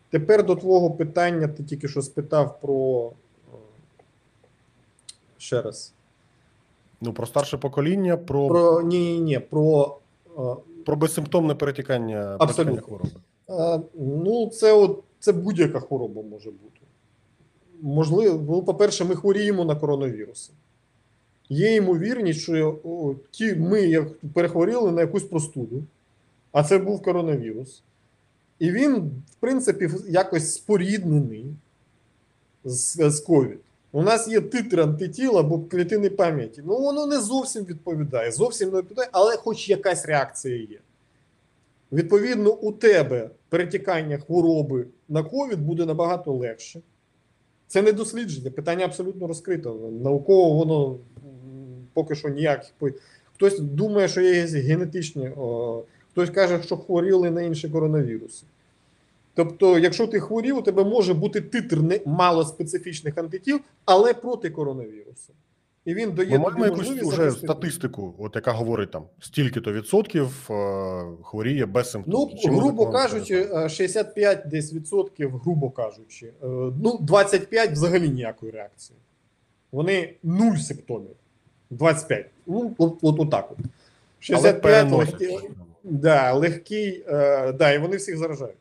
[0.09, 3.11] Тепер до твого питання, ти тільки що спитав про.
[3.53, 3.57] е,
[5.37, 5.93] Ще раз.
[7.01, 8.73] Ну, про старше покоління, про, про...
[8.75, 9.97] Про ні, ні, ні, про.
[10.87, 12.81] е, безсимптомне перетікання, Абсолютно.
[12.81, 12.81] перетікання
[13.47, 13.79] хвороби.
[13.83, 16.79] Е, Ну, це от це будь-яка хвороба може бути.
[17.81, 20.51] Можливо, ну, по-перше, ми хворіємо на коронавіруси.
[21.49, 25.83] Є ймовірність, що о, ті ми як перехворіли на якусь простуду,
[26.51, 27.83] а це був коронавірус.
[28.59, 28.95] І він,
[29.31, 31.45] в принципі, якось споріднений
[32.65, 33.57] з, з COVID.
[33.91, 36.63] У нас є титр антитіл або клітини пам'яті.
[36.65, 40.79] Ну, воно не зовсім відповідає, зовсім не відповідає, але хоч якась реакція є.
[41.91, 46.81] Відповідно, у тебе перетікання хвороби на ковід буде набагато легше.
[47.67, 49.69] Це не дослідження, питання абсолютно розкрите.
[50.03, 50.97] Науково воно
[51.93, 52.73] поки що ніяких.
[53.35, 55.83] Хтось думає, що є генетичні, о,
[56.19, 58.45] хтось каже, що хворіли на інші коронавіруси.
[59.33, 64.49] Тобто, якщо ти хворів, у тебе може бути титр не мало специфічних антитіл, але проти
[64.49, 65.33] коронавірусу.
[65.85, 67.31] І він дає Ми маємо якусь захистити.
[67.31, 72.39] статистику, от яка говорить там, стільки-то відсотків е, хворіє без Ну, симптомів.
[72.39, 76.25] Чи ми грубо кажучи, е, 65 десь відсотків, грубо кажучи.
[76.27, 76.47] Е,
[76.83, 78.99] Ну, 25 взагалі ніякої реакції.
[79.71, 81.15] Вони нуль симптомів.
[81.69, 82.25] 25.
[82.47, 83.57] Ну, от, от, отак от.
[84.19, 85.49] 65 переносять.
[85.83, 88.55] Да, легкий, е, да, і вони всіх заражають.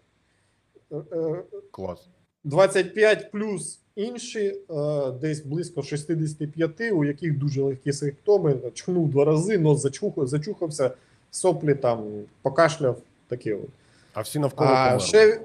[0.93, 2.09] е, Клас.
[2.45, 8.57] 25 плюс інші, е, десь близько 65, у яких дуже легкі симптоми.
[8.75, 10.91] Чхнув два рази, нос зачухав, зачухався,
[11.31, 12.05] соплі там
[12.43, 12.97] покашляв.
[13.29, 13.69] Таке от.
[14.13, 15.01] А всі навколо А померли.
[15.07, 15.41] ще,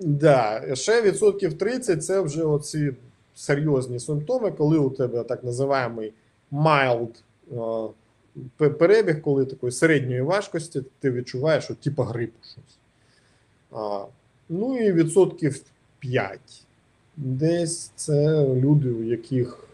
[0.00, 2.92] да, ще відсотків 30 це вже оці
[3.34, 6.12] серйозні симптоми, коли у тебе так називаємий
[6.52, 7.08] mild
[7.52, 7.56] е,
[8.56, 12.78] перебіг, коли такої середньої важкості ти відчуваєш, що типа грипу щось.
[13.72, 14.04] А,
[14.48, 15.60] ну і відсотків
[15.98, 16.40] 5.
[17.16, 19.64] Десь це люди, у яких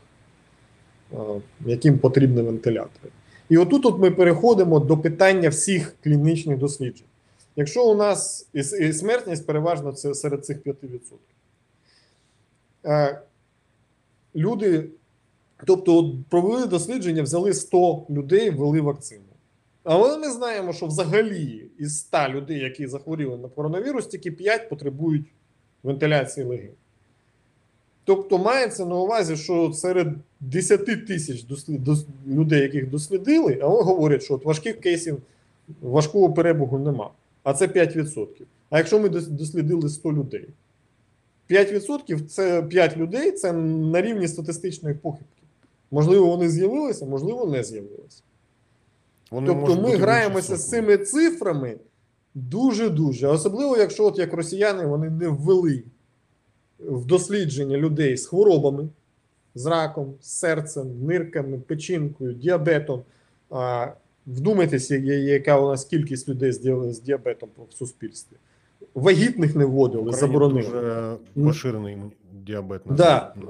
[1.12, 1.16] е,
[1.60, 3.10] яким потрібні вентилятори.
[3.48, 7.06] І отут от ми переходимо до питання всіх клінічних досліджень.
[7.56, 10.74] Якщо у нас і, і смертність переважно це серед цих 5%.
[12.84, 13.20] Е,
[14.34, 14.88] люди,
[15.66, 19.22] тобто, от провели дослідження, взяли 100 людей, ввели вакцину.
[19.84, 25.26] Але ми знаємо, що взагалі із 100 людей, які захворіли на коронавірус, тільки 5 потребують
[25.82, 26.74] вентиляції легень.
[28.04, 30.08] Тобто мається на увазі, що серед
[30.40, 35.22] 10 тисяч дослід, дос, людей, яких дослідили, а вони говорять, що от важких кейсів
[35.80, 37.10] важкого перебігу нема.
[37.42, 38.26] А це 5%.
[38.70, 40.48] А якщо ми дослідили 100 людей,
[41.50, 45.39] 5% це 5 людей, це на рівні статистичної похибки.
[45.90, 48.22] Можливо, вони з'явилися, можливо, не з'явилися.
[49.30, 51.76] Вони Тобто ми граємося з цими цифрами
[52.34, 53.28] дуже-дуже.
[53.28, 55.82] Особливо, якщо от як росіяни вони не ввели
[56.78, 58.88] в дослідження людей з хворобами,
[59.54, 63.02] з раком, з серцем, нирками, печінкою, діабетом.
[63.50, 63.88] А,
[64.26, 66.52] вдумайтеся, яка у нас кількість людей
[66.92, 68.36] з діабетом в суспільстві.
[68.94, 70.62] Вагітних не вводили, заборонили.
[70.62, 71.96] Дуже поширений
[72.46, 72.86] діабет.
[72.86, 73.44] на- Да, е,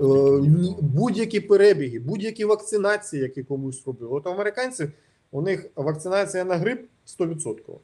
[0.81, 4.11] будь-які перебіги, будь-які вакцинації, які комусь робили.
[4.13, 4.93] От у американців
[5.33, 7.79] у них вакцинація на грип 100%.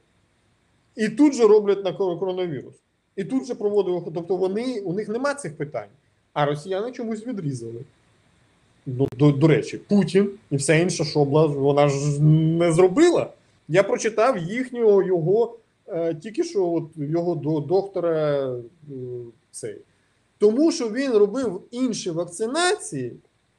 [0.97, 2.75] І тут же роблять на коронавірус.
[3.17, 4.03] І тут же проводили.
[4.15, 5.89] Тобто вони, у них нема цих питань.
[6.33, 7.81] А росіяни чомусь відрізали.
[8.87, 13.33] До, до, до речі, Путін і вся інша шобла, вона ж не зробила.
[13.69, 15.57] Я прочитав їхнього його
[15.89, 18.63] е, тільки що от його до доктора е,
[19.51, 19.77] цей.
[20.39, 23.17] Тому що він робив інші вакцинації.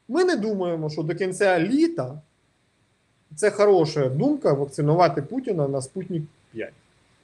[0.08, 2.22] Ми не думаємо, що до кінця літа
[3.36, 6.24] це хороша думка вакцинувати Путіна на Спутник
[6.54, 6.74] 5.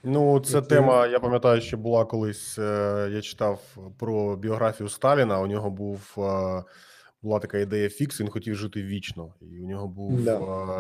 [0.04, 2.60] Ну, це Це- тема, я пам'ятаю, що була колись.
[2.60, 3.60] е, Я читав
[4.00, 5.40] про біографію Сталіна.
[5.42, 6.64] У нього був е,
[7.22, 8.22] була така ідея фікс.
[8.22, 10.38] Він хотів жити вічно, і у нього був Да.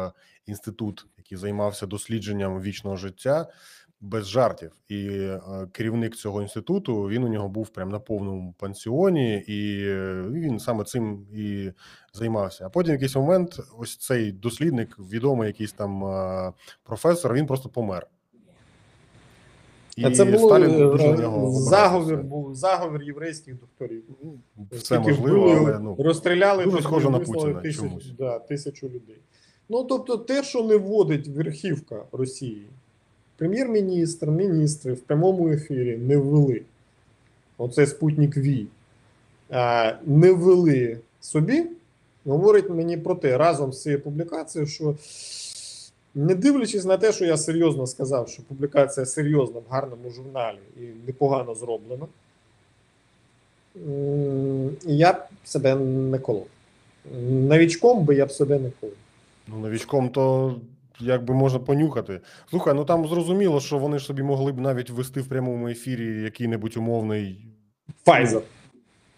[0.08, 0.12] е,
[0.48, 3.48] інститут, який займався дослідженням вічного життя
[4.03, 4.71] без жартів.
[4.88, 10.25] І е, керівник цього інституту він у нього був прям на повному пансіоні, і е,
[10.31, 11.71] він саме цим і
[12.13, 12.65] займався.
[12.65, 16.53] А потім в якийсь момент, ось цей дослідник, відомий якийсь там е,
[16.84, 18.07] професор, він просто помер.
[20.03, 24.03] А це було Сталін дуже на е, нього заговір, був заговір єврейських докторів.
[24.71, 28.11] Це Скільки можливо, вбили, але ну розстріляли дуже схоже на Путіна тисяч, чомусь.
[28.17, 29.19] да, тисячу людей.
[29.69, 32.69] Ну тобто, те, що не вводить верхівка Росії,
[33.38, 36.61] прем'єр-міністр, міністри в прямому ефірі не ввели.
[37.57, 38.68] Оце Спутник Ві.
[40.05, 41.65] Не ввели собі,
[42.26, 44.95] говорить мені про те, разом з цією публікацією, що
[46.15, 50.81] не дивлячись на те, що я серйозно сказав, що публікація серйозна в гарному журналі і
[51.07, 52.07] непогано зроблена,
[54.85, 56.47] я б себе не колов.
[57.30, 58.95] Новічком би я б себе не колов.
[59.47, 60.55] ну новічком, то
[60.99, 62.22] якби можна понюхати.
[62.49, 66.22] Слухай, ну там зрозуміло, що вони ж собі могли б навіть ввести в прямому ефірі
[66.22, 67.48] який-небудь умовний.
[68.06, 68.41] Pfizer.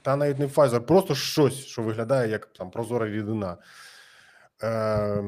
[0.01, 3.57] Та навіть не Pfizer, просто щось, що виглядає як там прозора рідина.
[4.63, 5.23] Е,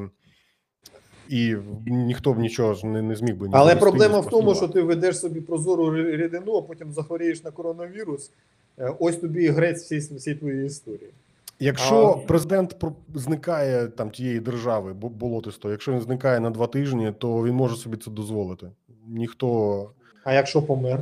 [1.30, 1.56] і
[1.86, 5.20] ніхто б нічого ж не, не зміг би Але проблема в тому, що ти ведеш
[5.20, 8.32] собі прозору рідину, а потім захворієш на коронавірус.
[8.80, 11.12] Е, Ось тобі і грець всій, всій твоєї історії.
[11.60, 16.68] Якщо А- президент про- зникає там тієї держави, бо- болотисто, якщо він зникає на два
[16.68, 18.68] тижні, то він може собі це дозволити.
[19.08, 19.90] Ніхто,
[20.24, 21.00] А якщо помер?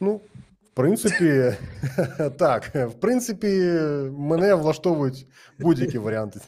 [0.00, 0.14] ну,
[0.64, 1.52] в принципі,
[2.38, 3.46] так, в принципі,
[4.18, 5.26] мене влаштовують
[5.58, 6.40] будь-які варіанти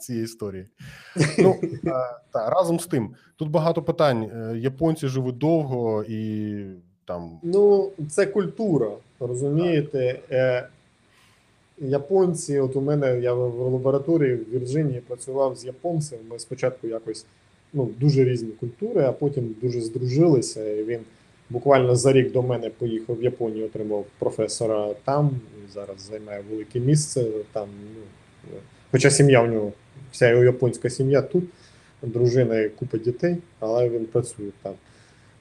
[0.00, 0.66] цієї історії.
[1.38, 1.78] Ну, е,
[2.32, 4.22] та, разом з тим, тут багато питань.
[4.22, 6.56] Е, Японці живуть довго і
[7.04, 8.90] там Ну, це культура,
[9.20, 10.20] розумієте?
[11.78, 16.18] Японці, от у мене я в лабораторії в Вірджинії працював з японцем.
[16.30, 17.26] Ми спочатку якось
[17.72, 20.70] ну, дуже різні культури, а потім дуже здружилися.
[20.70, 21.00] І він
[21.50, 25.30] буквально за рік до мене поїхав в Японію, отримав професора там.
[25.56, 27.68] І зараз займає велике місце там.
[27.94, 28.00] Ну,
[28.56, 28.60] е,
[28.90, 29.72] хоча сім'я в нього,
[30.12, 31.44] вся його японська сім'я тут,
[32.02, 34.74] дружина і купа дітей, але він працює там.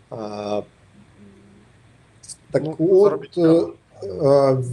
[0.09, 0.61] А,
[2.51, 3.29] Так Ну, от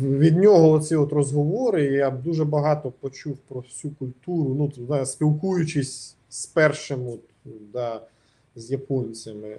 [0.02, 1.84] від нього оці от розговори.
[1.84, 4.54] Я дуже багато почув про всю культуру.
[4.58, 7.20] Ну, да, спілкуючись з першим, от,
[7.72, 8.00] да,
[8.56, 9.56] з японцями.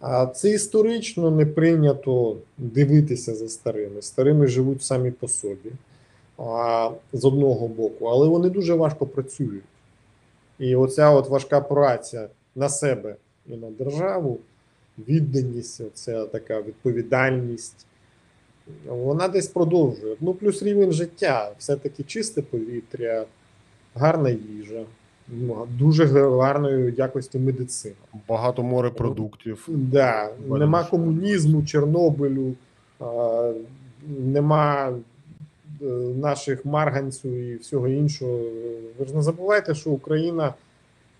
[0.00, 4.02] А це історично не прийнято дивитися за старими.
[4.02, 5.72] Старими живуть самі по собі
[6.38, 9.64] а, з одного боку, але вони дуже важко працюють.
[10.58, 13.16] І оця от важка праця на себе
[13.46, 14.38] і на державу,
[15.08, 17.86] відданість, оця така відповідальність,
[18.86, 20.16] вона десь продовжує.
[20.20, 23.24] Ну, плюс рівень життя, все-таки чисте повітря,
[23.94, 24.84] гарна їжа,
[25.28, 27.94] ну, дуже гарної якості медицина.
[28.28, 29.68] Багато морепродуктів.
[29.68, 32.54] Да, нема комунізму, Чорнобилю,
[34.08, 34.92] нема
[35.82, 35.84] е,
[36.20, 38.38] наших марганцю і всього іншого.
[38.98, 40.54] Ви ж не забувайте, що Україна,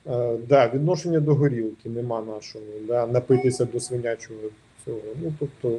[0.07, 4.41] е, да, відношення до горілки нема нашого, да, напитися до свинячого
[4.85, 5.01] цього.
[5.23, 5.79] Ну, тобто,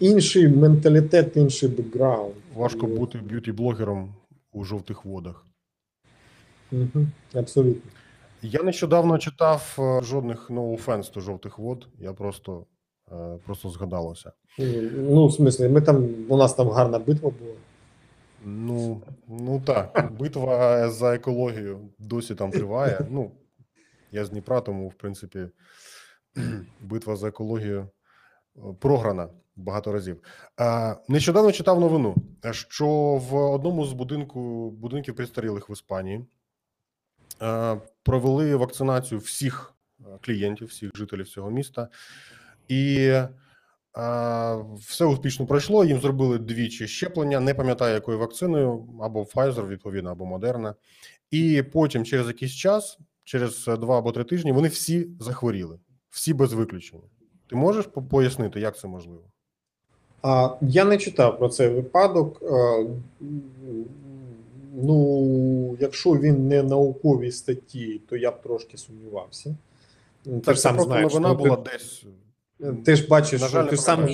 [0.00, 2.34] інший менталітет, інший бекграунд.
[2.54, 4.14] Важко І- бути б'юті-блогером
[4.52, 5.46] у жовтих водах.
[6.72, 7.90] Мгм, абсолютно.
[8.42, 11.88] Я нещодавно читав е, жодних no offense до жовтих вод.
[11.98, 12.66] Я просто,
[13.12, 14.32] е, просто згадалося.
[14.96, 17.54] Ну, в смислі, ми там, у нас там гарна битва була.
[18.44, 23.06] Ну, ну так, битва за екологію досі там триває.
[23.10, 23.30] Ну,
[24.12, 25.46] я з Дніпра, тому, в принципі,
[26.80, 27.88] битва за екологію
[28.56, 30.22] е, програна багато разів.
[31.08, 32.14] Нещодавно читав новину,
[32.50, 32.86] що
[33.30, 36.24] в одному з будинку, будинків престарілих в Іспанії
[38.02, 39.74] провели вакцинацію всіх
[40.20, 41.88] клієнтів, всіх жителів цього міста.
[42.68, 43.12] І
[44.78, 45.84] все успішно пройшло.
[45.84, 47.40] Їм зробили двічі щеплення.
[47.40, 50.74] Не пам'ятаю, якою вакциною, або Pfizer, відповідно, або Moderna.
[51.30, 55.78] І потім, через якийсь час, через два або три тижні, вони всі захворіли,
[56.10, 57.02] всі без виключення.
[57.46, 59.30] Ти можеш пояснити, як це можливо?
[60.22, 62.42] А, я не читав про цей випадок.
[64.74, 69.56] Ну, якщо він не науковій статті, то я б трошки сумнівався.
[70.24, 72.04] Ну, Ти Так, ж сам знаєш, новина ну, ти- була десь.
[72.84, 74.06] Ти ж бачиш, На жаль, ти ж сам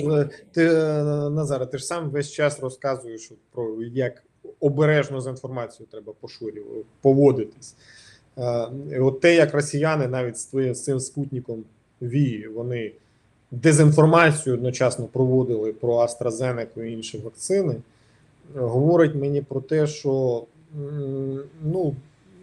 [0.51, 4.23] ти е, ти ж сам весь час розказуєш про як
[4.59, 7.75] обережно з інформацією треба поширювати, поводитись.
[8.99, 11.63] От те, як росіяни навіть з цим спутником
[12.01, 12.91] Ві, вони
[13.51, 17.79] дезінформацію одночасно проводили про AstraZeneca і інші вакцини, е,
[18.59, 20.43] говорить мені про те, що
[21.63, 21.95] ну,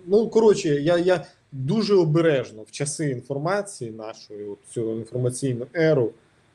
[0.06, 6.10] ну коротше, я, я дуже обережно в часи інформації нашої, цю інформаційну еру,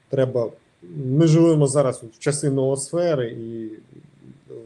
[0.09, 0.51] треба.
[0.95, 3.69] Ми живемо зараз в часи ноосфери, і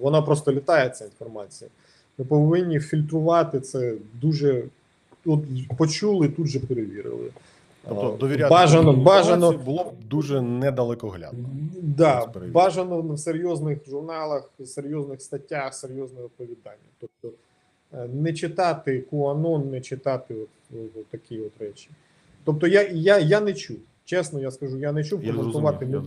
[0.01, 1.69] вона просто літає, ця інформація.
[2.17, 4.63] Ми повинні фільтрувати це дуже.
[5.27, 5.39] От
[5.77, 7.29] почули, тут же перевірили.
[7.87, 11.49] Тобто довіряти бажано, бажано, було б дуже недалекоглядно.
[11.81, 16.89] Да, бажано в серйозних журналах, серйозних статтях, серйозне оповідання.
[16.99, 17.37] Тобто
[17.93, 21.89] е, не читати QAnon, не читати от, от такі от речі.
[22.43, 23.77] Тобто я, я, я не чув.
[24.05, 26.01] Чесно, я скажу, я не чув, Я коментувати я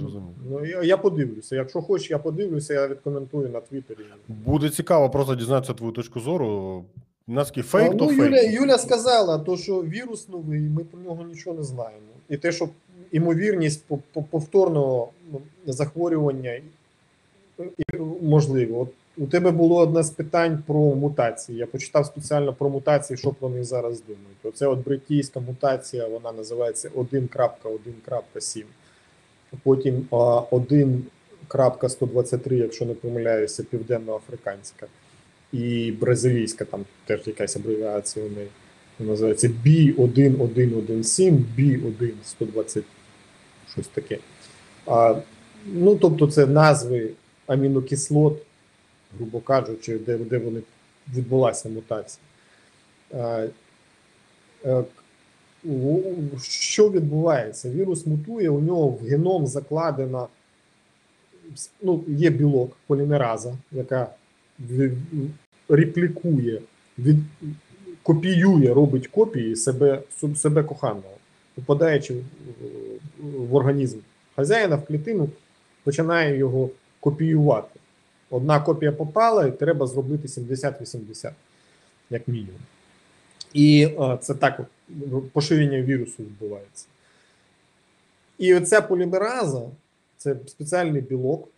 [0.50, 1.56] Ну, я, я подивлюся.
[1.56, 3.98] Якщо хочеш, я подивлюся, я відкоментую на Твіттері.
[4.28, 6.84] Буде цікаво просто дізнатися твою точку зору.
[7.28, 8.20] Наскільки фейк, то ну, фейк.
[8.20, 12.02] Юля, Юля сказала, то, що вірус новий, ми про нього нічого не знаємо.
[12.28, 12.68] І те, що
[13.12, 16.60] імовірність по- по- повторного ну, захворювання
[18.22, 18.80] можливо.
[18.80, 21.59] От у тебе було одне з питань про мутації.
[21.59, 24.38] Я почитав спеціально про мутації, що про них зараз думають.
[24.44, 28.64] Оце от бритійська мутація, вона називається 1.1.7.
[29.62, 30.14] Потім а,
[30.50, 34.86] 1.123, якщо не помиляюся, південноафриканська
[35.52, 38.48] і бразилійська, там теж якась абревіація у неї.
[38.98, 42.82] Називається B1117, B1120,
[43.72, 44.18] щось таке.
[44.86, 45.20] А,
[45.66, 47.10] ну, тобто, це назви
[47.46, 48.42] амінокислот,
[49.18, 50.60] грубо кажучи, де, де вони
[51.14, 52.22] відбулася мутація.
[53.14, 53.46] А,
[54.64, 54.84] е,
[56.42, 57.70] що відбувається?
[57.70, 60.26] Вірус мутує, у нього в геном закладена
[61.82, 64.10] ну, є білок полімераза, яка
[65.68, 66.62] реплікує,
[66.98, 67.16] від,
[68.02, 70.02] копіює, робить копії себе,
[70.36, 71.14] себе коханого,
[71.55, 72.14] попадаючи
[73.18, 73.98] в, організм
[74.36, 75.28] хазяїна в клітину,
[75.85, 76.70] починає його
[77.01, 77.80] копіювати.
[78.30, 81.30] Одна копія попала, і треба зробити 70-80,
[82.10, 82.60] як мінімум.
[83.55, 83.89] І
[84.20, 84.60] це так
[85.32, 86.86] поширення вірусу відбувається.
[88.39, 89.62] І оця полімераза
[90.16, 91.48] це спеціальний білок,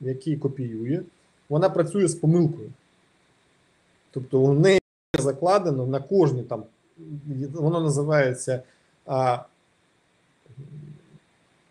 [0.00, 1.00] який копіює,
[1.48, 2.70] вона працює з помилкою.
[4.10, 4.80] Тобто у неї
[5.18, 6.62] закладено на кожній там,
[7.52, 8.62] воно називається
[9.06, 9.38] а,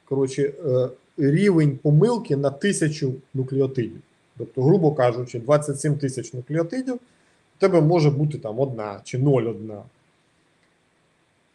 [0.06, 4.02] коротше, е, рівень помилки на тисячу нуклеотидів.
[4.38, 7.00] Тобто, грубо кажучи, 27 тисяч нуклеотидів, у
[7.60, 9.82] тебе може бути там одна чи 0,1.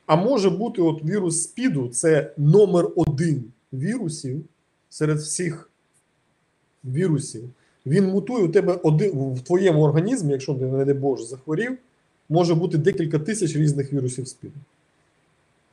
[0.06, 4.44] А може бути от вірус СПІДу це номер один вірусів
[4.90, 5.70] серед всіх
[6.84, 7.50] вірусів.
[7.86, 11.78] Він мутує у тебе один в твоєму організмі, якщо ти, не дай Боже, захворів,
[12.28, 14.54] може бути декілька тисяч різних вірусів СПІДу.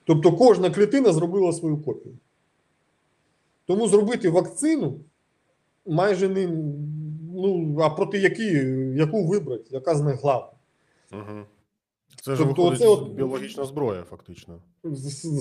[0.05, 2.15] Тобто кожна клітина зробила свою копію.
[3.65, 4.93] Тому зробити вакцину
[5.85, 6.47] майже не.
[7.33, 8.43] Ну, а проти які,
[8.95, 10.51] яку вибрати, яка з них главна?
[11.11, 11.39] Угу.
[12.21, 14.59] Це ж Тобто виходить от- біологічна зброя, фактично.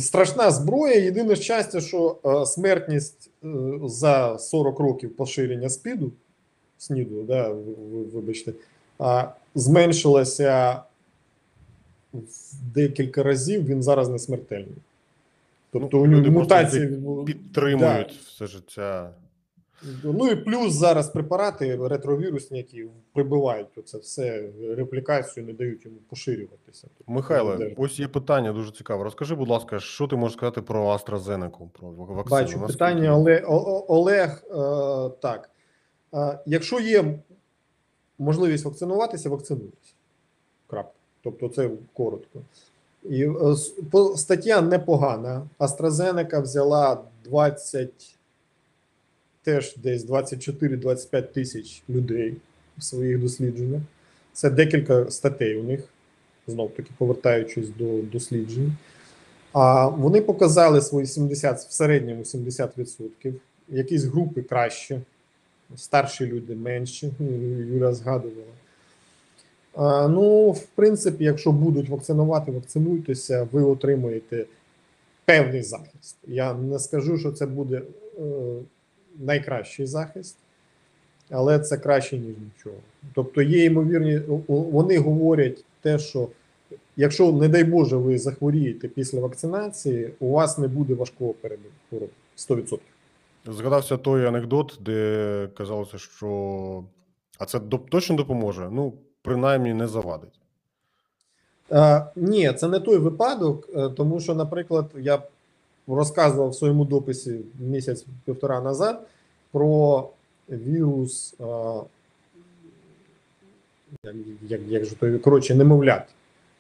[0.01, 0.95] Страшна зброя.
[0.95, 3.49] Єдине щастя, що е, смертність е,
[3.85, 6.13] за 40 років поширення СПІДу,
[6.79, 8.53] СНІДу, да, ви- ви- вибачте,
[8.99, 10.83] а, зменшилася
[12.13, 12.21] в
[12.75, 14.77] декілька разів, він зараз не смертельний.
[15.73, 19.11] Тобто Ну, у нього люди мутації Підтримують все життя.
[20.05, 22.85] Ну і плюс зараз препарати ретровірусні, які
[23.15, 26.87] прибивають оце все реплікацію, не дають йому поширюватися.
[26.99, 29.05] Тобто, Михайло, ось є питання дуже цікаве.
[29.05, 32.41] Розкажи, будь ласка, що ти можеш сказати про AstraZeneca, про вак- вакцину?
[32.41, 33.45] Бачу питання Олег,
[33.89, 34.55] Олег е,
[35.21, 35.51] так.
[36.47, 37.19] Якщо є
[38.19, 39.95] можливість вакцинуватися, вакцинуйтесь.
[40.67, 40.93] Крапка.
[41.23, 42.41] Тобто це коротко.
[43.05, 43.57] І е,
[44.17, 45.49] стаття непогана.
[45.59, 47.91] AstraZeneca взяла 20,
[49.43, 52.37] теж десь 24-25 тисяч людей
[52.79, 53.83] в своїх дослідженнях.
[54.33, 55.81] Це декілька статей у них,
[56.47, 58.73] знов таки повертаючись до досліджень.
[59.53, 63.35] А вони показали свої 70, в середньому 70%.
[63.69, 65.01] Якісь групи краще,
[65.77, 67.13] старші люди менші,
[67.71, 68.53] Юля згадувала.
[69.75, 74.47] А, ну, в принципі, якщо будуть вакцинувати, вакцинуйтеся, ви отримуєте
[75.25, 76.17] певний захист.
[76.27, 77.83] Я не скажу, що це буде
[78.19, 78.23] е,
[79.19, 80.37] найкращий захист,
[81.31, 82.77] але це краще, ніж нічого.
[83.15, 86.29] Тобто є ймовірні, вони говорять те, що
[86.97, 92.13] якщо, не дай Боже, ви захворієте після вакцинації, у вас не буде важкого перебігу хвороби
[92.37, 92.79] 100%.
[93.47, 96.85] Згадався той анекдот, де казалося, що
[97.39, 98.69] а це точно допоможе?
[98.73, 98.93] Ну,
[99.23, 100.41] принаймні, не завадить.
[101.73, 105.23] Е, ні, це не той випадок, е, тому що, наприклад, я
[105.87, 109.07] розказував в своєму дописі місяць-півтора назад
[109.53, 110.09] про
[110.49, 111.45] вірус, е,
[114.05, 116.03] як, як, як же той, коротше, немовлят.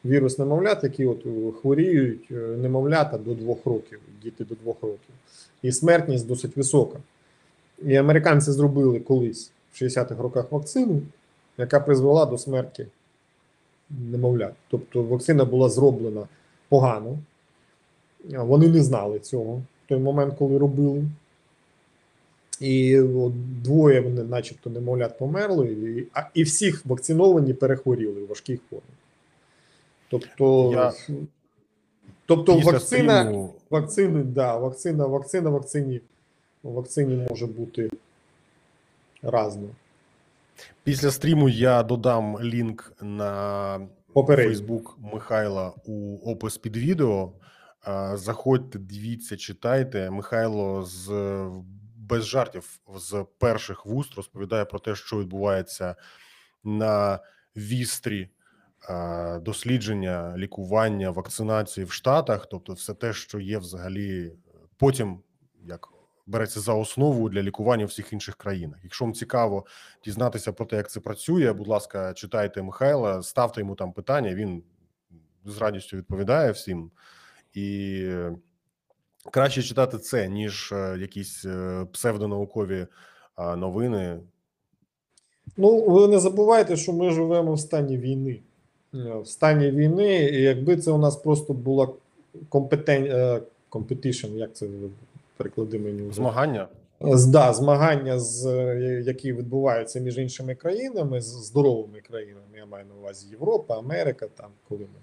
[0.04, 5.14] Вірус немовлят, які от е, хворіють е, немовлята до двох років, діти до двох років.
[5.62, 6.98] І смертність досить висока.
[7.82, 11.02] І американці зробили колись в 60-х роках вакцину,
[11.58, 12.86] яка призвела до смерті
[13.90, 14.52] немовлят.
[14.68, 16.28] Тобто вакцина була зроблена
[16.68, 17.18] погано.
[18.24, 21.04] Вони не знали цього в той момент, коли робили.
[22.60, 28.60] І от двоє вони, начебто, немовлят померли, і, а, і всіх вакциновані перехворіли в важких
[28.70, 28.97] формах.
[30.10, 30.92] Тобто, Я
[32.26, 36.00] тобто Після вакцина, стріму вакцини, да, вакцина, вакцина, вакцині,
[36.62, 37.90] вакцині може бути
[39.22, 39.68] разно.
[40.84, 43.80] Після стріму я додам лінк на
[44.12, 44.50] Попередньо.
[44.50, 47.32] Фейсбук Михайла у опис під відео.
[48.14, 50.10] Заходьте, дивіться, читайте.
[50.10, 51.10] Михайло з
[51.96, 55.96] без жартів з перших вуст розповідає про те, що відбувається
[56.64, 57.18] на
[57.56, 58.28] вістрі
[59.40, 64.32] дослідження, лікування, вакцинації в Штатах, тобто все те, що є взагалі
[64.76, 65.18] потім
[65.64, 65.88] як
[66.28, 68.80] береться за основу для лікування в всіх інших країнах.
[68.82, 69.66] Якщо вам цікаво
[70.04, 74.34] дізнатися про те, як це працює, будь ласка, читайте Михайла, ставте йому там питання.
[74.34, 74.62] Він
[75.44, 76.90] з радістю відповідає всім,
[77.52, 78.36] і е,
[79.32, 82.86] краще читати це, ніж е, якісь е, псевдонаукові
[83.56, 84.20] новини.
[85.56, 88.42] Ну, ви не забувайте, що ми живемо в стані війни.
[88.94, 91.88] Е, В стані війни, і якби це у нас просто була
[92.48, 93.04] компетен...
[93.04, 93.40] е,
[94.36, 94.66] як це
[95.36, 96.16] переклади мені вже?
[96.16, 96.68] Змагання
[97.28, 102.46] Да, змагання, з, е, які відбуваються між іншими країнами, з здоровими країнами.
[102.56, 105.00] Я маю на увазі Європа, Америка, там, коли ми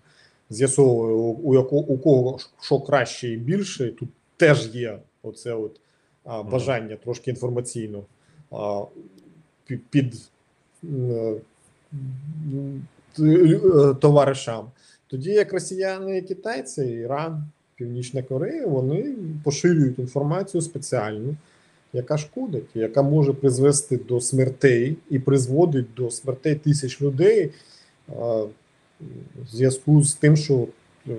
[0.50, 5.80] з'ясовуємо, у, яко- у кого що краще і більше, тут теж є оце от
[6.24, 8.04] а, бажання трошки інформаційно
[8.52, 8.84] а,
[9.66, 10.16] під, під
[14.02, 14.66] товаришам.
[15.08, 17.44] Тоді як росіяни і китайці, Іран,
[17.76, 21.36] Північна Корея, вони поширюють інформацію спеціальну,
[21.94, 27.52] яка шкодить, яка може призвести до смертей і призводить до смертей тисяч людей
[29.44, 30.68] в зв'язку з тим, що
[31.08, 31.14] е,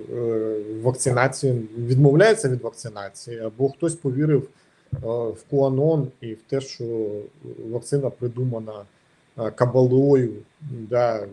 [0.81, 4.49] вакцинація відмовляється від вакцинації, або хтось повірив
[5.01, 6.85] в Куанон і в те, що
[7.71, 8.96] вакцина придумана е,
[9.55, 10.33] кабалою,
[10.71, 11.27] да,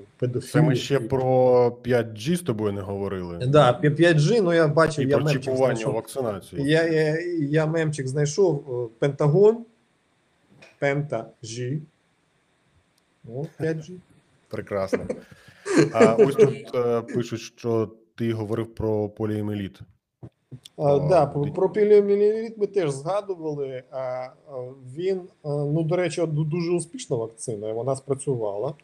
[0.53, 3.47] Це ми ще про 5G з тобою не говорили.
[3.47, 5.95] Да, 5G, ну я бачив, І я про мемчик чіпування знайшов.
[5.95, 6.71] вакцинації.
[6.71, 9.65] Я, я, я мемчик знайшов е, Пентагон,
[10.79, 11.81] Пента G.
[13.29, 13.93] О, 5G.
[14.49, 15.01] Прекрасно.
[15.93, 19.79] А ось тут е, пишуть, що ти говорив про поліемеліт.
[20.77, 23.83] А, А, да, про, піліоміліліт ми теж згадували.
[23.91, 24.27] А,
[24.97, 28.75] він, ну, до речі, дуже успішна вакцина, вона спрацювала.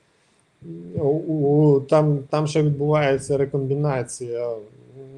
[1.89, 4.57] Там, там ще відбувається рекомбінація.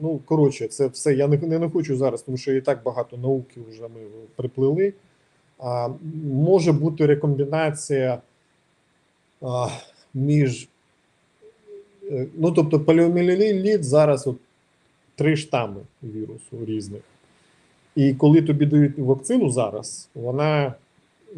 [0.03, 1.15] Ну, коротше, це все.
[1.15, 4.01] Я не, не, не хочу зараз, тому що і так багато науки вже ми
[4.37, 4.93] приплили.
[5.59, 5.89] А,
[6.33, 8.23] може бути рекомбінація
[9.43, 9.69] а,
[10.15, 10.69] між.
[12.11, 14.37] е, Ну, тобто, поліоміеліт зараз от
[15.23, 17.03] три штами вірусу різних.
[17.97, 20.75] І коли тобі дають вакцину зараз, вона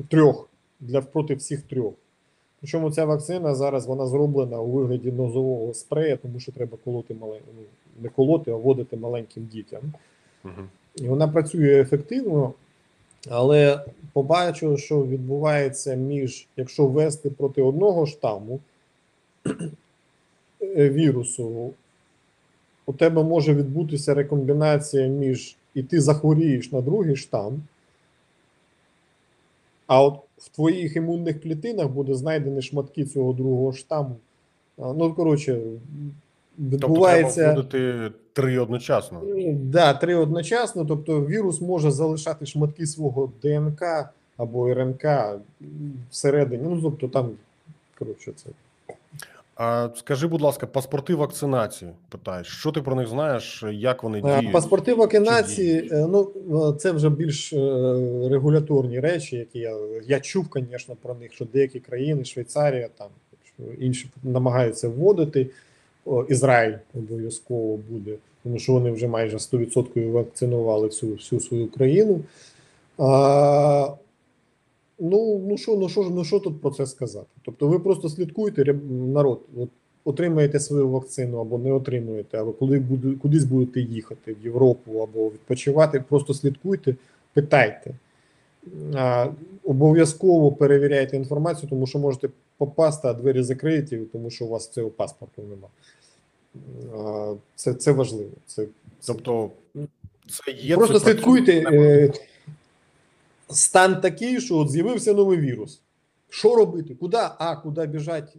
[0.08, 0.48] трьох
[0.80, 1.92] для проти всіх трьох.
[2.60, 7.38] Причому ця вакцина зараз вона зроблена у вигляді нозового спрея, тому що треба колоти мале,
[7.56, 7.62] ну,
[8.02, 9.82] не колоти, а вводити маленьким дітям.
[10.44, 10.68] Мгм.
[10.96, 12.52] І вона працює ефективно,
[13.30, 18.60] але побачу, що відбувається між, якщо ввести проти одного штаму
[20.62, 21.72] е, вірусу,
[22.86, 27.62] у тебе може відбутися рекомбінація між і ти захворієш на другий штам,
[29.86, 34.16] а от в твоїх імунних клітинах буде знайдені шматки цього другого штаму.
[34.78, 35.52] Ну, коротше,
[36.56, 37.40] Тобто відбувається.
[37.40, 39.22] треба вводити три одночасно.
[39.52, 40.84] Да, три одночасно.
[40.84, 43.82] Тобто вірус може залишати шматки свого ДНК
[44.36, 45.04] або РНК
[46.10, 46.62] всередині.
[46.68, 47.30] Ну, тобто там,
[47.98, 48.50] коротше, це.
[49.56, 54.40] А скажи, будь ласка, паспорти вакцинації питаєш, що ти про них знаєш, як вони Е,
[54.40, 54.52] діють?
[54.52, 56.30] Паспорти вакцинації, е, ну
[56.70, 57.52] е, це вже більш
[58.30, 59.76] регуляторні речі, які я,
[60.06, 63.08] я чув, звісно, про них, що деякі країни, Швейцарія, там
[63.78, 65.46] інші намагаються вводити.
[66.28, 72.20] Ізраїль обов'язково буде, тому що вони вже майже 100% вакцинували всю, всю свою країну.
[72.98, 73.88] А,
[74.98, 77.26] ну, ну що, ну що ж, ну що тут про це сказати?
[77.42, 79.68] Тобто, ви просто слідкуйте, народ, от,
[80.04, 85.28] отримаєте свою вакцину або не отримуєте, або коли буде, кудись будете їхати в Європу або
[85.28, 86.96] відпочивати, просто слідкуйте,
[87.32, 87.94] питайте.
[88.94, 89.26] А,
[89.64, 94.90] обов'язково перевіряйте інформацію, тому що можете попасти, а двері закриті, тому що у вас цього
[94.90, 95.68] паспорту нема.
[96.98, 98.30] А, це, це важливо.
[98.46, 98.66] Це,
[99.06, 99.50] Тобто,
[100.28, 102.12] це є Просто слідкуйте.
[103.50, 105.80] Стан такий, що от з'явився новий вірус.
[106.28, 106.94] Що робити?
[107.00, 107.18] Куди?
[107.38, 108.36] А, куди біжать?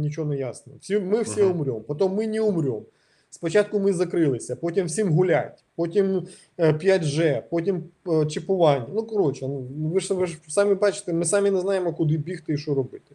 [0.00, 0.72] Нічого не ясно.
[0.80, 1.50] Всі, ми всі Мгм.
[1.50, 2.82] умремо, потім ми не умремо.
[3.30, 6.26] Спочатку ми закрилися, потім всім гулять, потім
[6.58, 8.86] е, 5G, потім е, чіпування.
[8.94, 12.52] Ну, коротше, ну, ви ж ви ж самі бачите, ми самі не знаємо, куди бігти
[12.52, 13.14] і що робити.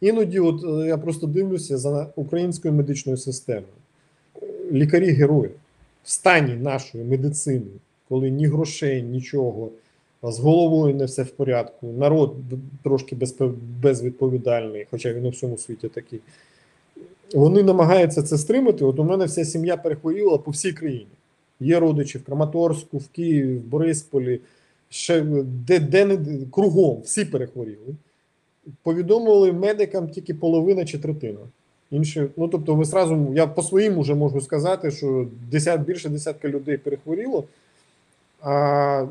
[0.00, 3.66] Іноді, от е, я просто дивлюся за українською медичною системою.
[4.72, 5.50] Лікарі герої
[6.04, 7.70] в стані нашої медицини,
[8.08, 9.70] коли ні грошей, нічого,
[10.32, 11.86] з головою не все в порядку.
[11.86, 12.34] Народ
[12.82, 13.16] трошки
[13.82, 16.20] безвідповідальний, хоча він у всьому світі такий.
[17.34, 18.84] Вони намагаються це стримати.
[18.84, 21.06] От у мене вся сім'я перехворіла по всій країні.
[21.60, 24.40] Є родичі в Краматорську, в Києві, в Борисполі,
[24.88, 25.20] ще
[25.66, 26.18] де, де не
[26.50, 27.94] кругом, всі перехворіли.
[28.82, 31.38] Повідомили медикам тільки половина чи третина.
[31.90, 36.48] Інші, ну тобто, ви зразу, я по своїм вже можу сказати, що десят, більше десятка
[36.48, 37.44] людей перехворіло,
[38.40, 39.06] а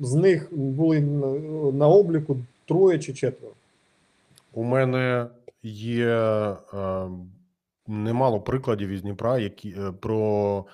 [0.00, 3.52] з них були на, обліку троє чи четверо.
[4.52, 5.26] У мене
[5.62, 6.56] є е,
[7.86, 10.64] немало прикладів із Дніпра, які е, про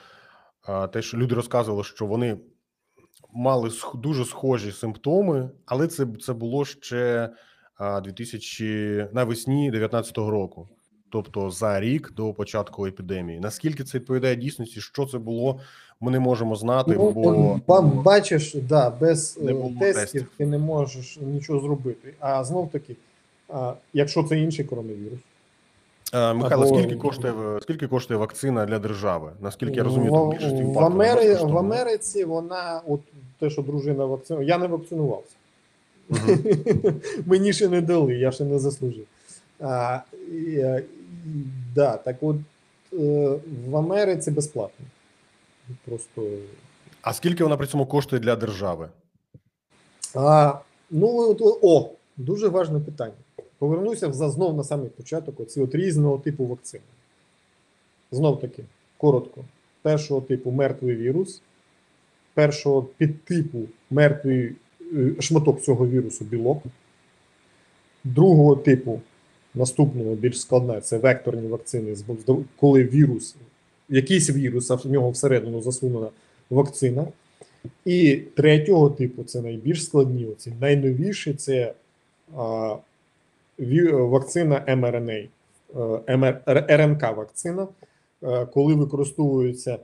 [0.68, 2.36] е, те, що люди розказували, що вони
[3.32, 7.30] мали сх- дуже схожі симптоми, але це, це було ще
[7.80, 10.68] е, 2000, навесні 2019 року,
[11.22, 13.40] тобто за рік до початку епідемії.
[13.40, 14.80] Наскільки це відповідає дійсності?
[14.80, 15.60] Що це було?
[16.00, 20.26] Ми не можемо знати, Ну, бо ба- бачиш, да, без Не е, тестів, тестів.
[20.36, 22.14] ти не можеш нічого зробити.
[22.20, 22.96] А знов таки,
[23.92, 25.18] якщо це інший коронавірус,
[26.14, 29.30] е, Михайло, Або- скільки коштує скільки коштує вакцина для держави?
[29.40, 31.58] Наскільки я розумію, в, там більшість в, Амери, в.
[31.58, 33.00] Америці вона, от
[33.38, 35.34] те, що дружина вакцинувала, я не вакцинувався.
[37.26, 39.04] Мені ще не дали, я ще не заслужив.
[39.60, 39.98] А,
[40.32, 40.82] е,
[41.74, 42.36] да, так от
[42.92, 43.38] е,
[43.68, 44.86] в Америці безплатно.
[45.84, 46.28] Просто.
[47.02, 48.88] А скільки вона при цьому коштує для держави?
[50.14, 50.54] А,
[50.90, 53.14] ну, о, дуже важне питання.
[53.58, 56.82] Повернуся за знов на самий початок оці от різного типу вакцини.
[58.10, 58.64] Знов таки,
[58.96, 59.44] коротко.
[59.82, 61.42] Першого типу мертвий вірус,
[62.34, 63.58] першого підтипу
[63.90, 64.56] мертвий
[64.92, 66.62] е, шматок цього вірусу білок.
[68.04, 69.00] Другого типу,
[69.56, 71.96] наступного більш складна, це векторні вакцини,
[72.60, 73.36] коли вірус,
[73.88, 76.08] якийсь вірус, а в нього всередину засунена
[76.50, 77.06] вакцина.
[77.84, 81.72] І третього типу, це найбільш складні, оці найновіші це
[82.36, 82.76] а,
[83.92, 85.28] вакцина mRNA,
[86.06, 87.68] е, РНК вакцина,
[88.22, 89.78] е, коли використовується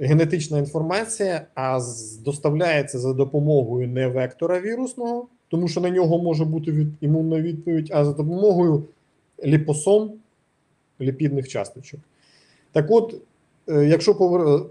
[0.00, 1.80] генетична інформація, а
[2.24, 7.90] доставляється за допомогою не вектора вірусного, тому що на нього може бути від, імунна відповідь,
[7.92, 8.84] а за допомогою
[9.44, 10.12] ліпосом
[11.00, 12.00] ліпідних часточок.
[12.72, 13.14] Так от,
[13.68, 14.62] е, якщо повер...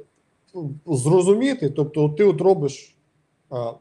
[0.86, 2.96] зрозуміти, тобто ти от робиш
[3.50, 3.74] а,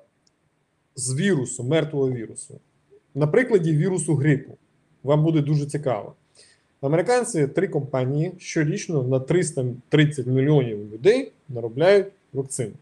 [0.97, 2.55] з вірусу, мертвого вірусу,
[3.15, 4.53] на прикладі вірусу грипу,
[5.03, 6.15] вам буде дуже цікаво.
[6.81, 12.73] Американці три компанії щорічно на 330 мільйонів людей наробляють вакцину.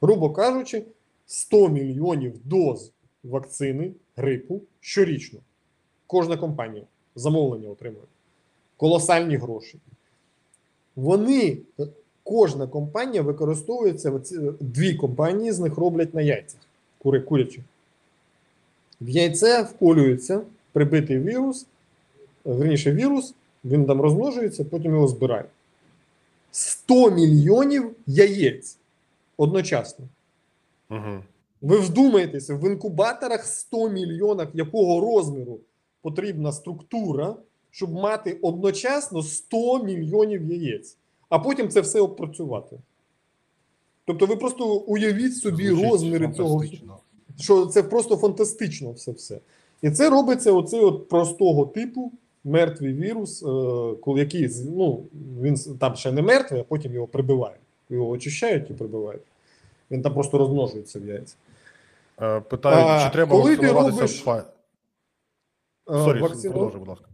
[0.00, 0.82] Грубо кажучи,
[1.26, 2.92] 100 мільйонів доз
[3.24, 5.40] вакцини грипу щорічно.
[6.06, 6.84] Кожна компанія
[7.14, 8.04] замовлення отримує.
[8.76, 9.78] Колосальні гроші.
[10.96, 11.58] Вони,
[12.22, 14.20] кожна компанія використовується,
[14.60, 16.60] дві компанії з них роблять на яйцях
[16.98, 17.62] кури, курячі.
[19.00, 20.40] В яйце вколюється
[20.72, 21.66] прибитий вірус,
[22.44, 23.34] верніше вірус,
[23.64, 25.50] він там розмножується, потім його збирають.
[26.50, 28.76] 100 мільйонів яєць
[29.36, 30.04] одночасно.
[30.90, 31.22] Угу.
[31.64, 35.58] Ви вдумаєтеся, в інкубаторах 100 мільйонах якого розміру
[36.02, 37.36] потрібна структура,
[37.70, 40.96] щоб мати одночасно 100 мільйонів яєць,
[41.28, 42.78] а потім це все опрацювати.
[44.04, 46.64] Тобто ви просто уявіть собі розміри цього,
[47.40, 49.38] що це просто фантастично все все.
[49.82, 52.12] І це робиться оцей от простого типу
[52.44, 55.04] мертвий вірус, е, який ну,
[55.40, 57.60] він там ще не мертвий, а потім його прибивають.
[57.90, 59.22] Його очищають і прибивають.
[59.90, 61.34] Він там просто розмножується в яйця.
[62.22, 64.44] Е, Питають, А, чи треба коли ти вакцинуватися робиш-
[65.86, 67.06] Sorry, вакцину- продовжуй, будь ласка.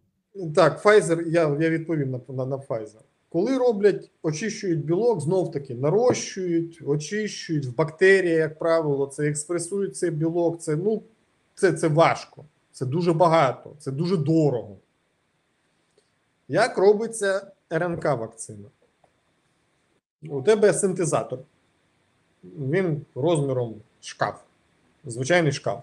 [0.54, 3.00] Так, Pfizer, я, я відповім на, на, на Pfizer.
[3.28, 10.10] Коли роблять, очищують білок, знов таки нарощують, очищують в бактерії, як правило, це експресують цей
[10.10, 10.60] білок.
[10.60, 11.02] Це, ну,
[11.54, 14.76] це, це важко, це дуже багато, це дуже дорого.
[16.48, 18.68] Як робиться РНК вакцина?
[20.22, 21.38] У тебе синтезатор.
[22.44, 24.40] Він розміром шкаф,
[25.04, 25.82] звичайний шкаф.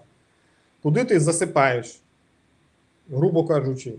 [0.82, 2.00] Куди ти засипаєш,
[3.10, 3.94] грубо кажучи,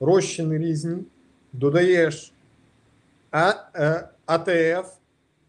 [0.00, 1.04] розчини різні,
[1.52, 2.32] додаєш
[3.30, 4.92] А, е, АТФ,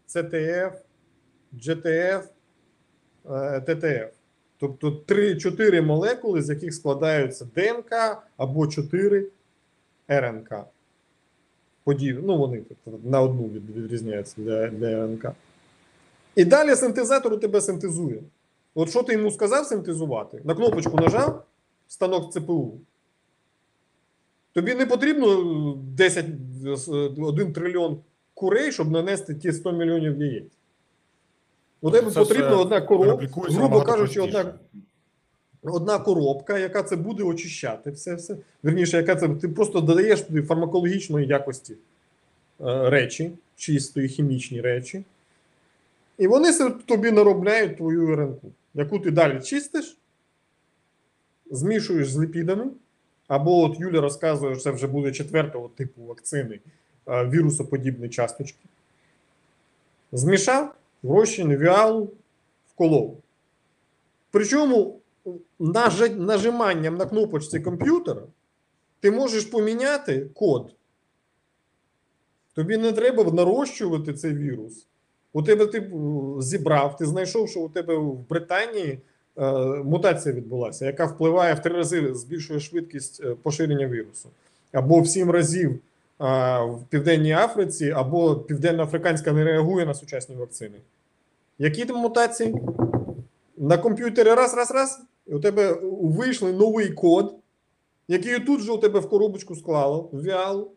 [0.06, 0.82] ЦТФ,
[1.52, 2.22] GTF,
[3.30, 4.14] е, ТТФ.
[4.58, 9.26] Тобто 3-4 молекули, з яких складаються ДНК або 4
[10.08, 10.54] РНК.
[11.84, 12.20] Подіб...
[12.22, 15.26] Ну, вони тобто, на одну відрізняються для, для РНК.
[16.34, 18.22] І далі синтезатор у тебе синтезує.
[18.74, 20.40] От що ти йому сказав синтезувати?
[20.44, 21.44] На кнопочку нажав
[21.88, 22.80] станок ЦПУ.
[24.52, 26.26] Тобі не потрібно 10,
[27.18, 28.00] 1 трильйон
[28.34, 30.52] курей, щоб нанести ті 100 мільйонів яєць.
[31.80, 34.54] У тебе потрібна одна коробка, грубо кажучи, одна,
[35.62, 38.14] одна коробка, яка це буде очищати все.
[38.14, 38.36] все.
[38.64, 41.72] Вірніше, яка це ти просто додаєш туди фармакологічної якості
[42.60, 45.04] е, речі, чистої хімічні речі.
[46.18, 46.52] І вони
[46.86, 48.40] тобі наробляють твою РНК,
[48.74, 49.98] яку ти далі чистиш,
[51.50, 52.70] змішуєш з ліпідами.
[53.28, 56.60] Або от Юля розказує, що це вже буде четвертого типу вакцини
[57.08, 58.64] е, вірусоподібні часточки.
[60.12, 62.10] Змішав, в розчини віалу,
[62.74, 63.18] вколов.
[64.30, 65.00] Причому
[66.16, 68.22] нажиманням на кнопочці комп'ютера
[69.00, 70.74] ти можеш поміняти код.
[72.54, 74.86] Тобі не треба нарощувати цей вірус.
[75.32, 75.90] У тебе ти е,
[76.40, 78.98] зібрав, ти знайшов, що у тебе в Британії
[79.36, 79.52] е,
[79.84, 84.28] мутація відбулася, яка впливає в три рази, збільшує швидкість е, поширення вірусу.
[84.72, 85.78] Або в сім разів е,
[86.64, 90.78] в Південній Африці, або Південно-Африканська не реагує на сучасні вакцини.
[91.58, 92.54] Які там мутації?
[93.56, 97.34] На комп'ютері раз, раз, раз, і у тебе вийшли новий код,
[98.08, 100.70] який тут же у тебе в коробочку склало, в віалу.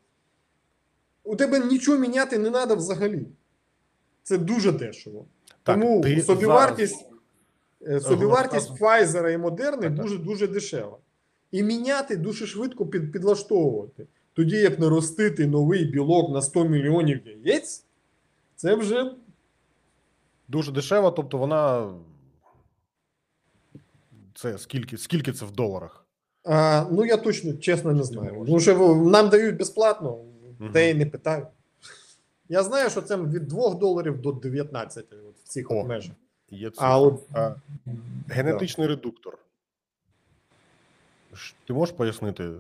[1.24, 3.26] У тебе нічого міняти не треба взагалі.
[4.26, 5.26] Це дуже дешево.
[5.64, 7.06] Так, Тому ти собівартість,
[7.88, 8.72] е, собівартість.
[8.72, 10.98] Pfizer і Moderna дуже дуже дешева.
[11.52, 14.08] І міняти дуже швидко під, підлаштовувати.
[14.34, 17.86] Тоді як наростити новий білок на 100 мільйонів яєць,
[18.56, 19.12] це вже
[20.48, 21.94] Дуже дешево, тобто вона.
[24.36, 26.06] Це скільки, скільки це в доларах?
[26.44, 28.44] А, ну, я точно чесно не знаю.
[28.46, 30.18] Тому що нам дають безплатно,
[30.60, 30.72] Мгм.
[30.72, 31.48] де і не питають.
[32.50, 36.16] Я знаю, що це від 2 доларів до 19 от в цих О, межах.
[36.50, 37.56] Є А от А,
[38.30, 39.38] генетичний редуктор.
[41.34, 42.52] Ш- Ти можеш пояснити?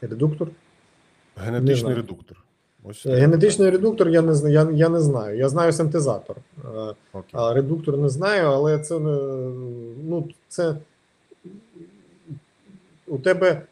[0.00, 0.48] редуктор.
[1.36, 2.42] Генетичний редуктор.
[2.84, 3.70] Ось Е, Генетичний питання.
[3.70, 4.54] редуктор я не знаю.
[4.54, 5.38] Я, я не знаю.
[5.38, 6.36] Я знаю синтезатор.
[6.64, 7.30] Е, Окей.
[7.32, 9.10] А редуктор не знаю, але це не
[10.04, 10.76] ну це
[13.06, 13.62] у тебе,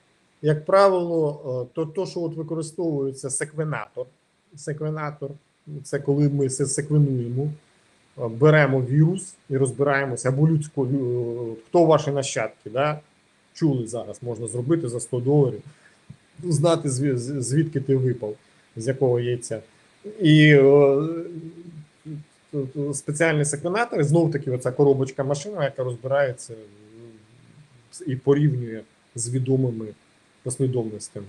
[0.42, 4.06] як правило, е, то, то що от використовується секвенатор.
[4.56, 5.30] Секвенатор
[5.82, 7.48] це коли ми се- секвенуємо,
[8.18, 10.88] е, беремо вірус і розбираємося або людську,
[11.66, 13.00] хто ваші нащадки, да?
[13.54, 15.62] чули зараз, можна зробити за 100 доларів,
[16.44, 16.90] знати
[17.40, 18.34] звідки ти випав,
[18.76, 19.60] з якого яйця.
[20.20, 20.96] І е,
[22.94, 26.54] спеціальний секвенатор, знов таки оця коробочка машина, яка розбирається
[28.06, 28.80] і порівнює
[29.14, 29.86] з відомими
[30.42, 31.26] послідовностями.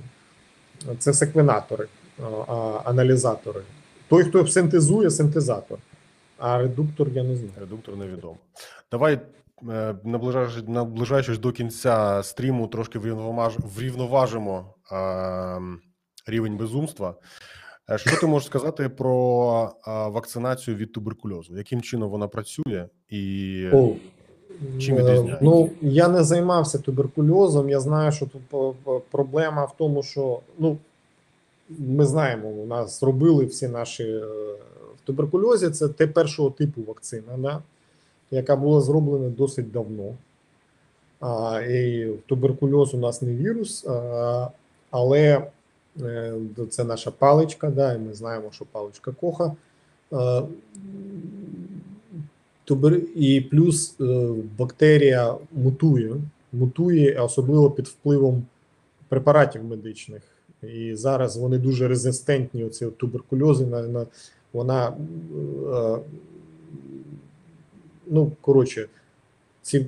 [0.99, 1.87] Це секвенатори,
[2.23, 3.61] а, аналізатори.
[4.09, 5.77] Той, хто синтезує, синтезатор.
[6.37, 7.51] А редуктор я не знаю.
[7.59, 8.37] Редуктор невідомо.
[8.91, 9.19] Давай,
[9.69, 12.99] е, наближаючись, наближаючись до кінця стріму, трошки
[13.77, 15.61] врівноважимо е,
[16.27, 17.15] рівень безумства.
[17.89, 21.57] Е, Що ти можеш сказати про вакцинацію від туберкульозу?
[21.57, 22.85] Яким чином вона працює?
[23.09, 23.89] І О,
[24.79, 25.39] Чим відрізняється?
[25.41, 27.69] Ну, я не займався туберкульозом.
[27.69, 28.75] Я знаю, що тут
[29.11, 30.77] проблема в тому, що ну,
[31.69, 34.25] ми знаємо, у нас робили всі наші е,
[34.95, 35.69] в туберкульозі.
[35.69, 37.61] Це те першого типу вакцина, да,
[38.31, 40.15] яка була зроблена досить давно.
[41.19, 44.49] А, і туберкульоз у нас не вірус, а,
[44.91, 45.47] але
[46.01, 46.33] е,
[46.69, 49.55] це наша паличка, да, і ми знаємо, що паличка коха.
[50.13, 50.41] Е,
[52.65, 53.01] Тубер...
[53.15, 56.15] І плюс е, бактерія мутує,
[56.53, 58.45] мутує, особливо під впливом
[59.09, 60.21] препаратів медичних.
[60.73, 62.63] І зараз вони дуже резистентні.
[62.63, 64.05] Оці туберкульози на, на
[64.53, 65.99] вона е,
[68.07, 68.87] ну коротше,
[69.61, 69.85] ці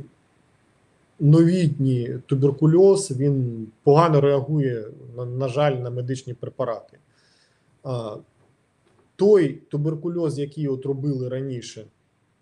[1.20, 4.86] новітні туберкульоз він погано реагує,
[5.18, 6.98] на, на жаль, на медичні препарати.
[7.84, 8.16] А,
[9.16, 11.86] той туберкульоз, який от робили раніше,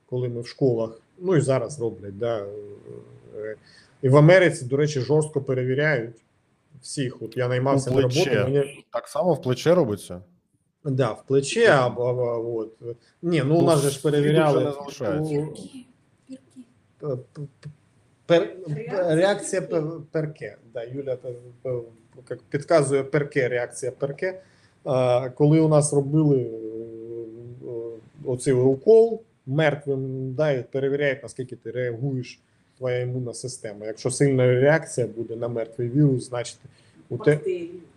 [0.05, 2.45] коли ми в школах, ну і зараз роблять, да,
[3.35, 3.55] е,
[4.01, 6.15] і в Америці, до речі, жорстко перевіряють
[6.85, 7.21] всіх.
[7.21, 8.29] От я наймався на роботу.
[8.29, 10.21] Мені, так само в плече робиться?
[10.83, 12.97] да, в плече або, або от.
[13.21, 14.73] Ні, ну у нас же ж перевіряли.
[18.25, 18.55] Пер,
[19.07, 19.61] Реакція
[20.11, 20.57] Перке.
[20.73, 21.17] Да, Юля
[22.49, 24.41] підказує перке, реакція перке.
[25.35, 26.49] Коли у нас робили е,
[28.25, 32.39] оцей укол мертвим, да, і перевіряють, наскільки ти реагуєш,
[32.77, 33.85] твоя імунна система.
[33.85, 36.59] Якщо сильна реакція буде на мертвий вірус, значить
[37.09, 37.39] у те.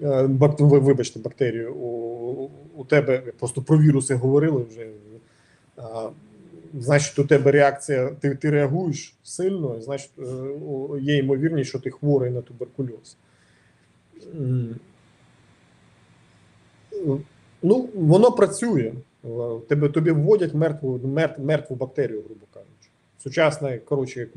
[0.03, 0.27] Е,
[0.59, 1.75] вибачте, бактерію.
[1.75, 4.87] У, у тебе просто про віруси говорили вже.
[5.77, 6.11] А,
[6.75, 10.23] значить, у тебе реакція, ти, ти реагуєш сильно, і значить, е,
[11.01, 13.17] є ймовірність, що ти хворий на туберкульоз.
[14.35, 14.75] Е,
[17.63, 18.93] Ну, воно працює.
[19.25, 19.29] Е,
[19.69, 22.41] Тебе тобі вводять мертву, мертв, мертву бактерію, грубо.
[23.23, 24.29] Сучасна, коротше,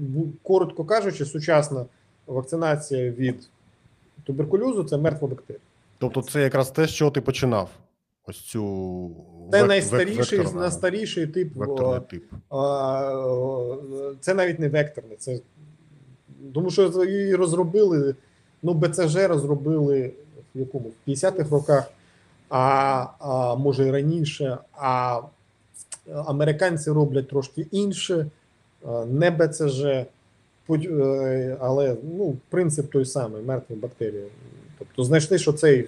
[0.43, 1.85] коротко кажучи, сучасна
[2.27, 3.49] вакцинація від
[4.23, 5.61] туберкульозу це мертва бактерія.
[5.97, 7.69] Тобто, це якраз те, з чого ти починав.
[8.27, 9.11] Ось цю
[9.51, 11.55] Це век- найстаріший, векторна- найстаріший тип.
[11.55, 12.23] векторний тип.
[12.49, 13.75] а,
[14.19, 15.17] Це навіть не векторний.
[15.17, 15.39] Це
[16.53, 18.15] тому що її розробили.
[18.63, 20.13] Ну, БЦЖ розробили
[20.55, 21.91] в якому в 50-х роках,
[22.49, 24.57] а, а може і раніше.
[24.73, 25.21] А
[26.25, 28.27] американці роблять трошки інше,
[29.07, 29.83] не БЦЖ,
[30.69, 34.25] е, але ну, принцип той самий мертва бактерія.
[34.79, 35.87] Тобто знайшли, що цей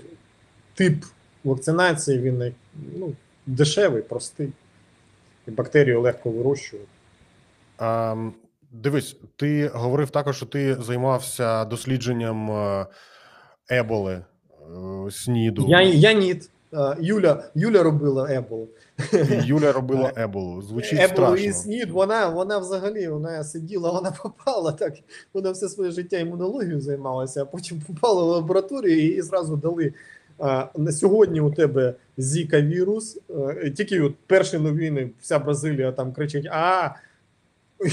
[0.74, 1.04] тип
[1.44, 2.54] вакцинації він
[2.98, 3.14] ну,
[3.46, 4.50] дешевий, простий.
[5.48, 6.88] І бактерію легко вирощувати.
[7.78, 8.16] А,
[8.72, 12.86] дивись, ти говорив також, що ти займався дослідженням е,
[13.70, 15.66] еболи, е, СНІДу.
[15.70, 16.50] Я, я ніт.
[17.00, 18.70] Юля, Юля робила еболу.
[19.46, 20.62] Юля робила еболу.
[20.62, 21.38] Звучить Еболу страшно.
[21.38, 24.94] і СНІД, вона, вона взагалі вона сиділа, вона попала так.
[25.34, 29.94] Вона все своє життя імунологією займалася, а потім попала в лабораторію і зразу дали.
[30.40, 33.20] А, на сьогодні у тебе Зіка вірус.
[33.78, 36.96] Тільки от перші новини, вся Бразилія там кричить: а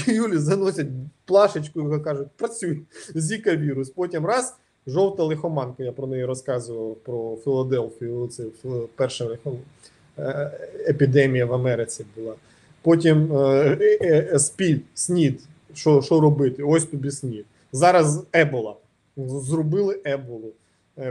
[0.07, 0.87] Юлі заносять
[1.25, 2.81] плашечку і кажуть, працюй,
[3.15, 3.89] Зіка вірус.
[3.89, 4.55] Потім раз,
[4.87, 5.83] жовта лихоманка.
[5.83, 8.27] Я про неї розказував про Філадельфію.
[8.27, 8.43] Це
[8.95, 9.37] перша
[10.17, 10.51] е,
[10.87, 12.33] епідемія в Америці була.
[12.81, 15.41] Потім е, е, е, СПІД, СНІД.
[15.73, 16.63] Що, що робити?
[16.63, 17.45] Ось тобі СНІД.
[17.71, 18.75] Зараз Ебола.
[19.17, 20.53] Зробили Еболу.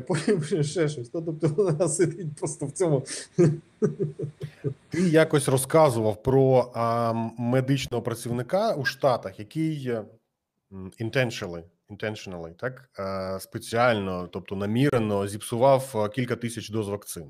[0.07, 1.15] потім ще щось.
[1.15, 3.03] Ну, Тобто вона сидить просто в цьому.
[4.91, 9.93] Ти якось розказував про а, медичного працівника у Штатах, який
[11.01, 17.27] intentionally, intentionally, так е, спеціально, тобто намірено зіпсував е, кілька тисяч доз вакцини.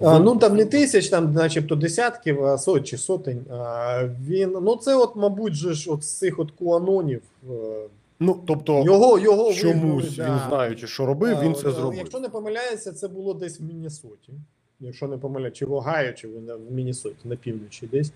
[0.00, 3.44] А, ну там не тисяч, там, начебто, десятків, а сот чи сотень.
[3.50, 7.22] А, він, ну це, от, мабуть, же ж от з цих от куанонів.
[7.50, 7.88] е,
[8.20, 10.46] Ну тобто, Його, його чомусь він да.
[10.48, 11.98] знаючи, що робив, він це зробив.
[11.98, 14.32] Якщо не помиляється, це було десь в Міннесоті.
[14.80, 16.32] Якщо не помиляється, чи в Огайо, чи в
[16.70, 18.12] Міннесоті, на півночі десь.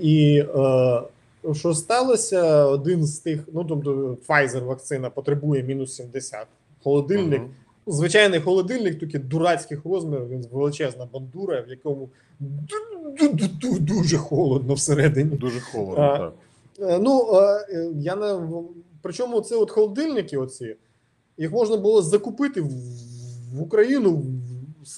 [0.00, 0.44] І
[1.52, 6.46] що сталося, один з тих, ну тобто Pfizer вакцина потребує мінус 70.
[6.82, 7.50] Холодильник, Мгм.
[7.86, 12.08] звичайний холодильник, тільки дурацьких розмірів, він величезна бандура, в якому
[13.80, 15.36] дуже холодно всередині.
[15.36, 16.04] Дуже холодно.
[16.04, 16.32] А, так.
[16.80, 18.40] Е, Ну, е, я не
[19.02, 20.76] причому це от холодильники, оці,
[21.38, 22.70] їх можна було закупити в,
[23.54, 24.24] в Україну.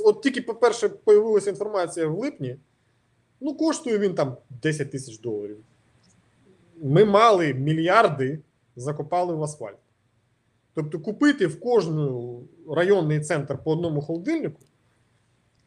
[0.05, 2.57] От тільки, по-перше, появилася інформація в липні.
[3.41, 5.57] Ну, коштує він там 10 тисяч доларів.
[6.83, 8.39] Ми мали мільярди,
[8.77, 9.77] закопали в асфальт.
[10.75, 12.41] Тобто купити в кожну
[12.71, 14.61] районний центр по одному холодильнику.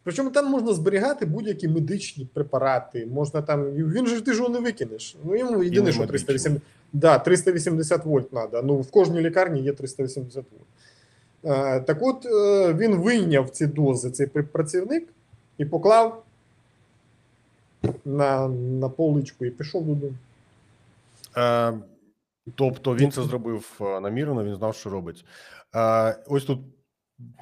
[0.03, 3.05] Причому там можна зберігати будь-які медичні препарати.
[3.05, 3.71] Можна там.
[3.71, 5.15] Він же ти ж його не викинеш.
[5.23, 6.61] Ну йому єдине, що 380,
[6.93, 8.61] да, 380 вольт треба.
[8.61, 10.65] Ну в кожній лікарні є 380 вольт.
[11.43, 15.07] Е, так от е, він вийняв ці дози, цей працівник,
[15.57, 16.23] і поклав
[18.05, 20.13] на, на поличку і пішов додому.
[21.37, 21.73] Е,
[22.55, 25.25] тобто він це зробив е, намірено, він знав, що робить.
[25.75, 26.59] Е, ось тут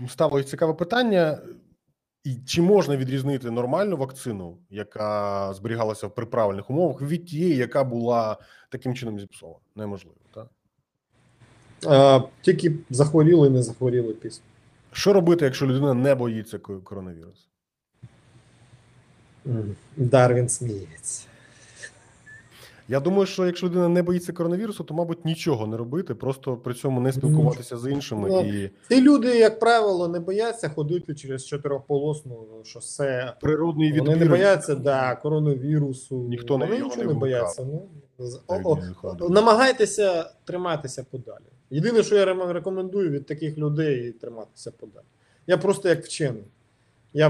[0.09, 1.37] ставилось цікаве питання:
[2.23, 8.37] і чи можна відрізнити нормальну вакцину, яка зберігалася при правильних умовах, від тієї, яка була
[8.69, 9.59] таким чином зіпсована?
[9.75, 10.47] Неможливо, так?
[11.85, 14.43] Е, тільки захворіли, не захворіли після.
[14.91, 17.47] Що робити, якщо людина не боїться ко- коронавірусу?
[19.97, 21.27] Дарвін сміється.
[22.89, 26.73] Я думаю, що якщо людина не боїться коронавірусу, то, мабуть, нічого не робити, просто при
[26.73, 31.45] цьому не спілкуватися з іншими Ну, і Ці люди, як правило, не бояться ходити через
[31.45, 33.33] чотирьохполосну шосе.
[33.41, 36.17] природний Вони не бояться да, коронавірусу.
[36.17, 37.67] Ніхто не- Вони нічого не не бояться.
[37.71, 37.85] Ну,
[38.47, 41.43] о, о, намагайтеся триматися подалі.
[41.69, 45.05] Єдине, що я рекомендую від таких людей триматися подалі.
[45.47, 46.43] Я просто як вчений.
[47.13, 47.29] Я,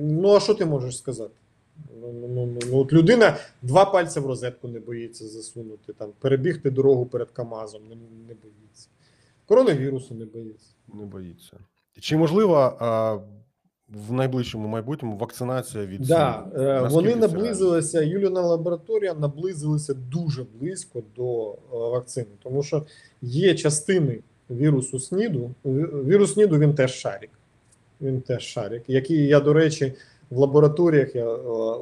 [0.00, 1.34] ну, а що ти можеш сказати?
[2.00, 6.70] Ну, ну, ну, ну, от людина два пальці в розетку не боїться засунути, там, перебігти
[6.70, 7.94] дорогу перед КАМАЗом не,
[8.28, 8.88] не боїться.
[9.46, 10.70] Коронавірусу не боїться.
[10.94, 11.56] Не боїться.
[12.00, 13.18] Чи можлива а,
[14.08, 21.02] в найближчому майбутньому вакцинація від Да, е, Наскільки вони наблизилися, Юліна лабораторія наблизилися дуже близько
[21.16, 22.86] до е, вакцини, тому що
[23.22, 24.18] є частини
[24.50, 25.54] вірусу СНІДу.
[25.64, 27.30] Вірус СНІДу він теж шарик.
[28.00, 29.92] Він теж шарик, який я, до речі,
[30.30, 31.38] в лабораторіях я, е,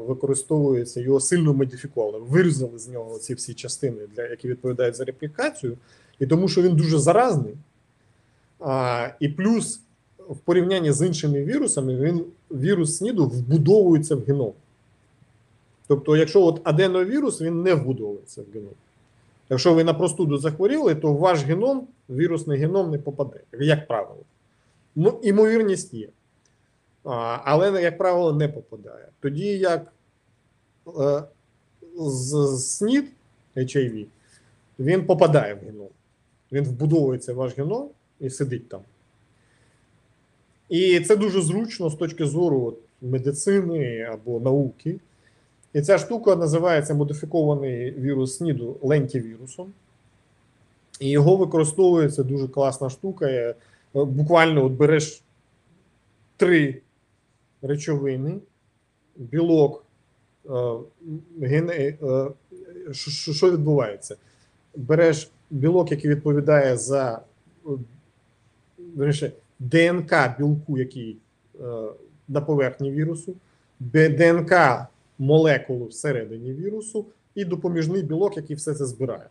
[0.07, 2.19] використовується, його сильно модифікували.
[2.19, 5.77] Вирізали з нього ці всі частини, для, які відповідають за реплікацію,
[6.19, 7.55] і тому що він дуже заразний.
[8.61, 9.81] А, і плюс
[10.29, 14.53] в порівнянні з іншими вірусами, він вірус СНІДу вбудовується в геном.
[15.87, 18.73] Тобто, якщо от аденовірус, він не вбудовується в геном.
[19.51, 24.21] Якщо ви на простуду захворіли, то в ваш геном, вірусний геном не попаде, як правило.
[24.97, 26.09] Ну, імовірність є.
[27.05, 29.09] Але, як правило, не попадає.
[29.21, 29.93] Тоді як
[30.99, 31.23] е,
[31.99, 33.05] з СНІД
[33.57, 34.07] HIV,
[34.79, 35.89] він попадає в геном.
[36.53, 37.89] Він вбудовується в ваш геном
[38.21, 38.81] і сидить там.
[40.69, 45.01] І це дуже зручно з точки зору от, медицини або науки.
[45.73, 49.73] І ця штука називається модифікований вірус СНІДу лентівірусом.
[51.01, 53.27] І його використовується дуже класна штука.
[53.27, 53.55] Е,
[53.95, 55.23] Буквально от береш
[56.37, 56.81] три
[57.63, 58.39] речовини,
[59.17, 59.85] білок,
[60.47, 60.53] е,
[62.03, 62.29] е,
[62.93, 64.17] що- відбувається?
[64.77, 67.23] Береш білок, який відповідає за
[68.99, 71.17] е, ДНК білку, який
[72.29, 73.35] на поверхні вірусу,
[73.81, 74.53] ДНК
[75.19, 79.27] молекулу всередині вірусу, і допоміжний білок, який все це збирає.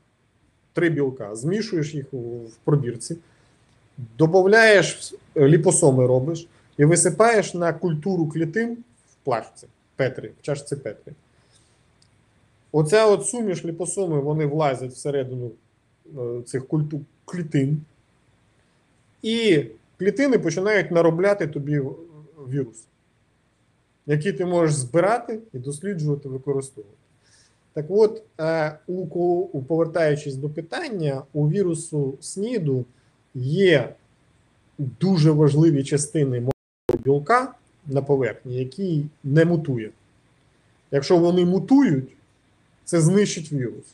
[0.73, 1.35] Три білка.
[1.35, 3.17] Змішуєш їх в пробірці,
[4.17, 6.47] додаєш ліпосоми робиш
[6.77, 8.77] і висипаєш на культуру клітин
[9.11, 11.13] в плашці Петри, в чашці Петри.
[12.71, 15.51] Оця от суміш ліпосоми, вони влазять всередину
[16.17, 17.81] е, цих культу клітин,
[19.21, 19.65] і
[19.99, 21.81] клітини починають наробляти тобі
[22.49, 22.83] вірус,
[24.05, 26.97] який ти можеш збирати і досліджувати, використовувати.
[27.73, 32.85] Так от, е, у, повертаючись до питання, у вірусу СНІДу
[33.35, 33.95] є
[34.77, 36.47] дуже важливі частини
[37.07, 37.53] білка
[37.85, 39.89] на поверхні, який не мутує.
[40.91, 42.15] Якщо вони мутують,
[42.85, 43.85] це знищить вірус.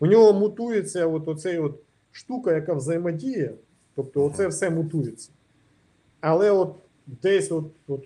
[0.00, 1.74] У нього мутується от оцей от
[2.12, 3.50] штука, яка взаємодіє,
[3.94, 5.28] тобто оце все мутується.
[6.20, 6.74] Але от
[7.22, 8.04] десь от, от,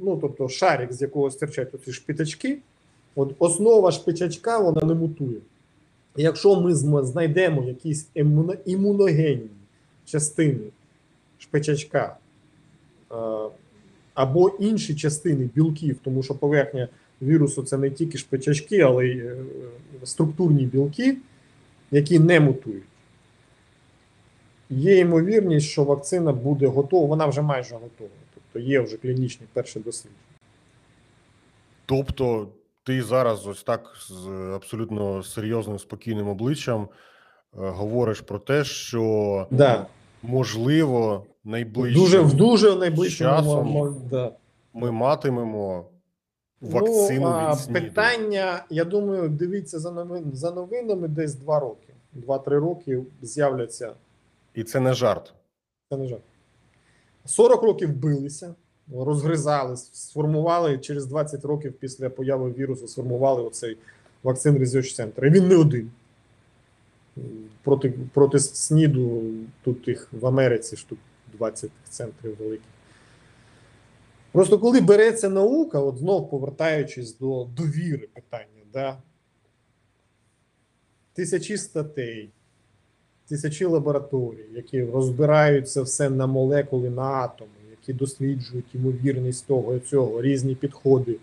[0.00, 2.58] ну, тобто шарик, з якого стирчать оці шпитачки,
[3.14, 5.38] от основа шпичачка вона не мутує.
[6.16, 6.74] І якщо ми
[7.04, 8.08] знайдемо якісь
[8.64, 9.50] імуногенні
[10.04, 10.64] частини
[11.38, 12.16] шпичачка
[14.14, 16.88] або інші частини білків, тому що поверхня
[17.22, 19.36] вірусу це не тільки шпичачки, але й е,
[20.04, 21.16] структурні білки,
[21.90, 22.84] які не мутують.
[24.70, 28.10] Є ймовірність, що вакцина буде готова, вона вже майже готова.
[28.34, 30.20] Тобто є вже клінічні перші дослідження.
[31.86, 32.48] Тобто,
[32.84, 36.86] ти зараз ось так з абсолютно серйозним спокійним обличчям е,
[37.52, 39.86] говориш про те, що Да.
[40.28, 44.32] Можливо найближчим Дуже в дуже найближчому часом да.
[44.74, 45.84] ми матимемо
[46.60, 47.80] вакцину ну, від СНІДу.
[47.80, 51.88] питання, я думаю, дивіться за новин за новинами десь два роки.
[52.12, 53.92] Два-три роки з'являться.
[54.54, 55.34] І це не жарт.
[55.90, 56.18] Це не жаль.
[57.24, 58.54] 40 років билися,
[58.92, 63.76] розгризали, сформували через 20 років після появи вірусу, сформували оцей
[64.22, 65.26] вакцин Research Center.
[65.26, 65.90] І він не один.
[67.62, 69.22] Проти, проти СНІДу
[69.64, 70.98] тут їх в Америці штук
[71.32, 72.66] 20 центрів великих.
[74.32, 78.96] Просто коли береться наука, от знов повертаючись до довіри питання, да?
[81.14, 82.30] тисячі статей,
[83.28, 89.80] тисячі лабораторій, які розбирають це все на молекули, на атоми, які досліджують ймовірність того і
[89.80, 91.16] цього, різні підходи.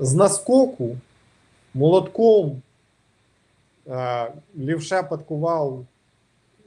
[0.00, 0.96] З наскоку
[1.74, 2.62] молотком
[3.88, 4.28] а,
[4.58, 5.86] лівша подкував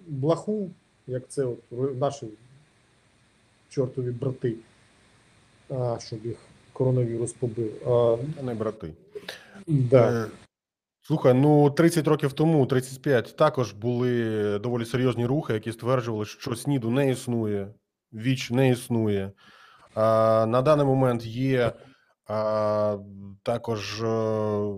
[0.08, 0.70] блаху,
[1.08, 1.62] як це от
[2.00, 2.28] наші
[3.70, 4.56] чортові брати,
[6.00, 6.38] щоб їх
[6.74, 7.90] коронавірус побив.
[8.40, 8.94] А не брати.
[9.68, 10.24] да.
[10.24, 10.28] Е,
[11.08, 16.90] Слухай, ну 30 років тому, 35, також були доволі серйозні рухи, які стверджували, що СНІДу
[16.92, 17.68] не існує,
[18.14, 19.32] ВІЧ не існує.
[19.96, 21.72] А, на даний момент є
[22.28, 22.98] а,
[23.44, 24.74] також е,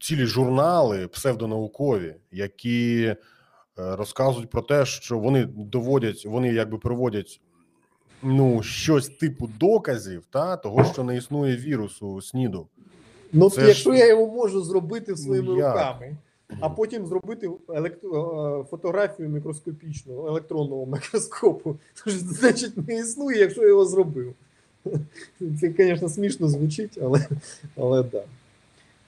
[0.00, 3.16] цілі журнали псевдонаукові, які е,
[3.76, 7.40] розказують про те, що вони доводять, вони якби проводять
[8.22, 12.66] ну, щось типу доказів та, того, що не існує вірусу СНІДу.
[13.32, 15.72] Ну, Це якщо ж- я його можу зробити своїми Ну, як?
[15.72, 16.16] руками,
[16.60, 18.60] а потім зробити електро...
[18.60, 24.34] е, фотографію мікроскопічну електронного мікроскопу, то ж значить не існує, якщо я його зробив.
[25.60, 27.26] Це, звісно, смішно звучить, але,
[27.76, 28.22] але да.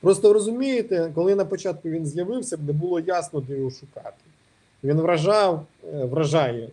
[0.04, 4.24] Просто розумієте, коли на початку він з'явився, не було ясно, де його шукати.
[4.84, 6.68] Він вражав, е, вражає.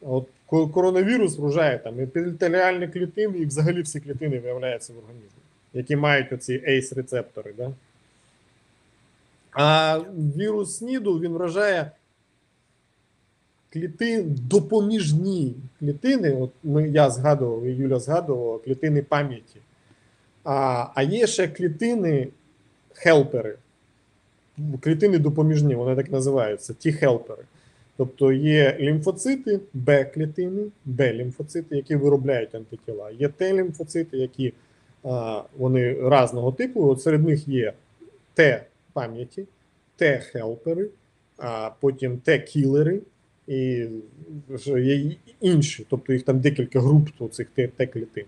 [0.00, 5.28] От коронавірус вражає там епітеліальні клітини, і взагалі всі клітини виявляються в організмі
[5.74, 7.54] які мають оці ACE-рецептори.
[7.56, 7.72] Да?
[9.52, 9.98] А
[10.36, 11.90] вірус СНІДу він вражає
[13.72, 16.32] клітин, допоміжні клітини.
[16.32, 19.60] От ми, я згадував, і Юля згадувала клітини пам'яті.
[20.44, 22.28] А, а є ще клітини
[22.94, 23.56] хелпери.
[24.80, 27.42] Клітини допоміжні, вони так називаються, ті хелпери.
[27.96, 33.10] Тобто є лімфоцити, Б-клітини, Б-лімфоцити, які виробляють антитіла.
[33.10, 34.52] Є Т-лімфоцити, які
[35.04, 36.90] а, вони різного типу.
[36.90, 37.72] От серед них є
[38.34, 39.44] Т-пам'яті,
[39.96, 40.88] Т-хелпери,
[41.38, 43.00] а потім Т-кілери
[43.46, 43.86] і
[44.76, 48.24] є інші, тобто їх там декілька груп цих Т-клітин.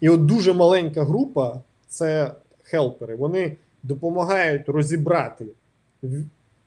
[0.00, 2.32] І от дуже маленька група це
[2.62, 3.16] хелпери.
[3.16, 5.46] Вони допомагають розібрати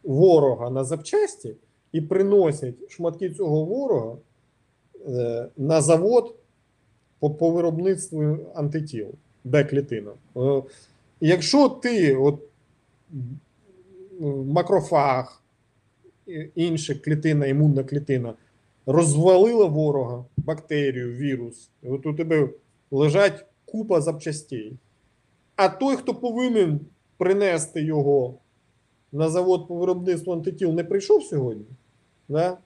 [0.04, 1.56] ворога на запчасті
[1.92, 4.18] і приносять шматки цього ворога
[5.08, 6.36] е, на завод
[7.20, 9.08] по, по виробництву антитіл
[9.44, 10.14] Б-клітинам.
[10.38, 10.64] Е,
[11.22, 12.40] Якщо ти от
[14.46, 15.42] макрофаг,
[16.56, 18.34] інша клітина, імунна клітина,
[18.86, 22.50] розвалила ворога, бактерію, вірус, от у тебе
[22.92, 24.74] лежать купа запчастей.
[25.56, 26.80] А той, хто повинен
[27.22, 28.34] принести його
[29.12, 31.66] на завод по виробництву антитіл, не прийшов сьогодні.
[32.30, 32.58] Да?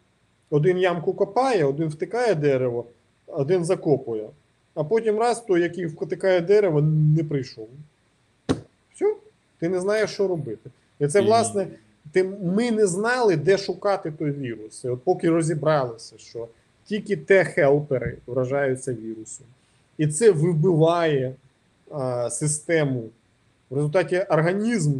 [0.49, 2.86] Один ямку копає, один втикає дерево,
[3.27, 4.30] один закопує.
[4.73, 7.68] А потім раз той, який втикає дерево, не прийшов.
[8.94, 9.15] Все,
[9.60, 10.69] ти не знаєш, що робити.
[10.99, 11.68] І це, власне,
[12.11, 14.84] ти, ми не знали, де шукати той вірус.
[14.84, 16.48] І от поки розібралися, що
[16.86, 19.48] тільки Т-хелпери вражаються вірусом.
[19.98, 21.34] І це вибиває
[21.91, 23.03] а, систему.
[23.70, 24.94] В результаті організм.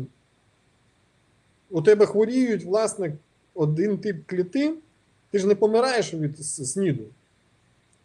[1.70, 3.14] У тебе хворіють, власне,
[3.54, 4.78] один тип клітин.
[5.32, 7.04] Ти ж не помираєш від СНІДу.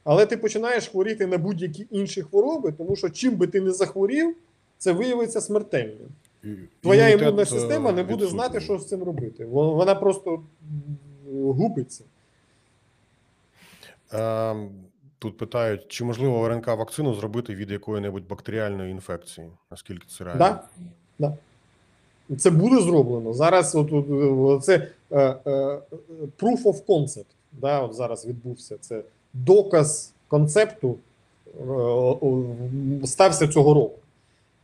[0.05, 4.37] Але ти починаєш хворіти на будь-які інші хвороби, тому що чим би ти не захворів,
[4.79, 6.09] це виявиться смертельним.
[6.81, 9.45] Твоя імунна е, система не буде знати, що з цим робити.
[9.45, 10.43] Вона просто
[11.33, 12.05] губиться.
[14.13, 14.57] Е,
[15.21, 19.51] Тут питають, чи можливо РНК вакцину зробити від якої-небудь бактеріальної інфекції?
[19.71, 20.39] Наскільки це реально?
[20.39, 20.63] Да?
[21.19, 21.37] Да.
[22.37, 23.33] Це буде зроблено.
[23.35, 25.79] Зараз от, от, це е, е,
[26.39, 27.25] proof of concept.
[27.53, 28.77] Да, от зараз відбувся.
[28.81, 29.03] Це
[29.33, 30.97] доказ концепту
[33.03, 33.99] е, стався цього року.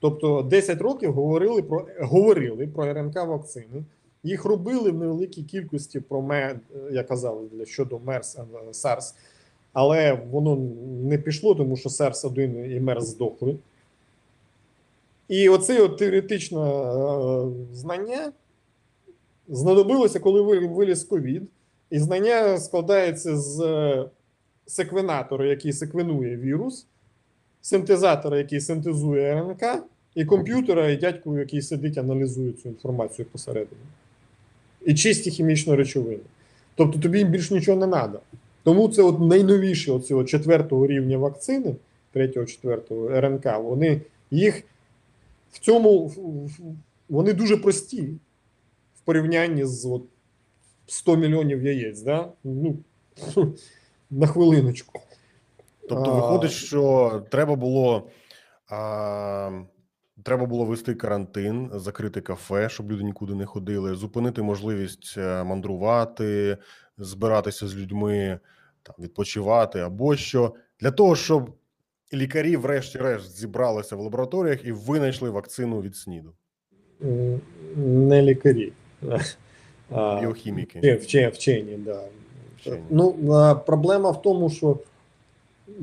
[0.00, 3.84] Тобто 10 років говорили про говорили про РНК вакцини.
[4.22, 6.58] Їх робили в невеликій кількості про ме,
[6.90, 9.14] я казав для щодо МЕРС, е, SARS,
[9.76, 10.56] але воно
[11.04, 13.56] не пішло, тому що SARS 1 і МЕРС здохли.
[15.28, 18.32] І оце теоретичне е, знання
[19.48, 21.42] знадобилося, коли виліз ковід,
[21.90, 24.04] і знання складається з е,
[24.66, 26.86] секвенатора, який секвенує вірус,
[27.60, 29.84] синтезатора, який синтезує РНК,
[30.14, 33.82] і комп'ютера, і дядьку, який сидить, аналізує цю інформацію посередині.
[34.84, 36.18] І чисті хімічні речовини.
[36.74, 38.20] Тобто тобі більш нічого не треба.
[38.66, 41.76] Тому це от найновіші оці четвертого рівня вакцини,
[42.12, 44.62] третього, четвертого РНК, вони їх
[45.52, 46.12] в цьому
[47.08, 48.02] вони дуже прості
[48.94, 50.02] в порівнянні з от
[50.86, 52.00] 100 мільйонів яєць.
[52.00, 52.32] Да?
[52.44, 52.78] Ну,
[54.10, 55.00] на хвилиночку.
[55.88, 58.08] Тобто виходить, що треба було.
[58.68, 59.62] А...
[60.22, 66.58] Треба було вести карантин, закрити кафе, щоб люди нікуди не ходили, зупинити можливість е, мандрувати,
[66.98, 68.40] збиратися з людьми,
[68.86, 71.50] там відпочивати або що для того, щоб
[72.14, 76.32] лікарі, врешті-решт, зібралися в лабораторіях і винайшли вакцину від СНІДу.
[77.76, 78.72] Не лікарі.
[79.90, 80.80] Біохіміки.
[80.80, 82.00] Вче- вче- Вчені, да.
[82.56, 82.82] Вчені.
[82.90, 83.12] Ну,
[83.66, 84.78] проблема в тому, що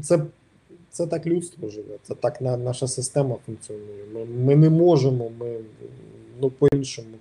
[0.04, 0.20] це,
[0.90, 4.04] це так людство живе, це так на, наша система функціонує.
[4.14, 5.60] Ми, ми не можемо, ми
[6.42, 7.18] ну, по-іншому.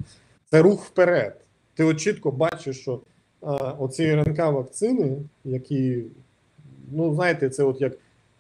[0.51, 1.41] Це рух вперед.
[1.75, 3.01] Ти от чітко бачиш, що
[3.79, 6.03] оці РНК вакцини, які,
[6.93, 7.93] ну, знаєте, це от як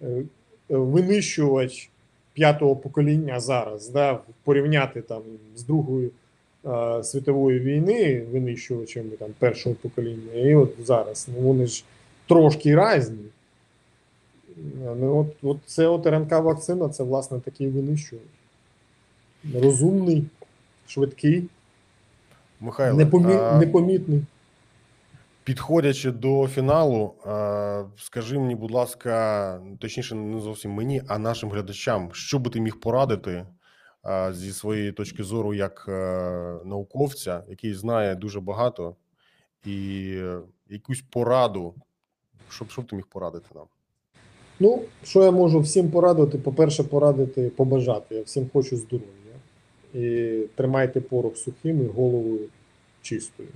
[0.02, 0.24] е,
[0.68, 1.90] винищувач
[2.32, 5.22] п'ятого покоління зараз, да, порівняти там
[5.56, 6.10] з другою
[6.66, 11.28] е, світової війни, винищувачами там першого покоління, і от зараз.
[11.34, 11.84] Ну вони ж
[12.28, 13.24] трошки різні.
[15.00, 18.24] Ну, от, от це от РНК вакцина, це власне такий винищувач.
[19.54, 20.24] Розумний,
[20.86, 21.44] швидкий,
[22.60, 23.34] Михайло, непомі...
[23.34, 24.22] а, непомітний.
[25.44, 27.14] Підходячи до фіналу,
[27.96, 32.80] скажи мені, будь ласка, точніше, не зовсім мені, а нашим глядачам, що би ти міг
[32.80, 33.46] порадити
[34.32, 35.92] зі своєї точки зору, як е,
[36.64, 38.96] науковця, який знає дуже багато,
[39.66, 41.74] і е, якусь пораду,
[42.48, 43.64] щоб, щоб ти міг порадити нам?
[44.60, 46.38] Ну, що я можу всім порадити?
[46.38, 48.14] По-перше, порадити, побажати.
[48.14, 49.08] Я всім хочу здоров'я.
[49.94, 52.38] І тримайте порох сухим і голову
[53.02, 53.48] чистою.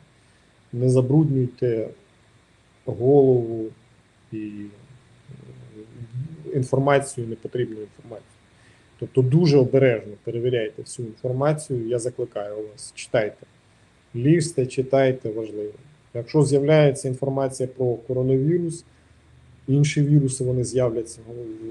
[0.76, 1.88] Не забруднюйте
[2.86, 3.64] голову
[4.32, 4.68] і е,
[6.54, 8.30] інформацію, непотрібну інформацію.
[8.98, 11.88] Тобто дуже обережно перевіряйте всю інформацію.
[11.88, 13.46] Я закликаю вас, читайте.
[14.16, 15.72] Лізьте, читайте, важливо.
[16.14, 18.84] Якщо з'являється інформація про коронавірус,
[19.68, 21.20] інші віруси вони з'являться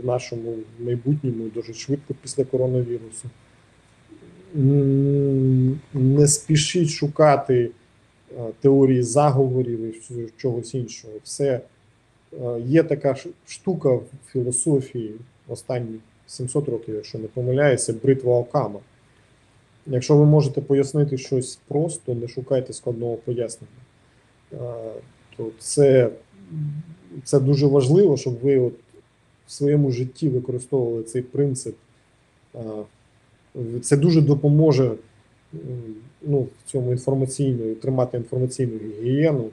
[0.04, 3.30] в нашому майбутньому дуже швидко після коронавірусу.
[5.94, 7.70] Не спішіть шукати
[8.62, 11.14] теорії заговорів і чогось іншого.
[11.24, 11.62] Все
[12.34, 13.16] е, є така
[13.48, 15.16] штука в філософії
[15.48, 18.80] останні 700 років, якщо не помиляюся, бритва Окама.
[19.88, 23.72] Якщо ви можете пояснити щось просто, не шукайте складного пояснення.
[24.54, 24.58] Е,
[25.38, 26.10] То це,
[27.24, 28.74] це дуже важливо, щоб ви от
[29.48, 31.76] в своєму житті використовували цей принцип.
[32.56, 32.60] Е,
[33.82, 34.92] Це дуже допоможе
[36.22, 39.50] ну, в цьому інформаційному, тримати інформаційну гігієну.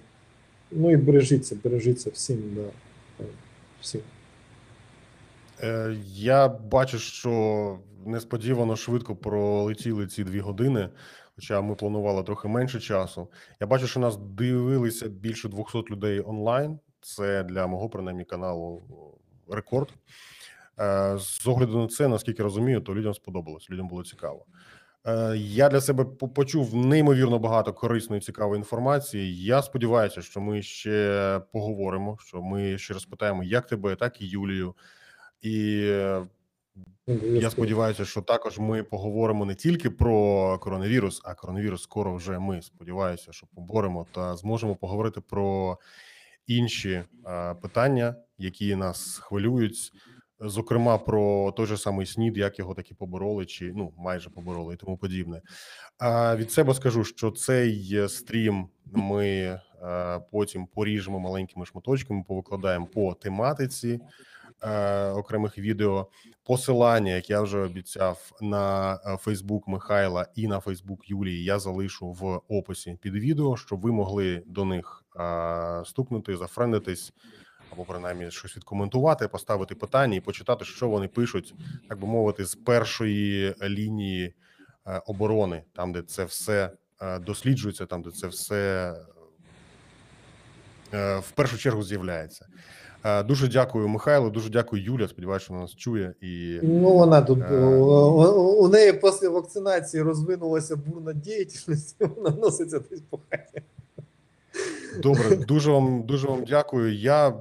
[0.70, 2.62] Ну і бережіться, бережіться всім, да.
[3.80, 4.00] Всім.
[5.62, 10.88] Е, Я бачу, що несподівано швидко пролетіли ці дві години,
[11.34, 13.28] хоча ми планували трохи менше часу.
[13.60, 16.78] Я бачу, що нас дивилися більше 200 людей онлайн.
[17.00, 18.82] Це для мого принаймні каналу
[19.48, 19.88] рекорд.
[20.80, 24.44] Е, З огляду на це, наскільки розумію, то людям сподобалось, людям було цікаво.
[25.06, 26.04] Е, Я для себе
[26.34, 29.44] почув неймовірно багато корисної цікавої інформації.
[29.44, 32.18] Я сподіваюся, що ми ще поговоримо.
[32.20, 34.74] Що ми ще розпитаємо як тебе, так і Юлію.
[35.40, 36.22] І е,
[37.22, 42.62] я сподіваюся, що також ми поговоримо не тільки про коронавірус, а коронавірус скоро вже ми
[42.62, 45.78] сподіваюся, що поборемо та зможемо поговорити про
[46.46, 46.90] інші
[47.26, 49.92] е, питання, які нас хвилюють.
[50.44, 54.76] Зокрема, про той же самий СНІД, як його таки побороли, чи ну майже побороли і
[54.76, 55.42] тому подібне.
[55.98, 59.60] А від себе скажу, що цей стрім ми е,
[60.30, 64.00] потім поріжемо маленькими шматочками, повикладаємо по тематиці
[64.62, 66.08] е, окремих відео.
[66.44, 72.10] Посилання, як я вже обіцяв, на е, Фейсбук Михайла і на Фейсбук Юлії, я залишу
[72.10, 77.12] в описі під відео, щоб ви могли до них е, стукнути, зафрендитись
[77.72, 81.54] або принаймні щось відкоментувати, поставити питання і почитати, що вони пишуть,
[81.88, 84.34] так би мовити, з першої лінії
[84.86, 86.70] е, оборони, там де це все
[87.02, 88.92] е, досліджується, там де це все
[90.94, 92.46] е, в першу чергу з'являється.
[93.04, 94.30] Е, Дуже дякую, Михайло.
[94.30, 95.08] Дуже дякую, Юля.
[95.08, 97.56] Сподіваюся, що вона нас чує і Ну, вона тут Е.
[98.58, 103.62] у неї після вакцинації розвинулася бурна діяльність, вона носиться десь по хаті.
[105.02, 106.94] Добре, дуже вам дуже вам дякую.
[106.94, 107.34] Я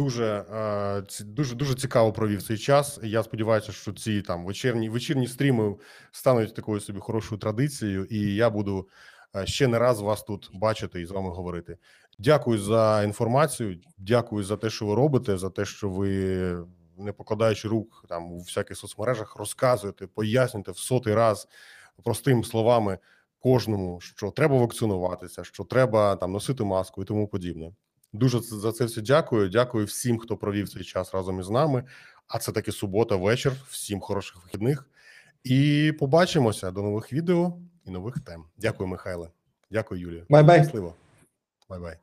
[0.00, 3.00] дуже е, дуже дуже цікаво провів цей час.
[3.02, 5.76] Я сподіваюся, що ці там вечірні вечірні стріми
[6.12, 8.88] стануть такою собі хорошою традицією, і я буду
[9.36, 11.78] е, ще не раз вас тут бачити і з вами говорити.
[12.18, 13.78] Дякую за інформацію.
[13.98, 16.08] Дякую за те, що ви робите, за те, що ви
[16.98, 21.48] не покладаючи рук там у всяких соцмережах, розказуєте, пояснюєте в сотий раз
[22.04, 22.98] простими словами
[23.38, 27.72] кожному, що треба вакцинуватися, що треба там носити маску і тому подібне.
[28.12, 29.48] Дуже за це все дякую.
[29.48, 31.84] Дякую всім, хто провів цей час разом із нами.
[32.28, 33.52] А це таки субота, вечір.
[33.68, 34.86] Всім хороших вихідних.
[35.44, 38.44] І побачимося до нових відео і нових тем.
[38.56, 39.28] Дякую, Михайле.
[39.70, 40.24] Дякую, Юлія.
[40.28, 40.62] Bye-bye.
[40.62, 40.94] Щасливо.
[41.68, 41.98] Bye-bye.